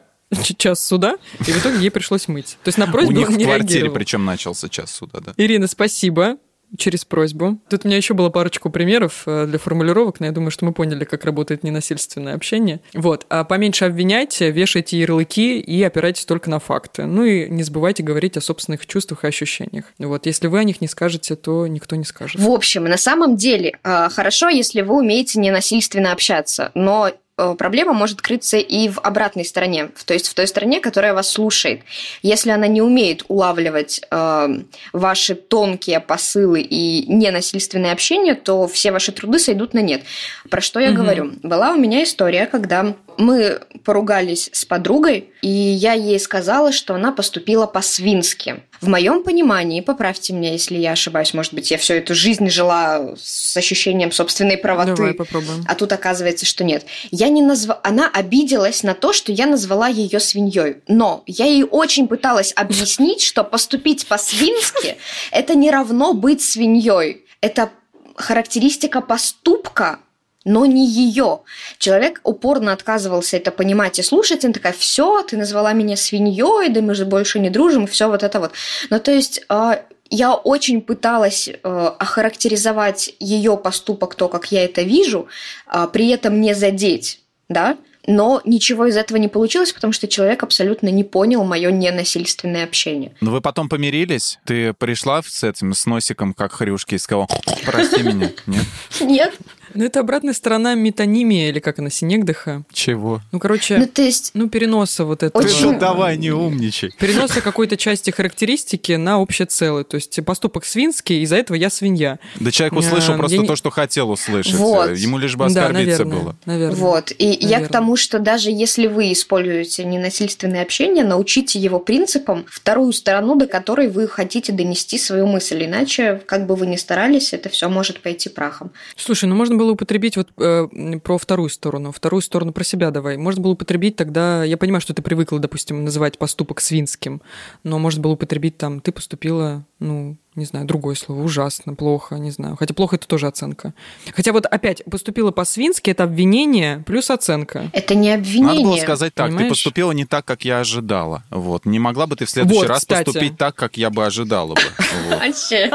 час 0.58 0.84
суда, 0.84 1.16
и 1.40 1.50
в 1.52 1.58
итоге 1.58 1.78
ей 1.78 1.90
пришлось 1.90 2.28
мыть. 2.28 2.58
То 2.64 2.68
есть 2.68 2.78
на 2.78 2.86
У 2.86 2.90
просьбу 2.92 3.12
них 3.12 3.28
он 3.28 3.34
в 3.34 3.38
не 3.38 3.44
квартире 3.44 3.68
реагировал. 3.74 3.94
причем 3.94 4.24
начался 4.24 4.68
час 4.68 4.90
суда, 4.90 5.20
да. 5.20 5.32
Ирина, 5.36 5.66
спасибо 5.66 6.36
через 6.76 7.04
просьбу. 7.04 7.58
Тут 7.70 7.84
у 7.84 7.88
меня 7.88 7.96
еще 7.96 8.12
было 8.12 8.28
парочку 8.28 8.70
примеров 8.70 9.22
э, 9.26 9.46
для 9.46 9.56
формулировок, 9.56 10.18
но 10.18 10.26
я 10.26 10.32
думаю, 10.32 10.50
что 10.50 10.64
мы 10.64 10.72
поняли, 10.72 11.04
как 11.04 11.24
работает 11.24 11.62
ненасильственное 11.62 12.34
общение. 12.34 12.80
Вот. 12.92 13.24
А 13.28 13.44
поменьше 13.44 13.84
обвиняйте, 13.84 14.50
вешайте 14.50 14.98
ярлыки 14.98 15.60
и 15.60 15.80
опирайтесь 15.84 16.24
только 16.24 16.50
на 16.50 16.58
факты. 16.58 17.04
Ну 17.04 17.24
и 17.24 17.48
не 17.48 17.62
забывайте 17.62 18.02
говорить 18.02 18.36
о 18.36 18.40
собственных 18.40 18.84
чувствах 18.84 19.22
и 19.22 19.28
ощущениях. 19.28 19.84
Вот. 19.98 20.26
Если 20.26 20.48
вы 20.48 20.58
о 20.58 20.64
них 20.64 20.80
не 20.80 20.88
скажете, 20.88 21.36
то 21.36 21.68
никто 21.68 21.94
не 21.94 22.04
скажет. 22.04 22.40
В 22.40 22.50
общем, 22.50 22.82
на 22.84 22.98
самом 22.98 23.36
деле, 23.36 23.78
э, 23.84 24.08
хорошо, 24.10 24.48
если 24.48 24.80
вы 24.80 24.96
умеете 24.96 25.38
ненасильственно 25.38 26.10
общаться, 26.10 26.72
но 26.74 27.12
проблема 27.36 27.92
может 27.92 28.22
крыться 28.22 28.56
и 28.56 28.88
в 28.88 28.98
обратной 29.00 29.44
стороне, 29.44 29.90
то 30.06 30.14
есть 30.14 30.28
в 30.28 30.34
той 30.34 30.46
стороне, 30.46 30.80
которая 30.80 31.12
вас 31.14 31.28
слушает. 31.30 31.82
Если 32.22 32.50
она 32.50 32.66
не 32.66 32.80
умеет 32.80 33.24
улавливать 33.28 34.00
э, 34.10 34.48
ваши 34.92 35.34
тонкие 35.34 36.00
посылы 36.00 36.60
и 36.60 37.04
ненасильственное 37.12 37.92
общение, 37.92 38.34
то 38.34 38.66
все 38.66 38.90
ваши 38.90 39.12
труды 39.12 39.38
сойдут 39.38 39.74
на 39.74 39.80
нет. 39.80 40.02
Про 40.50 40.60
что 40.60 40.80
я 40.80 40.90
Мгм. 40.90 40.96
говорю? 40.96 41.32
Была 41.42 41.72
у 41.72 41.76
меня 41.76 42.02
история, 42.02 42.46
когда 42.46 42.94
мы 43.18 43.60
поругались 43.84 44.50
с 44.52 44.64
подругой, 44.64 45.30
и 45.42 45.48
я 45.48 45.92
ей 45.92 46.18
сказала, 46.18 46.72
что 46.72 46.94
она 46.94 47.12
поступила 47.12 47.66
по-свински. 47.66 48.62
В 48.80 48.88
моем 48.88 49.22
понимании, 49.22 49.80
поправьте 49.80 50.32
меня, 50.32 50.52
если 50.52 50.76
я 50.76 50.92
ошибаюсь, 50.92 51.32
может 51.32 51.54
быть, 51.54 51.70
я 51.70 51.78
всю 51.78 51.94
эту 51.94 52.14
жизнь 52.14 52.48
жила 52.50 53.14
с 53.16 53.56
ощущением 53.56 54.12
собственной 54.12 54.58
правоты. 54.58 54.96
Давай 54.96 55.14
попробуем. 55.14 55.64
А 55.66 55.74
тут 55.74 55.92
оказывается, 55.92 56.44
что 56.44 56.62
нет. 56.64 56.84
Я 57.10 57.28
не 57.28 57.42
назва... 57.42 57.80
Она 57.82 58.10
обиделась 58.12 58.82
на 58.82 58.94
то, 58.94 59.12
что 59.12 59.32
я 59.32 59.46
назвала 59.46 59.88
ее 59.88 60.20
свиньей. 60.20 60.76
Но 60.88 61.22
я 61.26 61.46
ей 61.46 61.64
очень 61.64 62.08
пыталась 62.08 62.52
объяснить, 62.54 63.22
что 63.22 63.44
поступить 63.44 64.06
по-свински 64.06 64.96
это 65.30 65.54
не 65.54 65.70
равно 65.70 66.12
быть 66.12 66.42
свиньей. 66.42 67.24
Это 67.40 67.70
характеристика 68.16 69.00
поступка, 69.00 70.00
но 70.46 70.64
не 70.64 70.86
ее. 70.86 71.40
Человек 71.78 72.20
упорно 72.22 72.72
отказывался 72.72 73.36
это 73.36 73.50
понимать 73.50 73.98
и 73.98 74.02
слушать. 74.02 74.44
Она 74.44 74.54
такая, 74.54 74.72
все, 74.72 75.22
ты 75.22 75.36
назвала 75.36 75.72
меня 75.72 75.96
свиньей, 75.96 76.68
да 76.70 76.80
мы 76.80 76.94
же 76.94 77.04
больше 77.04 77.40
не 77.40 77.50
дружим, 77.50 77.86
все 77.86 78.08
вот 78.08 78.22
это 78.22 78.38
вот. 78.38 78.52
Ну, 78.88 79.00
то 79.00 79.10
есть 79.10 79.42
а, 79.48 79.82
я 80.08 80.34
очень 80.34 80.82
пыталась 80.82 81.48
э, 81.48 81.90
охарактеризовать 81.98 83.14
ее 83.18 83.56
поступок, 83.56 84.14
то, 84.14 84.28
как 84.28 84.52
я 84.52 84.64
это 84.64 84.82
вижу, 84.82 85.26
а, 85.66 85.88
при 85.88 86.10
этом 86.10 86.40
не 86.40 86.54
задеть, 86.54 87.20
да, 87.48 87.76
но 88.06 88.40
ничего 88.44 88.86
из 88.86 88.96
этого 88.96 89.18
не 89.18 89.26
получилось, 89.26 89.72
потому 89.72 89.92
что 89.92 90.06
человек 90.06 90.44
абсолютно 90.44 90.88
не 90.88 91.02
понял 91.02 91.44
мое 91.44 91.72
ненасильственное 91.72 92.62
общение. 92.62 93.16
Но 93.20 93.32
вы 93.32 93.40
потом 93.40 93.68
помирились? 93.68 94.38
Ты 94.44 94.72
пришла 94.74 95.22
с 95.22 95.42
этим, 95.42 95.74
с 95.74 95.86
носиком, 95.86 96.34
как 96.34 96.52
хрюшки, 96.52 96.94
и 96.94 96.98
сказала, 96.98 97.26
прости 97.64 98.02
меня. 98.02 98.30
Нет? 98.46 98.64
Нет. 99.00 99.34
Ну, 99.76 99.84
это 99.84 100.00
обратная 100.00 100.32
сторона 100.32 100.74
метонимии, 100.74 101.48
или 101.48 101.58
как 101.60 101.78
она, 101.78 101.90
синегдыха. 101.90 102.64
Чего? 102.72 103.20
Ну, 103.32 103.38
короче, 103.38 103.78
Ну, 103.78 103.86
то 103.86 104.02
есть, 104.02 104.30
ну, 104.34 104.48
переноса 104.48 105.04
вот 105.04 105.22
этого. 105.22 105.42
Ты 105.42 105.48
Очень- 105.52 105.72
ну 105.72 105.78
давай, 105.78 106.16
не 106.16 106.30
умничай. 106.30 106.92
Переноса 106.98 107.40
какой-то 107.40 107.76
части 107.76 108.10
характеристики 108.10 108.92
на 108.92 109.20
общее 109.20 109.46
целое. 109.46 109.84
То 109.84 109.96
есть 109.96 110.18
поступок 110.24 110.64
свинский, 110.64 111.22
из-за 111.22 111.36
этого 111.36 111.56
я 111.56 111.70
свинья. 111.70 112.18
Да 112.40 112.50
человек 112.50 112.76
услышал 112.76 113.12
Эм, 113.14 113.18
просто 113.18 113.36
я 113.36 113.42
не- 113.42 113.48
то, 113.48 113.56
что 113.56 113.70
хотел 113.70 114.10
услышать. 114.10 114.54
Вот. 114.54 114.96
Ему 114.96 115.18
лишь 115.18 115.36
бы 115.36 115.48
да, 115.48 115.66
оскорбиться 115.66 116.04
наверное, 116.04 116.20
было. 116.22 116.36
наверное. 116.46 116.76
Вот. 116.76 117.12
И 117.18 117.26
я 117.26 117.34
Наверное. 117.40 117.68
к 117.68 117.72
тому, 117.72 117.96
что 117.96 118.18
даже 118.18 118.50
если 118.50 118.86
вы 118.86 119.12
используете 119.12 119.84
ненасильственное 119.84 120.62
общение, 120.62 121.04
научите 121.04 121.58
его 121.58 121.78
принципам 121.78 122.44
вторую 122.48 122.92
сторону, 122.92 123.36
до 123.36 123.46
которой 123.46 123.88
вы 123.88 124.08
хотите 124.08 124.52
донести 124.52 124.98
свою 124.98 125.26
мысль. 125.26 125.64
Иначе, 125.64 126.22
как 126.26 126.46
бы 126.46 126.54
вы 126.56 126.66
ни 126.66 126.76
старались, 126.76 127.32
это 127.32 127.48
все 127.48 127.68
может 127.68 128.00
пойти 128.00 128.28
прахом. 128.28 128.70
Слушай, 128.96 129.26
ну 129.28 129.34
можно 129.34 129.56
можно 129.56 129.56
было 129.66 129.72
употребить 129.72 130.16
вот 130.16 130.28
э, 130.38 130.98
про 131.02 131.18
вторую 131.18 131.48
сторону, 131.48 131.92
вторую 131.92 132.22
сторону 132.22 132.52
про 132.52 132.64
себя 132.64 132.90
давай. 132.90 133.16
Можно 133.16 133.42
было 133.42 133.52
употребить 133.52 133.96
тогда, 133.96 134.44
я 134.44 134.56
понимаю, 134.56 134.80
что 134.80 134.94
ты 134.94 135.02
привыкла, 135.02 135.38
допустим, 135.38 135.84
называть 135.84 136.18
поступок 136.18 136.60
свинским, 136.60 137.20
но 137.64 137.78
можно 137.78 138.00
было 138.02 138.12
употребить 138.12 138.56
там, 138.56 138.80
ты 138.80 138.92
поступила, 138.92 139.64
ну, 139.80 140.16
не 140.36 140.44
знаю, 140.44 140.66
другое 140.66 140.94
слово, 140.94 141.22
ужасно, 141.22 141.74
плохо, 141.74 142.16
не 142.16 142.30
знаю. 142.30 142.56
Хотя 142.56 142.74
плохо 142.74 142.96
это 142.96 143.08
тоже 143.08 143.26
оценка. 143.26 143.72
Хотя 144.14 144.32
вот 144.32 144.44
опять 144.46 144.84
поступила 144.84 145.30
по-свински, 145.30 145.90
это 145.90 146.04
обвинение 146.04 146.84
плюс 146.86 147.10
оценка. 147.10 147.70
Это 147.72 147.94
не 147.94 148.12
обвинение. 148.12 148.46
Надо 148.48 148.62
было 148.62 148.76
сказать 148.76 149.14
так, 149.14 149.28
Понимаешь? 149.28 149.48
ты 149.48 149.54
поступила 149.54 149.92
не 149.92 150.04
так, 150.04 150.24
как 150.24 150.44
я 150.44 150.60
ожидала. 150.60 151.24
Вот. 151.30 151.64
Не 151.64 151.78
могла 151.78 152.06
бы 152.06 152.16
ты 152.16 152.26
в 152.26 152.30
следующий 152.30 152.60
Вот, 152.60 152.68
раз 152.68 152.80
кстати. 152.80 153.04
поступить 153.06 153.38
так, 153.38 153.54
как 153.54 153.76
я 153.78 153.88
бы 153.90 154.04
ожидала 154.04 154.54
бы. 154.54 154.60
Вообще. 155.10 155.70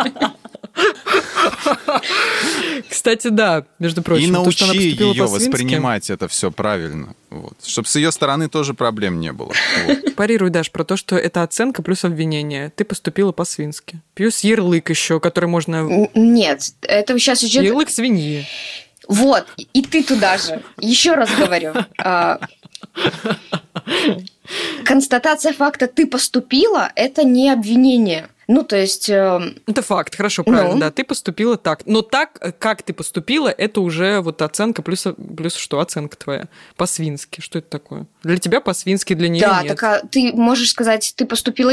Кстати, 2.89 3.29
да, 3.29 3.65
между 3.79 4.01
прочим. 4.01 4.23
И 4.23 4.27
то, 4.27 4.33
научи 4.33 4.59
поступила 4.59 5.11
ее 5.11 5.25
воспринимать 5.25 6.09
это 6.09 6.27
все 6.27 6.51
правильно. 6.51 7.15
Вот. 7.29 7.53
Чтобы 7.63 7.87
с 7.87 7.95
ее 7.95 8.11
стороны 8.11 8.49
тоже 8.49 8.73
проблем 8.73 9.19
не 9.19 9.31
было. 9.31 9.53
Вот. 9.85 10.15
Парируй, 10.15 10.49
Даш, 10.49 10.71
про 10.71 10.83
то, 10.83 10.97
что 10.97 11.15
это 11.17 11.43
оценка 11.43 11.81
плюс 11.81 12.03
обвинение. 12.05 12.71
Ты 12.75 12.83
поступила 12.85 13.31
по-свински. 13.31 14.01
Плюс 14.13 14.39
ярлык 14.41 14.89
еще, 14.89 15.19
который 15.19 15.45
можно... 15.47 16.09
Нет, 16.13 16.73
это 16.81 17.17
сейчас 17.17 17.43
идет... 17.43 17.63
Ярлык 17.63 17.89
свиньи. 17.89 18.45
Вот, 19.07 19.45
и 19.73 19.81
ты 19.81 20.03
туда 20.03 20.37
же. 20.37 20.61
Еще 20.79 21.15
раз 21.15 21.29
говорю. 21.37 21.73
а, 21.97 22.39
Констатация 24.85 25.53
факта 25.53 25.87
«ты 25.87 26.05
поступила»— 26.05 26.91
это 26.95 27.23
не 27.23 27.49
обвинение. 27.49 28.27
Ну, 28.53 28.63
то 28.63 28.75
есть... 28.75 29.09
э, 29.09 29.53
Это 29.65 29.81
факт, 29.81 30.13
хорошо, 30.15 30.43
правильно, 30.43 30.73
Ну. 30.73 30.79
да. 30.81 30.91
Ты 30.91 31.05
поступила 31.05 31.55
так. 31.57 31.83
Но 31.85 32.01
так, 32.01 32.37
как 32.59 32.83
ты 32.83 32.91
поступила, 32.93 33.47
это 33.47 33.79
уже 33.79 34.19
вот 34.19 34.41
оценка 34.41 34.81
плюс, 34.81 35.07
плюс 35.37 35.55
что? 35.55 35.79
Оценка 35.79 36.17
твоя. 36.17 36.45
По-свински. 36.75 37.39
Что 37.39 37.59
это 37.59 37.69
такое? 37.69 38.07
Для 38.23 38.37
тебя 38.37 38.59
по-свински, 38.59 39.13
для 39.13 39.29
нее 39.29 39.41
Да, 39.47 39.63
нет. 39.63 39.77
так 39.77 39.83
а 39.83 40.05
ты 40.05 40.33
можешь 40.33 40.69
сказать, 40.71 41.13
ты 41.15 41.25
поступила, 41.25 41.71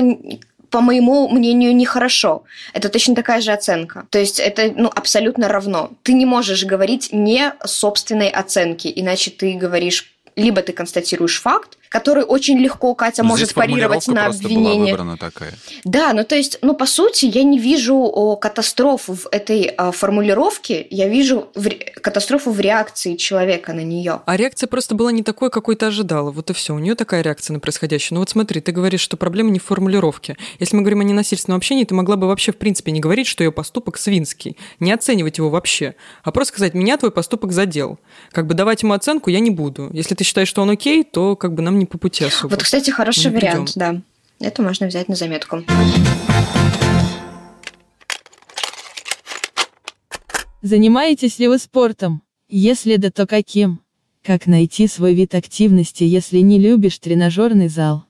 по 0.70 0.80
моему 0.80 1.28
мнению, 1.28 1.74
нехорошо. 1.74 2.44
Это 2.74 2.88
точно 2.90 3.16
такая 3.16 3.40
же 3.40 3.50
оценка. 3.50 4.06
То 4.10 4.18
есть 4.20 4.38
это 4.38 4.72
ну, 4.76 4.88
абсолютно 4.94 5.48
равно. 5.48 5.90
Ты 6.04 6.12
не 6.12 6.26
можешь 6.26 6.64
говорить 6.64 7.08
не 7.12 7.54
собственной 7.64 8.28
оценки, 8.28 8.92
иначе 8.94 9.32
ты 9.32 9.54
говоришь 9.54 10.12
либо 10.38 10.62
ты 10.62 10.72
констатируешь 10.72 11.40
факт, 11.40 11.76
который 11.88 12.22
очень 12.24 12.58
легко 12.58 12.94
Катя 12.94 13.22
Ну, 13.22 13.30
может 13.30 13.46
здесь 13.46 13.54
парировать 13.54 14.06
на 14.08 14.14
была 14.14 14.26
обвинение. 14.26 14.92
выбрана 14.92 15.16
такая. 15.16 15.52
Да, 15.84 16.12
ну 16.12 16.22
то 16.24 16.34
есть, 16.36 16.58
ну 16.62 16.74
по 16.74 16.86
сути, 16.86 17.26
я 17.26 17.42
не 17.42 17.58
вижу 17.58 18.36
катастрофу 18.40 19.14
в 19.14 19.26
этой 19.30 19.64
а, 19.76 19.90
формулировке, 19.92 20.86
я 20.90 21.08
вижу 21.08 21.48
в 21.54 21.66
ре- 21.66 21.76
катастрофу 22.02 22.50
в 22.50 22.60
реакции 22.60 23.16
человека 23.16 23.72
на 23.72 23.80
нее. 23.80 24.20
А 24.26 24.36
реакция 24.36 24.66
просто 24.66 24.94
была 24.94 25.12
не 25.12 25.22
такой, 25.22 25.50
какой 25.50 25.76
ты 25.76 25.86
ожидала. 25.86 26.30
Вот 26.30 26.50
и 26.50 26.52
все. 26.52 26.74
У 26.74 26.78
нее 26.78 26.94
такая 26.94 27.22
реакция 27.22 27.54
на 27.54 27.60
происходящее. 27.60 28.14
Ну 28.16 28.20
вот 28.20 28.30
смотри, 28.30 28.60
ты 28.60 28.72
говоришь, 28.72 29.00
что 29.00 29.16
проблема 29.16 29.50
не 29.50 29.58
в 29.58 29.64
формулировке. 29.64 30.36
Если 30.60 30.76
мы 30.76 30.82
говорим 30.82 31.00
о 31.00 31.04
ненасильственном 31.04 31.56
общении, 31.58 31.84
ты 31.84 31.94
могла 31.94 32.16
бы 32.16 32.26
вообще 32.26 32.52
в 32.52 32.56
принципе 32.56 32.92
не 32.92 33.00
говорить, 33.00 33.26
что 33.26 33.42
ее 33.44 33.52
поступок 33.52 33.96
свинский, 33.98 34.56
не 34.80 34.92
оценивать 34.92 35.38
его 35.38 35.48
вообще, 35.50 35.94
а 36.22 36.32
просто 36.32 36.52
сказать, 36.54 36.74
меня 36.74 36.96
твой 36.96 37.10
поступок 37.10 37.52
задел. 37.52 37.98
Как 38.32 38.46
бы 38.46 38.54
давать 38.54 38.82
ему 38.82 38.92
оценку 38.92 39.30
я 39.30 39.40
не 39.40 39.50
буду. 39.50 39.88
Если 39.92 40.14
ты 40.14 40.24
считаешь, 40.28 40.48
что 40.48 40.62
он 40.62 40.70
окей, 40.70 41.04
то 41.04 41.34
как 41.36 41.54
бы 41.54 41.62
нам 41.62 41.78
не 41.78 41.86
по 41.86 41.98
пути 41.98 42.24
особо. 42.24 42.50
Вот, 42.50 42.62
кстати, 42.62 42.90
хороший 42.90 43.32
вариант, 43.32 43.72
да. 43.74 44.00
Это 44.40 44.62
можно 44.62 44.86
взять 44.86 45.08
на 45.08 45.16
заметку. 45.16 45.64
Занимаетесь 50.62 51.38
ли 51.38 51.48
вы 51.48 51.58
спортом? 51.58 52.22
Если 52.48 52.96
да, 52.96 53.10
то 53.10 53.26
каким? 53.26 53.80
Как 54.22 54.46
найти 54.46 54.86
свой 54.86 55.14
вид 55.14 55.34
активности, 55.34 56.04
если 56.04 56.38
не 56.38 56.58
любишь 56.58 56.98
тренажерный 56.98 57.68
зал? 57.68 58.07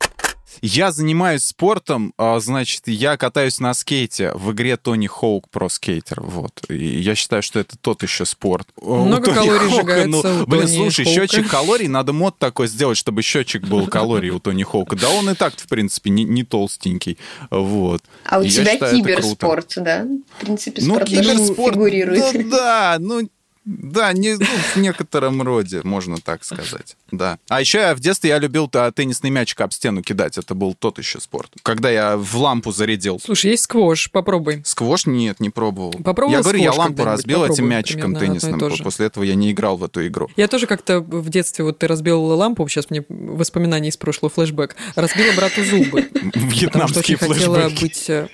Я 0.62 0.92
занимаюсь 0.92 1.44
спортом, 1.44 2.12
а, 2.16 2.40
значит, 2.40 2.82
я 2.86 3.16
катаюсь 3.16 3.60
на 3.60 3.74
скейте 3.74 4.32
в 4.34 4.52
игре 4.52 4.76
Тони 4.76 5.06
Хоук 5.06 5.48
про 5.50 5.68
скейтер. 5.68 6.20
Вот. 6.22 6.52
И 6.68 7.00
я 7.00 7.14
считаю, 7.14 7.42
что 7.42 7.58
это 7.60 7.76
тот 7.78 8.02
еще 8.02 8.24
спорт. 8.24 8.68
У 8.80 8.96
Много 9.04 9.26
Тони 9.26 9.34
калорий 9.36 9.58
Хоука, 9.68 9.76
сжигается 9.76 10.08
ну, 10.08 10.42
у 10.42 10.46
Блин, 10.46 10.62
Тони 10.66 10.76
слушай, 10.76 11.04
Хоука. 11.04 11.20
счетчик 11.20 11.50
калорий, 11.50 11.88
надо 11.88 12.12
мод 12.12 12.38
такой 12.38 12.68
сделать, 12.68 12.96
чтобы 12.98 13.22
счетчик 13.22 13.62
был 13.66 13.86
калорий 13.86 14.30
у 14.30 14.38
Тони 14.40 14.62
Хоука. 14.64 14.96
Да 14.96 15.10
он 15.10 15.30
и 15.30 15.34
так, 15.34 15.54
в 15.54 15.68
принципе, 15.68 16.10
не, 16.10 16.24
не 16.24 16.44
толстенький. 16.44 17.18
Вот. 17.50 18.02
А 18.24 18.38
у 18.38 18.42
И 18.42 18.48
тебя 18.48 18.72
считаю, 18.72 18.96
киберспорт, 18.96 19.72
да? 19.76 20.06
В 20.36 20.40
принципе, 20.40 20.82
Ну, 20.82 20.94
спорт 20.94 21.08
не 21.10 21.16
киберспорт, 21.16 21.74
фигурирует. 21.74 22.48
да, 22.50 22.56
да, 22.58 22.96
ну, 23.00 23.28
да, 23.68 24.14
не, 24.14 24.34
ну, 24.38 24.46
в 24.46 24.76
некотором 24.76 25.42
роде, 25.42 25.82
можно 25.84 26.16
так 26.16 26.42
сказать, 26.42 26.96
да. 27.10 27.38
А 27.50 27.60
еще 27.60 27.78
я 27.78 27.94
в 27.94 28.00
детстве 28.00 28.30
я 28.30 28.38
любил 28.38 28.70
а, 28.72 28.90
теннисный 28.90 29.28
мячик 29.28 29.60
об 29.60 29.74
стену 29.74 30.02
кидать, 30.02 30.38
это 30.38 30.54
был 30.54 30.74
тот 30.74 30.96
еще 30.98 31.20
спорт. 31.20 31.52
Когда 31.62 31.90
я 31.90 32.16
в 32.16 32.34
лампу 32.36 32.72
зарядил. 32.72 33.20
Слушай, 33.22 33.50
есть 33.50 33.64
сквош, 33.64 34.10
попробуй. 34.10 34.62
Сквош 34.64 35.04
нет, 35.04 35.38
не 35.40 35.50
пробовал. 35.50 35.92
Попробовал 35.92 36.32
я 36.38 36.40
говорю, 36.40 36.58
я 36.60 36.72
лампу 36.72 37.04
разбил 37.04 37.44
этим 37.44 37.68
мячиком 37.68 38.14
примерно 38.14 38.36
и 38.36 38.38
теннисным. 38.40 38.58
то 38.58 38.70
же. 38.70 38.82
После 38.82 39.06
этого 39.06 39.22
я 39.24 39.34
не 39.34 39.52
играл 39.52 39.76
в 39.76 39.84
эту 39.84 40.06
игру. 40.06 40.30
Я 40.36 40.48
тоже 40.48 40.66
как-то 40.66 41.00
в 41.00 41.28
детстве, 41.28 41.62
вот 41.64 41.78
ты 41.78 41.86
разбила 41.86 42.34
лампу, 42.34 42.66
сейчас 42.68 42.88
мне 42.88 43.04
воспоминания 43.08 43.90
из 43.90 43.98
прошлого 43.98 44.30
флешбэк, 44.32 44.76
разбила 44.94 45.32
брату 45.36 45.62
зубы. 45.62 46.02
Потому 46.12 46.88
что 46.88 47.00
Вьетнамские 47.00 47.16
хотела 47.18 47.68
быть... 47.68 48.08
э, 48.08 48.28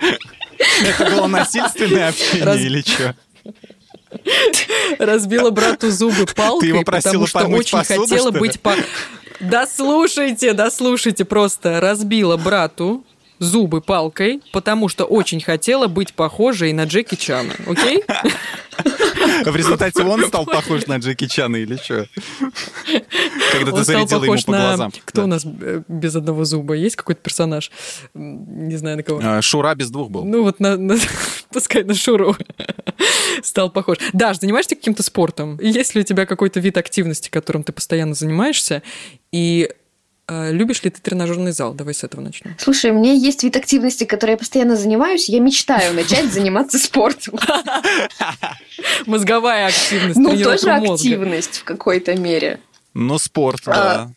Это 0.84 1.10
было 1.10 1.26
насильственное 1.26 2.08
общение 2.10 2.62
или 2.64 2.80
что? 2.82 3.16
Разбила 4.98 5.50
брату 5.50 5.90
зубы 5.90 6.26
палкой, 6.26 6.60
Ты 6.60 6.74
его 6.74 6.82
потому 6.82 7.26
что 7.26 7.46
очень 7.46 7.78
посуду, 7.78 8.02
хотела 8.02 8.30
что 8.30 8.38
быть 8.38 8.60
по... 8.60 8.74
Да 9.40 9.66
слушайте, 9.66 10.52
да 10.52 10.70
слушайте, 10.70 11.24
просто 11.24 11.80
разбила 11.80 12.36
брату 12.36 13.04
зубы 13.38 13.80
палкой, 13.80 14.42
потому 14.52 14.88
что 14.88 15.04
очень 15.04 15.40
хотела 15.40 15.86
быть 15.86 16.14
похожей 16.14 16.72
на 16.72 16.84
Джеки 16.84 17.16
Чана, 17.16 17.52
окей? 17.66 18.04
В 19.44 19.56
результате 19.56 20.02
он 20.02 20.24
стал 20.26 20.44
похож 20.46 20.86
на 20.86 20.98
Джеки 20.98 21.26
Чана 21.26 21.56
или 21.56 21.76
что? 21.76 22.06
Когда 23.52 23.72
ты 23.72 23.84
зарядила 23.84 24.24
ему 24.24 24.36
по 24.44 24.52
глазам. 24.52 24.92
Кто 25.04 25.24
у 25.24 25.26
нас 25.26 25.44
э, 25.44 25.82
без 25.88 26.16
одного 26.16 26.44
зуба? 26.44 26.74
Есть 26.74 26.96
какой-то 26.96 27.20
персонаж? 27.20 27.70
Не 28.14 28.76
знаю, 28.76 28.96
на 28.96 29.02
кого. 29.02 29.20
А, 29.22 29.42
Шура 29.42 29.74
без 29.74 29.90
двух 29.90 30.10
был. 30.10 30.24
Ну 30.24 30.42
вот, 30.42 30.58
пускай 31.52 31.84
на 31.84 31.94
Шуру 31.94 32.36
стал 33.42 33.70
похож. 33.70 33.98
Даш, 34.12 34.38
занимаешься 34.38 34.74
каким-то 34.74 35.02
спортом? 35.02 35.58
Есть 35.60 35.94
ли 35.94 36.00
у 36.00 36.04
тебя 36.04 36.26
какой-то 36.26 36.60
вид 36.60 36.76
активности, 36.76 37.28
которым 37.28 37.62
ты 37.62 37.72
постоянно 37.72 38.14
занимаешься? 38.14 38.82
И 39.32 39.70
любишь 40.28 40.82
ли 40.82 40.90
ты 40.90 41.00
тренажерный 41.00 41.52
зал? 41.52 41.74
Давай 41.74 41.94
с 41.94 42.02
этого 42.04 42.20
начнем. 42.20 42.54
Слушай, 42.58 42.90
у 42.90 42.94
меня 42.94 43.12
есть 43.12 43.42
вид 43.42 43.56
активности, 43.56 44.04
которой 44.04 44.32
я 44.32 44.36
постоянно 44.36 44.76
занимаюсь. 44.76 45.28
Я 45.28 45.40
мечтаю 45.40 45.94
начать 45.94 46.32
заниматься 46.32 46.78
спортом. 46.78 47.38
Мозговая 49.06 49.66
активность, 49.68 50.16
Ну, 50.18 50.30
тоже 50.42 50.70
активность 50.70 51.58
в 51.58 51.64
какой-то 51.64 52.14
мере. 52.16 52.60
Ну, 52.94 53.18
спорт, 53.18 53.62
А, 53.66 53.72
да. 53.72 54.10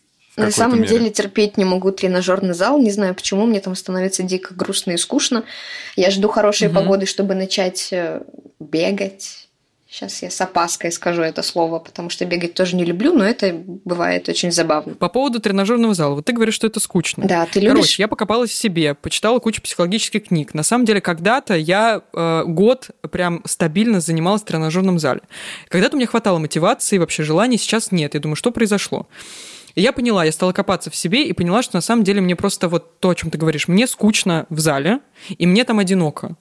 На 0.43 0.51
самом 0.51 0.81
мере. 0.81 0.89
деле 0.89 1.09
терпеть 1.09 1.57
не 1.57 1.65
могу 1.65 1.91
тренажерный 1.91 2.53
зал. 2.53 2.79
Не 2.79 2.91
знаю 2.91 3.15
почему, 3.15 3.45
мне 3.47 3.59
там 3.59 3.75
становится 3.75 4.21
дико 4.23 4.53
грустно 4.53 4.91
и 4.91 4.97
скучно. 4.97 5.43
Я 5.95 6.11
жду 6.11 6.29
хорошей 6.29 6.67
Мгм. 6.67 6.75
погоды, 6.75 7.05
чтобы 7.07 7.33
начать 7.33 7.89
э, 7.91 8.21
бегать. 8.59 9.46
Сейчас 9.89 10.21
я 10.21 10.29
с 10.29 10.41
опаской 10.41 10.91
скажу 10.91 11.21
это 11.21 11.41
слово, 11.41 11.79
потому 11.79 12.09
что 12.09 12.25
бегать 12.25 12.53
тоже 12.53 12.75
не 12.75 12.83
люблю, 12.83 13.13
но 13.13 13.23
это 13.23 13.53
бывает 13.53 14.27
очень 14.27 14.51
забавно. 14.51 14.95
По 14.95 15.07
поводу 15.07 15.39
тренажерного 15.39 15.93
зала. 15.93 16.15
Вот 16.15 16.25
ты 16.25 16.33
говоришь, 16.33 16.55
что 16.55 16.67
это 16.67 16.81
скучно. 16.81 17.25
Да, 17.25 17.45
ты 17.45 17.61
любишь? 17.61 17.73
Короче, 17.73 18.03
я 18.03 18.09
покопалась 18.09 18.49
в 18.49 18.53
себе, 18.53 18.95
почитала 18.95 19.39
кучу 19.39 19.61
психологических 19.61 20.27
книг. 20.27 20.53
На 20.53 20.63
самом 20.63 20.83
деле, 20.83 20.99
когда-то 20.99 21.55
я 21.55 22.01
э, 22.13 22.43
год 22.45 22.89
прям 23.11 23.41
стабильно 23.45 24.01
занималась 24.01 24.41
в 24.41 24.45
тренажерном 24.45 24.99
зале. 24.99 25.21
Когда-то 25.69 25.95
мне 25.95 26.05
хватало 26.05 26.37
мотивации, 26.37 26.97
вообще 26.97 27.23
желаний, 27.23 27.57
сейчас 27.57 27.93
нет. 27.93 28.13
Я 28.13 28.19
думаю, 28.19 28.35
что 28.35 28.51
произошло? 28.51 29.07
И 29.75 29.81
я 29.81 29.93
поняла, 29.93 30.25
я 30.25 30.31
стала 30.33 30.51
копаться 30.51 30.89
в 30.89 30.95
себе 30.95 31.23
и 31.23 31.33
поняла, 31.33 31.61
что 31.61 31.77
на 31.77 31.81
самом 31.81 32.03
деле 32.03 32.19
мне 32.19 32.35
просто 32.35 32.67
вот 32.67 32.99
то, 32.99 33.09
о 33.09 33.15
чем 33.15 33.29
ты 33.29 33.37
говоришь, 33.37 33.67
мне 33.67 33.87
скучно 33.87 34.47
в 34.49 34.59
зале, 34.59 34.99
и 35.29 35.45
мне 35.45 35.63
там 35.63 35.79
одиноко. 35.79 36.35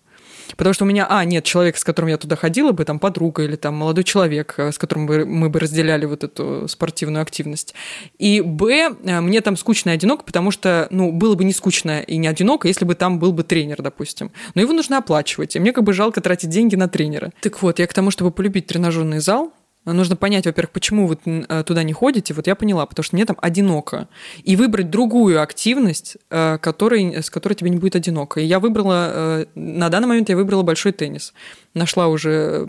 Потому 0.57 0.75
что 0.75 0.85
у 0.85 0.89
меня, 0.89 1.07
а, 1.09 1.25
нет 1.25 1.45
человека, 1.45 1.79
с 1.79 1.85
которым 1.85 2.11
я 2.11 2.19
туда 2.19 2.37
ходила 2.37 2.73
бы, 2.73 2.85
там 2.85 2.99
подруга 2.99 3.43
или 3.43 3.57
там 3.57 3.75
молодой 3.75 4.05
человек, 4.05 4.55
э, 4.59 4.73
с 4.73 4.79
которым 4.79 5.07
бы 5.07 5.25
мы 5.25 5.49
бы 5.49 5.59
разделяли 5.59 6.07
вот 6.07 6.25
эту 6.25 6.67
спортивную 6.69 7.23
активность. 7.23 7.75
И, 8.19 8.41
б, 8.41 8.97
э, 9.05 9.21
мне 9.21 9.41
там 9.41 9.57
скучно 9.57 9.91
и 9.91 9.93
одиноко, 9.95 10.25
потому 10.25 10.51
что, 10.51 10.89
ну, 10.91 11.13
было 11.13 11.35
бы 11.35 11.45
не 11.45 11.53
скучно 11.53 12.01
и 12.01 12.17
не 12.17 12.29
одиноко, 12.29 12.69
если 12.69 12.85
бы 12.85 12.95
там 12.95 13.19
был 13.19 13.33
бы 13.33 13.43
тренер, 13.43 13.83
допустим. 13.83 14.31
Но 14.55 14.61
его 14.63 14.73
нужно 14.73 14.99
оплачивать, 14.99 15.57
и 15.57 15.59
мне 15.59 15.73
как 15.73 15.85
бы 15.85 15.93
жалко 15.93 16.21
тратить 16.21 16.51
деньги 16.51 16.77
на 16.77 16.89
тренера. 16.89 17.33
Так 17.41 17.63
вот, 17.63 17.79
я 17.79 17.87
к 17.87 17.95
тому, 17.95 18.11
чтобы 18.11 18.31
полюбить 18.31 18.67
тренажерный 18.67 19.21
зал, 19.21 19.53
нужно 19.93 20.17
понять, 20.17 20.47
во-первых, 20.47 20.71
почему 20.73 21.07
вы 21.07 21.19
э, 21.25 21.63
туда 21.65 21.83
не 21.83 21.93
ходите. 21.93 22.35
Вот 22.35 22.47
я 22.47 22.55
поняла, 22.55 22.87
потому 22.87 23.05
что 23.05 23.17
мне 23.17 23.25
там 23.25 23.37
одиноко. 23.41 24.09
И 24.43 24.57
выбрать 24.57 24.91
другую 24.91 25.41
активность, 25.41 26.17
э, 26.31 26.59
который, 26.59 27.23
с 27.23 27.31
которой 27.31 27.55
тебе 27.55 27.71
не 27.71 27.79
будет 27.79 27.97
одиноко. 27.97 28.41
И 28.41 28.45
я 28.45 28.61
выбрала, 28.61 29.11
э, 29.13 29.47
на 29.55 29.89
данный 29.89 30.09
момент 30.09 30.29
я 30.29 30.37
выбрала 30.37 30.63
большой 30.63 30.93
теннис 30.93 31.33
нашла 31.77 32.09
уже 32.09 32.67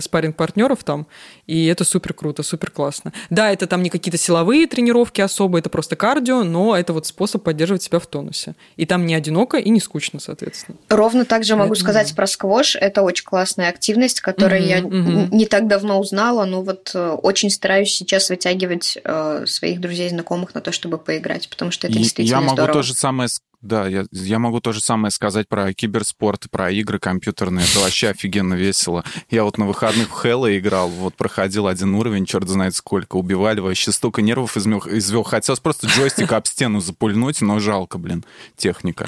спаринг 0.00 0.36
партнеров 0.36 0.84
там, 0.84 1.06
и 1.46 1.66
это 1.66 1.84
супер 1.84 2.12
круто, 2.12 2.42
супер 2.42 2.70
классно. 2.70 3.12
Да, 3.30 3.50
это 3.50 3.66
там 3.66 3.82
не 3.82 3.90
какие-то 3.90 4.18
силовые 4.18 4.66
тренировки 4.66 5.20
особо, 5.20 5.58
это 5.58 5.70
просто 5.70 5.96
кардио, 5.96 6.44
но 6.44 6.76
это 6.76 6.92
вот 6.92 7.06
способ 7.06 7.42
поддерживать 7.42 7.82
себя 7.82 7.98
в 7.98 8.06
тонусе. 8.06 8.54
И 8.76 8.86
там 8.86 9.06
не 9.06 9.14
одиноко 9.14 9.56
и 9.56 9.70
не 9.70 9.80
скучно, 9.80 10.20
соответственно. 10.20 10.76
Ровно 10.88 11.24
так 11.24 11.44
же 11.44 11.56
могу 11.56 11.74
сказать 11.74 12.14
про 12.14 12.26
сквош. 12.26 12.76
Это 12.76 13.02
очень 13.02 13.24
классная 13.24 13.70
активность, 13.70 14.20
которую 14.20 14.62
я 14.62 14.80
не 14.80 15.46
так 15.46 15.66
давно 15.66 15.98
узнала, 15.98 16.44
но 16.44 16.59
вот 16.62 16.92
э, 16.94 17.10
очень 17.10 17.50
стараюсь 17.50 17.92
сейчас 17.92 18.30
вытягивать 18.30 18.98
э, 19.02 19.44
своих 19.46 19.80
друзей, 19.80 20.08
знакомых 20.08 20.54
на 20.54 20.60
то, 20.60 20.72
чтобы 20.72 20.98
поиграть, 20.98 21.48
потому 21.48 21.70
что 21.70 21.86
это 21.86 21.98
действительно 21.98 22.36
Я 22.36 22.40
могу 22.40 22.56
здорово. 22.56 22.72
то 22.74 22.82
же 22.82 22.94
самое 22.94 23.28
да, 23.62 23.86
я, 23.86 24.06
я 24.12 24.38
могу 24.38 24.60
то 24.60 24.72
же 24.72 24.80
самое 24.80 25.10
сказать 25.10 25.46
про 25.46 25.74
киберспорт, 25.74 26.50
про 26.50 26.70
игры 26.70 26.98
компьютерные. 26.98 27.66
Это 27.66 27.80
вообще 27.80 28.08
офигенно 28.08 28.54
весело. 28.54 29.04
Я 29.28 29.44
вот 29.44 29.58
на 29.58 29.66
выходных 29.66 30.08
в 30.08 30.12
Хэлло 30.12 30.56
играл, 30.58 30.88
вот 30.88 31.14
проходил 31.14 31.66
один 31.66 31.94
уровень, 31.94 32.24
черт 32.24 32.48
знает 32.48 32.74
сколько, 32.74 33.16
убивали 33.16 33.60
вообще 33.60 33.92
столько 33.92 34.22
нервов 34.22 34.56
измех, 34.56 34.86
извел. 34.86 35.24
Хотелось 35.24 35.60
просто 35.60 35.88
джойстик 35.88 36.32
об 36.32 36.46
стену 36.46 36.80
запульнуть, 36.80 37.42
но 37.42 37.58
жалко, 37.58 37.98
блин, 37.98 38.24
техника. 38.56 39.06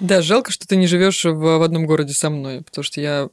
Да, 0.00 0.20
жалко, 0.20 0.50
что 0.50 0.66
ты 0.66 0.74
не 0.74 0.88
живешь 0.88 1.24
в, 1.24 1.34
в 1.34 1.62
одном 1.62 1.86
городе 1.86 2.12
со 2.12 2.28
мной, 2.28 2.62
потому 2.62 2.82
что 2.82 3.00
я 3.00 3.28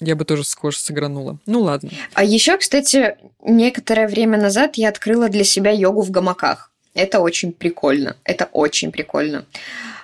я 0.00 0.16
бы 0.16 0.24
тоже 0.24 0.44
сквош 0.44 0.76
сыгранула. 0.76 1.38
Ну 1.46 1.60
ладно. 1.60 1.90
А 2.14 2.24
еще, 2.24 2.56
кстати, 2.58 3.16
некоторое 3.42 4.08
время 4.08 4.38
назад 4.38 4.76
я 4.76 4.88
открыла 4.88 5.28
для 5.28 5.44
себя 5.44 5.70
йогу 5.70 6.02
в 6.02 6.10
гамаках. 6.10 6.70
Это 6.94 7.20
очень 7.20 7.52
прикольно. 7.52 8.16
Это 8.24 8.48
очень 8.52 8.92
прикольно. 8.92 9.44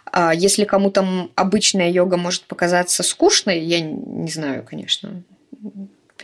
А 0.05 0.35
если 0.35 0.65
кому-то 0.65 1.31
обычная 1.35 1.91
йога 1.91 2.17
может 2.17 2.45
показаться 2.45 3.03
скучной, 3.03 3.61
я 3.61 3.81
не 3.81 4.31
знаю, 4.31 4.65
конечно, 4.69 5.23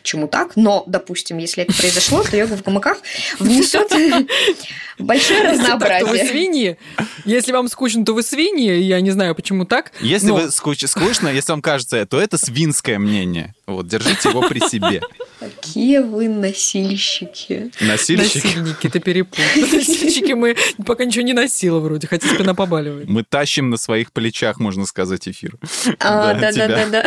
почему 0.09 0.26
так, 0.26 0.56
но, 0.56 0.84
допустим, 0.86 1.36
если 1.36 1.64
это 1.64 1.74
произошло, 1.74 2.22
то 2.22 2.34
йога 2.34 2.56
в 2.56 2.62
гамаках 2.62 2.96
внесет 3.38 3.92
большое 4.98 5.50
разнообразие. 5.50 6.00
Так, 6.00 6.09
вы 6.09 6.26
свиньи. 6.26 6.78
Если 7.26 7.52
вам 7.52 7.68
скучно, 7.68 8.06
то 8.06 8.14
вы 8.14 8.22
свиньи. 8.22 8.80
Я 8.80 9.02
не 9.02 9.11
знаю, 9.11 9.34
почему 9.34 9.66
так. 9.66 9.92
Если 10.00 10.30
вы 10.30 10.50
скучно, 10.50 11.28
если 11.28 11.52
вам 11.52 11.61
кажется, 11.61 12.06
то 12.06 12.18
это 12.18 12.38
свинское 12.38 12.98
мнение. 12.98 13.54
Вот, 13.66 13.86
держите 13.86 14.30
его 14.30 14.40
при 14.48 14.61
себе. 14.61 15.02
Какие 15.40 15.98
вы 15.98 16.28
носильщики. 16.28 17.70
Носильщики? 17.82 18.46
Насильники, 18.46 18.88
ты 18.88 18.98
перепутал. 19.00 19.44
Носильщики 19.56 20.32
мы 20.32 20.56
пока 20.86 21.04
ничего 21.04 21.22
не 21.22 21.34
носила 21.34 21.80
вроде, 21.80 22.06
хотя 22.06 22.28
спина 22.28 22.54
побаливает. 22.54 23.11
Мы 23.11 23.24
тащим 23.24 23.68
на 23.68 23.76
своих 23.76 24.11
плечах, 24.12 24.59
можно 24.59 24.86
сказать, 24.86 25.28
эфир. 25.28 25.59
Да-да-да. 26.00 27.04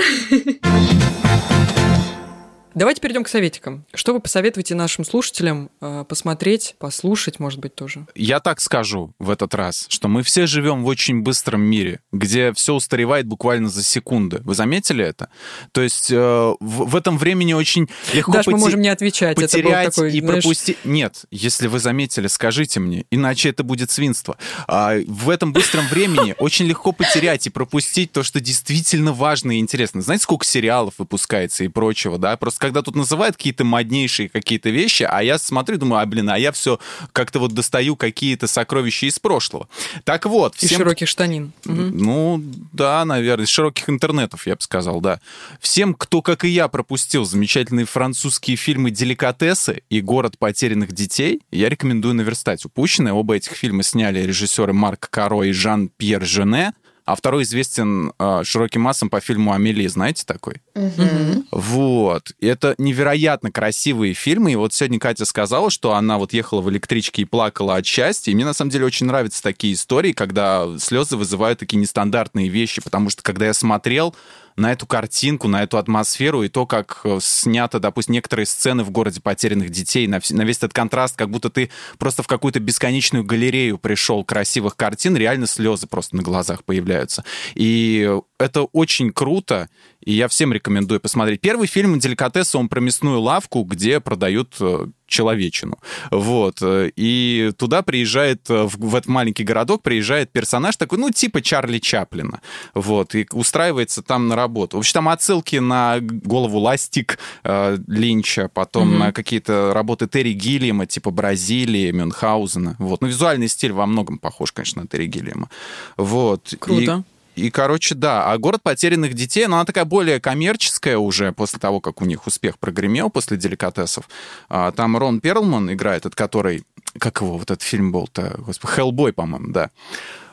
Давайте 2.73 3.01
перейдем 3.01 3.23
к 3.23 3.27
советикам. 3.27 3.85
Что 3.93 4.13
вы 4.13 4.21
посоветуете 4.21 4.75
нашим 4.75 5.03
слушателям 5.03 5.69
э, 5.81 6.05
посмотреть, 6.07 6.75
послушать, 6.79 7.39
может 7.39 7.59
быть, 7.59 7.75
тоже? 7.75 8.07
Я 8.15 8.39
так 8.39 8.61
скажу 8.61 9.13
в 9.19 9.29
этот 9.29 9.53
раз, 9.53 9.85
что 9.89 10.07
мы 10.07 10.23
все 10.23 10.47
живем 10.47 10.83
в 10.83 10.87
очень 10.87 11.21
быстром 11.21 11.61
мире, 11.61 11.99
где 12.13 12.53
все 12.53 12.73
устаревает 12.73 13.27
буквально 13.27 13.69
за 13.69 13.83
секунды. 13.83 14.41
Вы 14.45 14.55
заметили 14.55 15.03
это? 15.03 15.29
То 15.73 15.81
есть 15.81 16.11
э, 16.11 16.15
в, 16.15 16.55
в 16.59 16.95
этом 16.95 17.17
времени 17.17 17.51
очень 17.51 17.89
легко 18.13 18.31
Даш, 18.31 18.45
поте- 18.45 18.55
мы 18.55 18.61
можем 18.61 18.79
не 18.79 18.89
отвечать. 18.89 19.35
потерять 19.35 19.87
это 19.87 19.95
такой, 19.95 20.13
и 20.13 20.21
знаешь... 20.21 20.43
пропустить. 20.43 20.77
Нет, 20.85 21.25
если 21.29 21.67
вы 21.67 21.79
заметили, 21.79 22.27
скажите 22.27 22.79
мне, 22.79 23.05
иначе 23.11 23.49
это 23.49 23.63
будет 23.63 23.91
свинство. 23.91 24.37
А, 24.67 24.95
в 25.07 25.29
этом 25.29 25.51
быстром 25.51 25.87
времени 25.87 26.35
очень 26.37 26.67
легко 26.67 26.93
потерять 26.93 27.47
и 27.47 27.49
пропустить 27.49 28.13
то, 28.13 28.23
что 28.23 28.39
действительно 28.39 29.11
важно 29.11 29.57
и 29.57 29.59
интересно. 29.59 30.01
Знаете, 30.01 30.23
сколько 30.23 30.45
сериалов 30.45 30.93
выпускается 30.99 31.65
и 31.65 31.67
прочего, 31.67 32.17
да? 32.17 32.37
Просто 32.37 32.60
когда 32.61 32.83
тут 32.83 32.95
называют 32.95 33.35
какие-то 33.35 33.63
моднейшие 33.63 34.29
какие-то 34.29 34.69
вещи, 34.69 35.01
а 35.01 35.23
я 35.23 35.39
смотрю, 35.39 35.79
думаю, 35.79 36.03
а, 36.03 36.05
блин, 36.05 36.29
а 36.29 36.37
я 36.37 36.51
все 36.51 36.79
как-то 37.11 37.39
вот 37.39 37.53
достаю 37.53 37.95
какие-то 37.95 38.45
сокровища 38.45 39.07
из 39.07 39.17
прошлого. 39.17 39.67
Так 40.03 40.27
вот. 40.27 40.53
Всем... 40.55 40.69
Из 40.69 40.77
широких 40.77 41.07
штанин. 41.07 41.53
Ну, 41.65 42.39
да, 42.71 43.03
наверное, 43.03 43.45
из 43.45 43.49
широких 43.49 43.89
интернетов, 43.89 44.45
я 44.45 44.55
бы 44.55 44.61
сказал, 44.61 45.01
да. 45.01 45.19
Всем, 45.59 45.95
кто, 45.95 46.21
как 46.21 46.45
и 46.45 46.49
я, 46.49 46.67
пропустил 46.67 47.25
замечательные 47.25 47.87
французские 47.87 48.57
фильмы 48.57 48.91
«Деликатесы» 48.91 49.81
и 49.89 49.99
«Город 49.99 50.37
потерянных 50.37 50.91
детей», 50.91 51.41
я 51.51 51.67
рекомендую 51.67 52.13
наверстать 52.13 52.63
упущенное. 52.63 53.13
Оба 53.13 53.37
этих 53.37 53.53
фильма 53.53 53.81
сняли 53.81 54.19
режиссеры 54.19 54.71
Марк 54.71 55.09
Каро 55.09 55.41
и 55.41 55.51
Жан-Пьер 55.51 56.23
Жене 56.23 56.73
а 57.11 57.15
второй 57.15 57.43
известен 57.43 58.13
э, 58.17 58.41
широким 58.45 58.81
массам 58.81 59.09
по 59.09 59.19
фильму 59.19 59.51
«Амелия», 59.51 59.89
знаете 59.89 60.23
такой? 60.25 60.61
Угу. 60.75 61.45
Вот. 61.51 62.31
И 62.39 62.47
это 62.47 62.73
невероятно 62.77 63.51
красивые 63.51 64.13
фильмы, 64.13 64.53
и 64.53 64.55
вот 64.55 64.73
сегодня 64.73 64.97
Катя 64.97 65.25
сказала, 65.25 65.69
что 65.69 65.93
она 65.93 66.17
вот 66.17 66.31
ехала 66.31 66.61
в 66.61 66.69
электричке 66.69 67.23
и 67.23 67.25
плакала 67.25 67.75
от 67.75 67.85
счастья, 67.85 68.31
и 68.31 68.35
мне 68.35 68.45
на 68.45 68.53
самом 68.53 68.71
деле 68.71 68.85
очень 68.85 69.07
нравятся 69.07 69.43
такие 69.43 69.73
истории, 69.73 70.13
когда 70.13 70.67
слезы 70.79 71.17
вызывают 71.17 71.59
такие 71.59 71.77
нестандартные 71.79 72.47
вещи, 72.47 72.81
потому 72.81 73.09
что 73.09 73.23
когда 73.23 73.47
я 73.47 73.53
смотрел, 73.53 74.15
на 74.61 74.71
эту 74.71 74.85
картинку, 74.85 75.47
на 75.47 75.63
эту 75.63 75.77
атмосферу 75.77 76.43
и 76.43 76.47
то, 76.47 76.65
как 76.65 77.01
э, 77.03 77.17
снято, 77.21 77.79
допустим, 77.79 78.13
некоторые 78.13 78.45
сцены 78.45 78.83
в 78.83 78.91
городе 78.91 79.19
потерянных 79.19 79.69
детей, 79.71 80.07
на, 80.07 80.21
на 80.29 80.41
весь 80.43 80.57
этот 80.57 80.73
контраст, 80.73 81.17
как 81.17 81.29
будто 81.29 81.49
ты 81.49 81.69
просто 81.97 82.23
в 82.23 82.27
какую-то 82.27 82.59
бесконечную 82.59 83.25
галерею 83.25 83.77
пришел 83.77 84.23
красивых 84.23 84.75
картин, 84.75 85.17
реально 85.17 85.47
слезы 85.47 85.87
просто 85.87 86.15
на 86.15 86.21
глазах 86.21 86.63
появляются. 86.63 87.25
И 87.55 88.09
это 88.39 88.63
очень 88.63 89.11
круто, 89.11 89.69
и 90.01 90.13
я 90.13 90.27
всем 90.27 90.51
рекомендую 90.53 90.99
посмотреть. 90.99 91.41
Первый 91.41 91.67
фильм 91.67 91.99
«Деликатесы», 91.99 92.57
он 92.57 92.69
про 92.69 92.79
мясную 92.79 93.19
лавку, 93.19 93.63
где 93.63 93.99
продают 93.99 94.55
э, 94.59 94.87
человечину. 95.11 95.77
Вот. 96.09 96.59
И 96.63 97.51
туда 97.57 97.83
приезжает, 97.83 98.49
э, 98.49 98.63
в, 98.63 98.77
в 98.77 98.95
этот 98.95 99.09
маленький 99.09 99.43
городок 99.43 99.83
приезжает 99.83 100.31
персонаж 100.31 100.77
такой, 100.77 100.97
ну, 100.97 101.11
типа 101.11 101.41
Чарли 101.41 101.77
Чаплина. 101.77 102.41
Вот. 102.73 103.13
И 103.13 103.27
устраивается 103.31 104.01
там 104.01 104.27
на 104.27 104.35
работу. 104.35 104.77
В 104.77 104.79
общем, 104.79 104.93
там 104.93 105.09
отсылки 105.09 105.57
на 105.57 105.99
голову 105.99 106.59
Ластик 106.59 107.19
э, 107.43 107.77
Линча, 107.87 108.49
потом 108.51 108.93
mm-hmm. 108.93 108.97
на 108.97 109.11
какие-то 109.11 109.73
работы 109.73 110.07
Терри 110.07 110.33
Гиллиама, 110.33 110.87
типа 110.87 111.11
Бразилии, 111.11 111.91
Мюнхгаузена. 111.91 112.77
Вот. 112.79 113.01
Ну, 113.01 113.07
визуальный 113.07 113.49
стиль 113.49 113.73
во 113.73 113.85
многом 113.85 114.17
похож, 114.17 114.51
конечно, 114.51 114.81
на 114.81 114.87
Терри 114.87 115.07
Гиллиама. 115.07 115.49
Вот. 115.97 116.53
Круто. 116.59 117.03
И 117.35 117.49
короче, 117.49 117.95
да. 117.95 118.31
А 118.31 118.37
«Город 118.37 118.61
потерянных 118.63 119.13
детей», 119.13 119.47
ну, 119.47 119.55
она 119.55 119.65
такая 119.65 119.85
более 119.85 120.19
коммерческая 120.19 120.97
уже 120.97 121.31
после 121.31 121.59
того, 121.59 121.79
как 121.79 122.01
у 122.01 122.05
них 122.05 122.27
успех 122.27 122.59
прогремел 122.59 123.09
после 123.09 123.37
«Деликатесов». 123.37 124.09
А, 124.49 124.71
там 124.71 124.97
Рон 124.97 125.21
Перлман 125.21 125.71
играет, 125.71 126.05
от 126.05 126.15
которой... 126.15 126.63
Как 126.99 127.21
его 127.21 127.37
вот 127.37 127.49
этот 127.49 127.61
фильм 127.61 127.93
был-то? 127.93 128.35
Господи, 128.39 128.73
«Хеллбой», 128.73 129.13
по-моему, 129.13 129.53
да. 129.53 129.69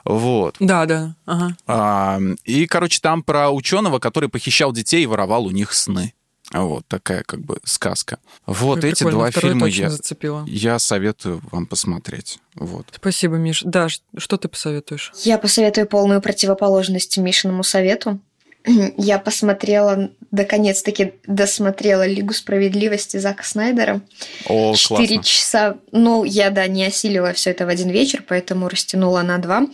Вот. 0.05 0.57
Да, 0.59 0.87
да. 0.87 1.15
Ага. 1.27 1.57
А, 1.67 2.19
и, 2.45 2.67
короче, 2.67 2.99
там 3.01 3.23
про 3.23 3.51
ученого, 3.51 3.99
который 3.99 4.29
похищал 4.29 4.73
детей 4.73 5.05
и 5.05 5.07
воровал 5.07 5.47
у 5.47 5.51
них 5.51 5.73
сны. 5.73 6.15
Вот 6.53 6.87
такая 6.89 7.23
как 7.23 7.41
бы 7.41 7.59
сказка. 7.65 8.19
Вот 8.47 8.83
Ой, 8.83 8.91
эти 8.91 9.05
два 9.05 9.31
фильма 9.31 9.67
я, 9.67 9.91
зацепило. 9.91 10.45
я 10.47 10.79
советую 10.79 11.43
вам 11.51 11.67
посмотреть. 11.67 12.39
Вот. 12.55 12.87
Спасибо, 12.95 13.37
Миш. 13.37 13.63
Да, 13.65 13.89
что 14.17 14.37
ты 14.39 14.49
посоветуешь? 14.49 15.13
Я 15.25 15.39
посоветую 15.39 15.87
полную 15.87 16.23
противоположность 16.23 17.19
Мишиному 17.19 17.63
совету. 17.63 18.19
Я 18.97 19.19
посмотрела, 19.19 20.11
наконец-таки 20.31 21.15
досмотрела 21.27 22.07
Лигу 22.07 22.33
справедливости 22.35 23.17
Зака 23.17 23.45
Снайдера. 23.45 24.01
О, 24.47 24.75
Четыре 24.75 25.23
часа. 25.23 25.77
Ну, 25.93 26.25
я, 26.25 26.51
да, 26.51 26.67
не 26.67 26.85
осилила 26.85 27.33
все 27.33 27.51
это 27.51 27.67
в 27.67 27.69
один 27.69 27.89
вечер, 27.91 28.25
поэтому 28.27 28.69
растянула 28.69 29.23
на 29.23 29.39
два. 29.39 29.67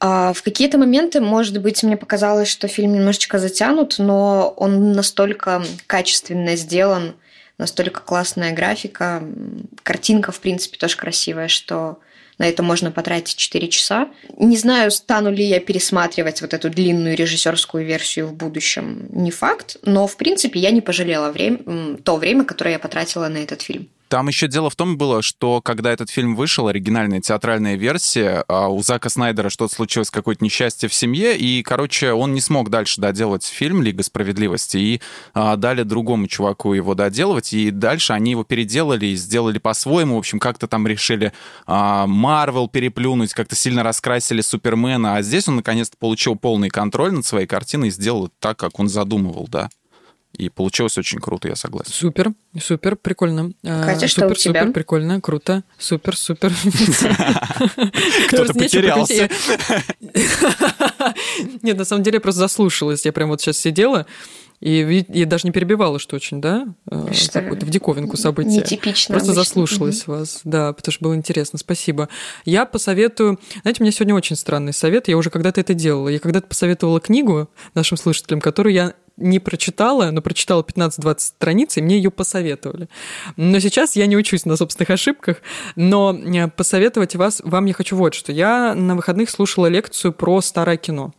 А 0.00 0.32
в 0.32 0.42
какие-то 0.42 0.78
моменты, 0.78 1.20
может 1.20 1.60
быть, 1.60 1.82
мне 1.82 1.96
показалось, 1.96 2.48
что 2.48 2.68
фильм 2.68 2.92
немножечко 2.92 3.38
затянут, 3.38 3.96
но 3.98 4.54
он 4.56 4.92
настолько 4.92 5.64
качественно 5.86 6.54
сделан, 6.54 7.14
настолько 7.58 8.00
классная 8.00 8.52
графика, 8.52 9.22
картинка, 9.82 10.30
в 10.30 10.38
принципе, 10.38 10.78
тоже 10.78 10.96
красивая, 10.96 11.48
что 11.48 11.98
на 12.38 12.48
это 12.48 12.62
можно 12.62 12.92
потратить 12.92 13.36
4 13.36 13.68
часа. 13.68 14.08
Не 14.36 14.56
знаю, 14.56 14.92
стану 14.92 15.32
ли 15.32 15.44
я 15.44 15.58
пересматривать 15.58 16.40
вот 16.40 16.54
эту 16.54 16.70
длинную 16.70 17.16
режиссерскую 17.16 17.84
версию 17.84 18.28
в 18.28 18.34
будущем, 18.34 19.08
не 19.10 19.32
факт, 19.32 19.78
но, 19.82 20.06
в 20.06 20.16
принципе, 20.16 20.60
я 20.60 20.70
не 20.70 20.80
пожалела 20.80 21.32
время, 21.32 21.96
то 22.04 22.16
время, 22.16 22.44
которое 22.44 22.72
я 22.72 22.78
потратила 22.78 23.26
на 23.26 23.38
этот 23.38 23.62
фильм. 23.62 23.88
Там 24.08 24.28
еще 24.28 24.48
дело 24.48 24.70
в 24.70 24.76
том 24.76 24.96
было, 24.96 25.20
что 25.20 25.60
когда 25.60 25.92
этот 25.92 26.08
фильм 26.08 26.34
вышел, 26.34 26.68
оригинальная 26.68 27.20
театральная 27.20 27.76
версия, 27.76 28.42
а 28.48 28.68
у 28.68 28.82
Зака 28.82 29.10
Снайдера 29.10 29.50
что-то 29.50 29.74
случилось, 29.74 30.10
какое-то 30.10 30.42
несчастье 30.42 30.88
в 30.88 30.94
семье, 30.94 31.36
и, 31.36 31.62
короче, 31.62 32.12
он 32.12 32.32
не 32.32 32.40
смог 32.40 32.70
дальше 32.70 33.00
доделать 33.02 33.44
фильм 33.44 33.82
«Лига 33.82 34.02
справедливости», 34.02 34.78
и 34.78 35.00
а, 35.34 35.56
дали 35.56 35.82
другому 35.82 36.26
чуваку 36.26 36.72
его 36.72 36.94
доделывать, 36.94 37.52
и 37.52 37.70
дальше 37.70 38.14
они 38.14 38.30
его 38.30 38.44
переделали 38.44 39.06
и 39.06 39.16
сделали 39.16 39.58
по-своему, 39.58 40.14
в 40.14 40.18
общем, 40.18 40.38
как-то 40.38 40.66
там 40.66 40.86
решили 40.86 41.34
а, 41.66 42.06
Марвел 42.06 42.68
переплюнуть, 42.68 43.34
как-то 43.34 43.56
сильно 43.56 43.82
раскрасили 43.82 44.40
Супермена, 44.40 45.16
а 45.16 45.22
здесь 45.22 45.48
он 45.48 45.56
наконец-то 45.56 45.98
получил 45.98 46.34
полный 46.36 46.70
контроль 46.70 47.12
над 47.12 47.26
своей 47.26 47.46
картиной 47.46 47.88
и 47.88 47.90
сделал 47.90 48.30
так, 48.40 48.58
как 48.58 48.80
он 48.80 48.88
задумывал, 48.88 49.48
да. 49.50 49.68
И 50.36 50.50
получилось 50.50 50.96
очень 50.98 51.18
круто, 51.18 51.48
я 51.48 51.56
согласен. 51.56 51.92
Супер, 51.92 52.32
супер, 52.60 52.96
прикольно. 52.96 53.52
А, 53.64 53.84
Катя, 53.84 54.08
супер, 54.08 54.10
что 54.10 54.26
у 54.26 54.34
тебя? 54.34 54.60
Супер, 54.60 54.72
прикольно, 54.72 55.20
круто, 55.20 55.64
супер, 55.78 56.16
супер. 56.16 56.52
Кто-то 58.28 58.54
потерялся. 58.54 59.28
Нет, 61.62 61.76
на 61.78 61.84
самом 61.84 62.02
деле 62.02 62.16
я 62.16 62.20
просто 62.20 62.40
заслушалась. 62.40 63.04
Я 63.04 63.12
прям 63.12 63.30
вот 63.30 63.40
сейчас 63.40 63.58
сидела 63.58 64.06
и, 64.60 65.04
и 65.08 65.24
даже 65.24 65.46
не 65.46 65.52
перебивала, 65.52 65.98
что 65.98 66.16
очень, 66.16 66.40
да? 66.40 66.66
Э, 66.90 67.12
что 67.12 67.40
в 67.40 67.70
диковинку 67.70 68.16
события. 68.16 68.60
Нетипично. 68.60 69.14
Просто 69.14 69.30
обычно. 69.30 69.44
заслушалась 69.44 70.02
угу. 70.02 70.12
вас, 70.12 70.40
да, 70.44 70.72
потому 70.72 70.92
что 70.92 71.04
было 71.04 71.14
интересно. 71.14 71.58
Спасибо. 71.58 72.08
Я 72.44 72.66
посоветую... 72.66 73.38
Знаете, 73.62 73.82
у 73.82 73.84
меня 73.84 73.92
сегодня 73.92 74.14
очень 74.14 74.36
странный 74.36 74.72
совет. 74.72 75.06
Я 75.08 75.16
уже 75.16 75.30
когда-то 75.30 75.60
это 75.60 75.74
делала. 75.74 76.08
Я 76.08 76.18
когда-то 76.18 76.48
посоветовала 76.48 77.00
книгу 77.00 77.48
нашим 77.74 77.96
слушателям, 77.96 78.40
которую 78.40 78.72
я 78.74 78.94
не 79.18 79.38
прочитала, 79.38 80.10
но 80.10 80.22
прочитала 80.22 80.62
15-20 80.62 81.18
страниц, 81.18 81.76
и 81.76 81.82
мне 81.82 81.96
ее 81.96 82.10
посоветовали. 82.10 82.88
Но 83.36 83.58
сейчас 83.58 83.96
я 83.96 84.06
не 84.06 84.16
учусь 84.16 84.44
на 84.44 84.56
собственных 84.56 84.90
ошибках, 84.90 85.38
но 85.76 86.12
э, 86.12 86.48
посоветовать 86.48 87.16
вас, 87.16 87.40
вам 87.44 87.66
я 87.66 87.74
хочу 87.74 87.96
вот 87.96 88.14
что. 88.14 88.32
Я 88.32 88.74
на 88.74 88.96
выходных 88.96 89.30
слушала 89.30 89.66
лекцию 89.66 90.12
про 90.12 90.40
старое 90.40 90.76
кино. 90.76 91.12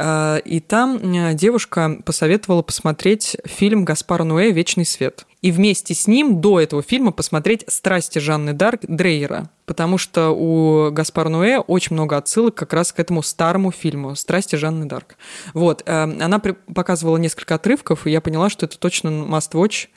Э, 0.00 0.40
и 0.44 0.60
там 0.60 0.96
э, 0.96 1.34
девушка 1.34 1.98
посоветовала 2.04 2.62
посмотреть 2.62 3.36
фильм 3.44 3.84
Гаспара 3.84 4.24
Ноэ 4.24 4.50
«Вечный 4.50 4.86
свет». 4.86 5.26
И 5.42 5.50
вместе 5.52 5.94
с 5.94 6.06
ним 6.06 6.40
до 6.40 6.60
этого 6.60 6.82
фильма 6.82 7.12
посмотреть 7.12 7.64
«Страсти 7.68 8.18
Жанны 8.18 8.52
Дарк» 8.54 8.80
Дрейера. 8.82 9.50
Потому 9.66 9.98
что 9.98 10.30
у 10.30 10.90
Гаспара 10.90 11.28
Ноэ 11.28 11.58
очень 11.58 11.94
много 11.94 12.16
отсылок 12.16 12.54
как 12.54 12.72
раз 12.72 12.92
к 12.92 13.00
этому 13.00 13.22
старому 13.22 13.72
фильму 13.72 14.16
«Страсти 14.16 14.56
Жанны 14.56 14.86
Дарк». 14.86 15.16
Вот. 15.52 15.82
Э, 15.84 16.04
она 16.04 16.38
показывала 16.38 17.18
несколько 17.18 17.56
отрывков, 17.56 18.06
и 18.06 18.10
я 18.10 18.22
поняла, 18.22 18.48
что 18.48 18.64
это 18.64 18.78
точно 18.78 19.08
must 19.08 19.52
watch 19.52 19.88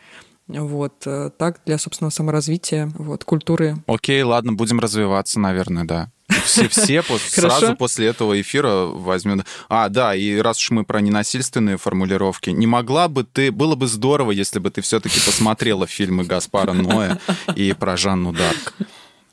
вот, 0.49 0.99
так, 0.99 1.61
для 1.65 1.77
собственного 1.77 2.11
саморазвития, 2.11 2.91
вот, 2.97 3.23
культуры. 3.23 3.77
Окей, 3.87 4.21
ладно, 4.23 4.51
будем 4.51 4.81
развиваться, 4.81 5.39
наверное, 5.39 5.85
да. 5.85 6.11
Все, 6.45 6.67
все 6.69 7.03
сразу 7.27 7.75
после 7.75 8.07
этого 8.07 8.39
эфира 8.39 8.85
возьмем. 8.85 9.43
А, 9.69 9.89
да, 9.89 10.15
и 10.15 10.37
раз 10.37 10.59
уж 10.59 10.71
мы 10.71 10.83
про 10.83 11.01
ненасильственные 11.01 11.77
формулировки, 11.77 12.49
не 12.49 12.67
могла 12.67 13.07
бы 13.07 13.23
ты, 13.23 13.51
было 13.51 13.75
бы 13.75 13.87
здорово, 13.87 14.31
если 14.31 14.59
бы 14.59 14.69
ты 14.71 14.81
все-таки 14.81 15.19
посмотрела 15.19 15.87
фильмы 15.87 16.23
Гаспара 16.23 16.73
Ноя 16.73 17.19
и 17.55 17.73
про 17.73 17.97
Жанну 17.97 18.31
Дарк. 18.31 18.73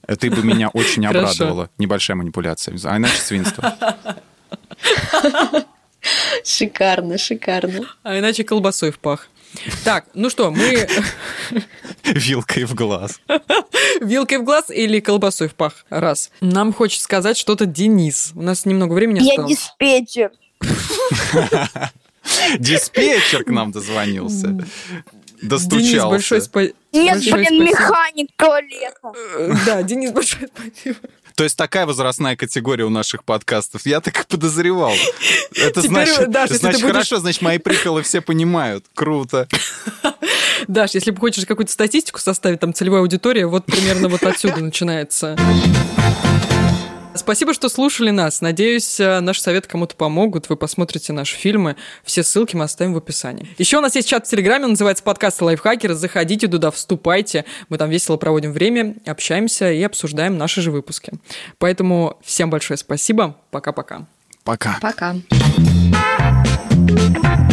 Это 0.07 0.29
бы 0.29 0.43
меня 0.43 0.69
очень 0.71 1.07
обрадовало. 1.07 1.71
Небольшая 1.79 2.17
манипуляция. 2.17 2.77
А 2.85 2.97
иначе 2.97 3.17
свинство. 3.19 3.77
Шикарно, 6.45 7.19
шикарно. 7.19 7.87
А 8.03 8.19
иначе 8.19 8.43
колбасой 8.43 8.91
в 8.91 8.99
пах. 8.99 9.29
Так, 9.85 10.07
ну 10.15 10.31
что, 10.31 10.51
мы... 10.51 10.89
Вилкой 12.05 12.65
в 12.65 12.75
глаз. 12.75 13.21
Вилкой 14.01 14.39
в 14.39 14.45
глаз 14.45 14.71
или 14.71 15.01
колбасой 15.01 15.49
в 15.49 15.55
пах? 15.55 15.85
Раз. 15.91 16.31
Нам 16.41 16.73
хочет 16.73 17.01
сказать 17.03 17.37
что-то 17.37 17.67
Денис. 17.67 18.33
У 18.35 18.43
нас 18.43 18.65
немного 18.65 18.95
времени 18.95 19.21
осталось. 19.21 19.51
Я 19.51 19.57
диспетчер. 19.57 20.31
Диспетчер 22.59 23.45
к 23.45 23.51
нам 23.51 23.73
дозвонился. 23.73 24.57
Достучался. 25.43 25.91
Денис, 25.91 26.05
большое 26.05 26.41
спасибо. 26.43 26.75
Нет, 26.93 27.19
блин, 27.33 27.65
механик 27.65 28.31
туалета. 28.37 29.13
Э, 29.39 29.55
да, 29.65 29.83
Денис, 29.83 30.13
большое 30.13 30.49
спасибо. 30.55 30.99
То 31.41 31.45
есть 31.45 31.57
такая 31.57 31.87
возрастная 31.87 32.37
категория 32.37 32.85
у 32.85 32.91
наших 32.91 33.25
подкастов. 33.25 33.87
Я 33.87 34.03
так 34.03 34.21
и 34.21 34.27
подозревал. 34.27 34.93
Это 35.55 35.81
Теперь, 35.81 36.07
значит, 36.07 36.31
Даш, 36.31 36.51
значит 36.51 36.83
будешь... 36.83 36.93
хорошо, 36.93 37.17
значит, 37.17 37.41
мои 37.41 37.57
приколы 37.57 38.03
все 38.03 38.21
понимают. 38.21 38.85
Круто. 38.93 39.49
Даш, 40.69 40.91
если 40.91 41.15
хочешь 41.15 41.47
какую-то 41.47 41.73
статистику 41.73 42.21
составить, 42.21 42.61
там 42.61 42.75
целевая 42.75 43.01
аудитория, 43.01 43.47
вот 43.47 43.65
примерно 43.65 44.09
вот 44.09 44.23
отсюда 44.23 44.59
начинается. 44.59 45.35
Спасибо, 47.15 47.55
что 47.55 47.69
слушали 47.69 48.11
нас. 48.11 48.41
Надеюсь, 48.41 49.01
э, 49.01 49.21
наши 49.21 49.41
советы 49.41 49.69
кому-то 49.69 49.97
помогут. 49.97 50.49
Вы 50.49 50.57
посмотрите 50.57 51.13
наши 51.13 51.37
фильмы. 51.37 51.77
Все 52.05 52.23
ссылки 52.23 52.57
мы 52.57 52.65
оставим 52.65 52.95
в 52.95 52.97
описании. 52.97 53.49
Еще 53.59 53.79
у 53.79 53.81
нас 53.81 53.95
есть 53.97 54.09
чат 54.09 54.27
в 54.27 54.31
Телеграме, 54.31 54.67
называется 54.67 55.03
подкаст 55.03 55.43
«Лайфхакер». 55.43 55.95
Заходите 55.95 56.49
туда, 56.49 56.71
вступайте. 56.71 57.45
Мы 57.69 57.79
там 57.79 57.91
весело 57.91 58.17
проводим 58.17 58.53
время, 58.53 58.97
общаемся 59.07 59.71
и 59.73 59.83
обсуждаем 59.83 60.39
наши 60.39 60.63
же 60.63 60.71
выпуски. 60.71 61.13
Поэтому 61.59 62.19
всем 62.23 62.49
большое 62.49 62.79
спасибо. 62.79 63.37
Пока-пока. 63.51 64.07
Пока. 64.45 64.79
Пока. 64.81 65.17
Пока. 66.81 67.50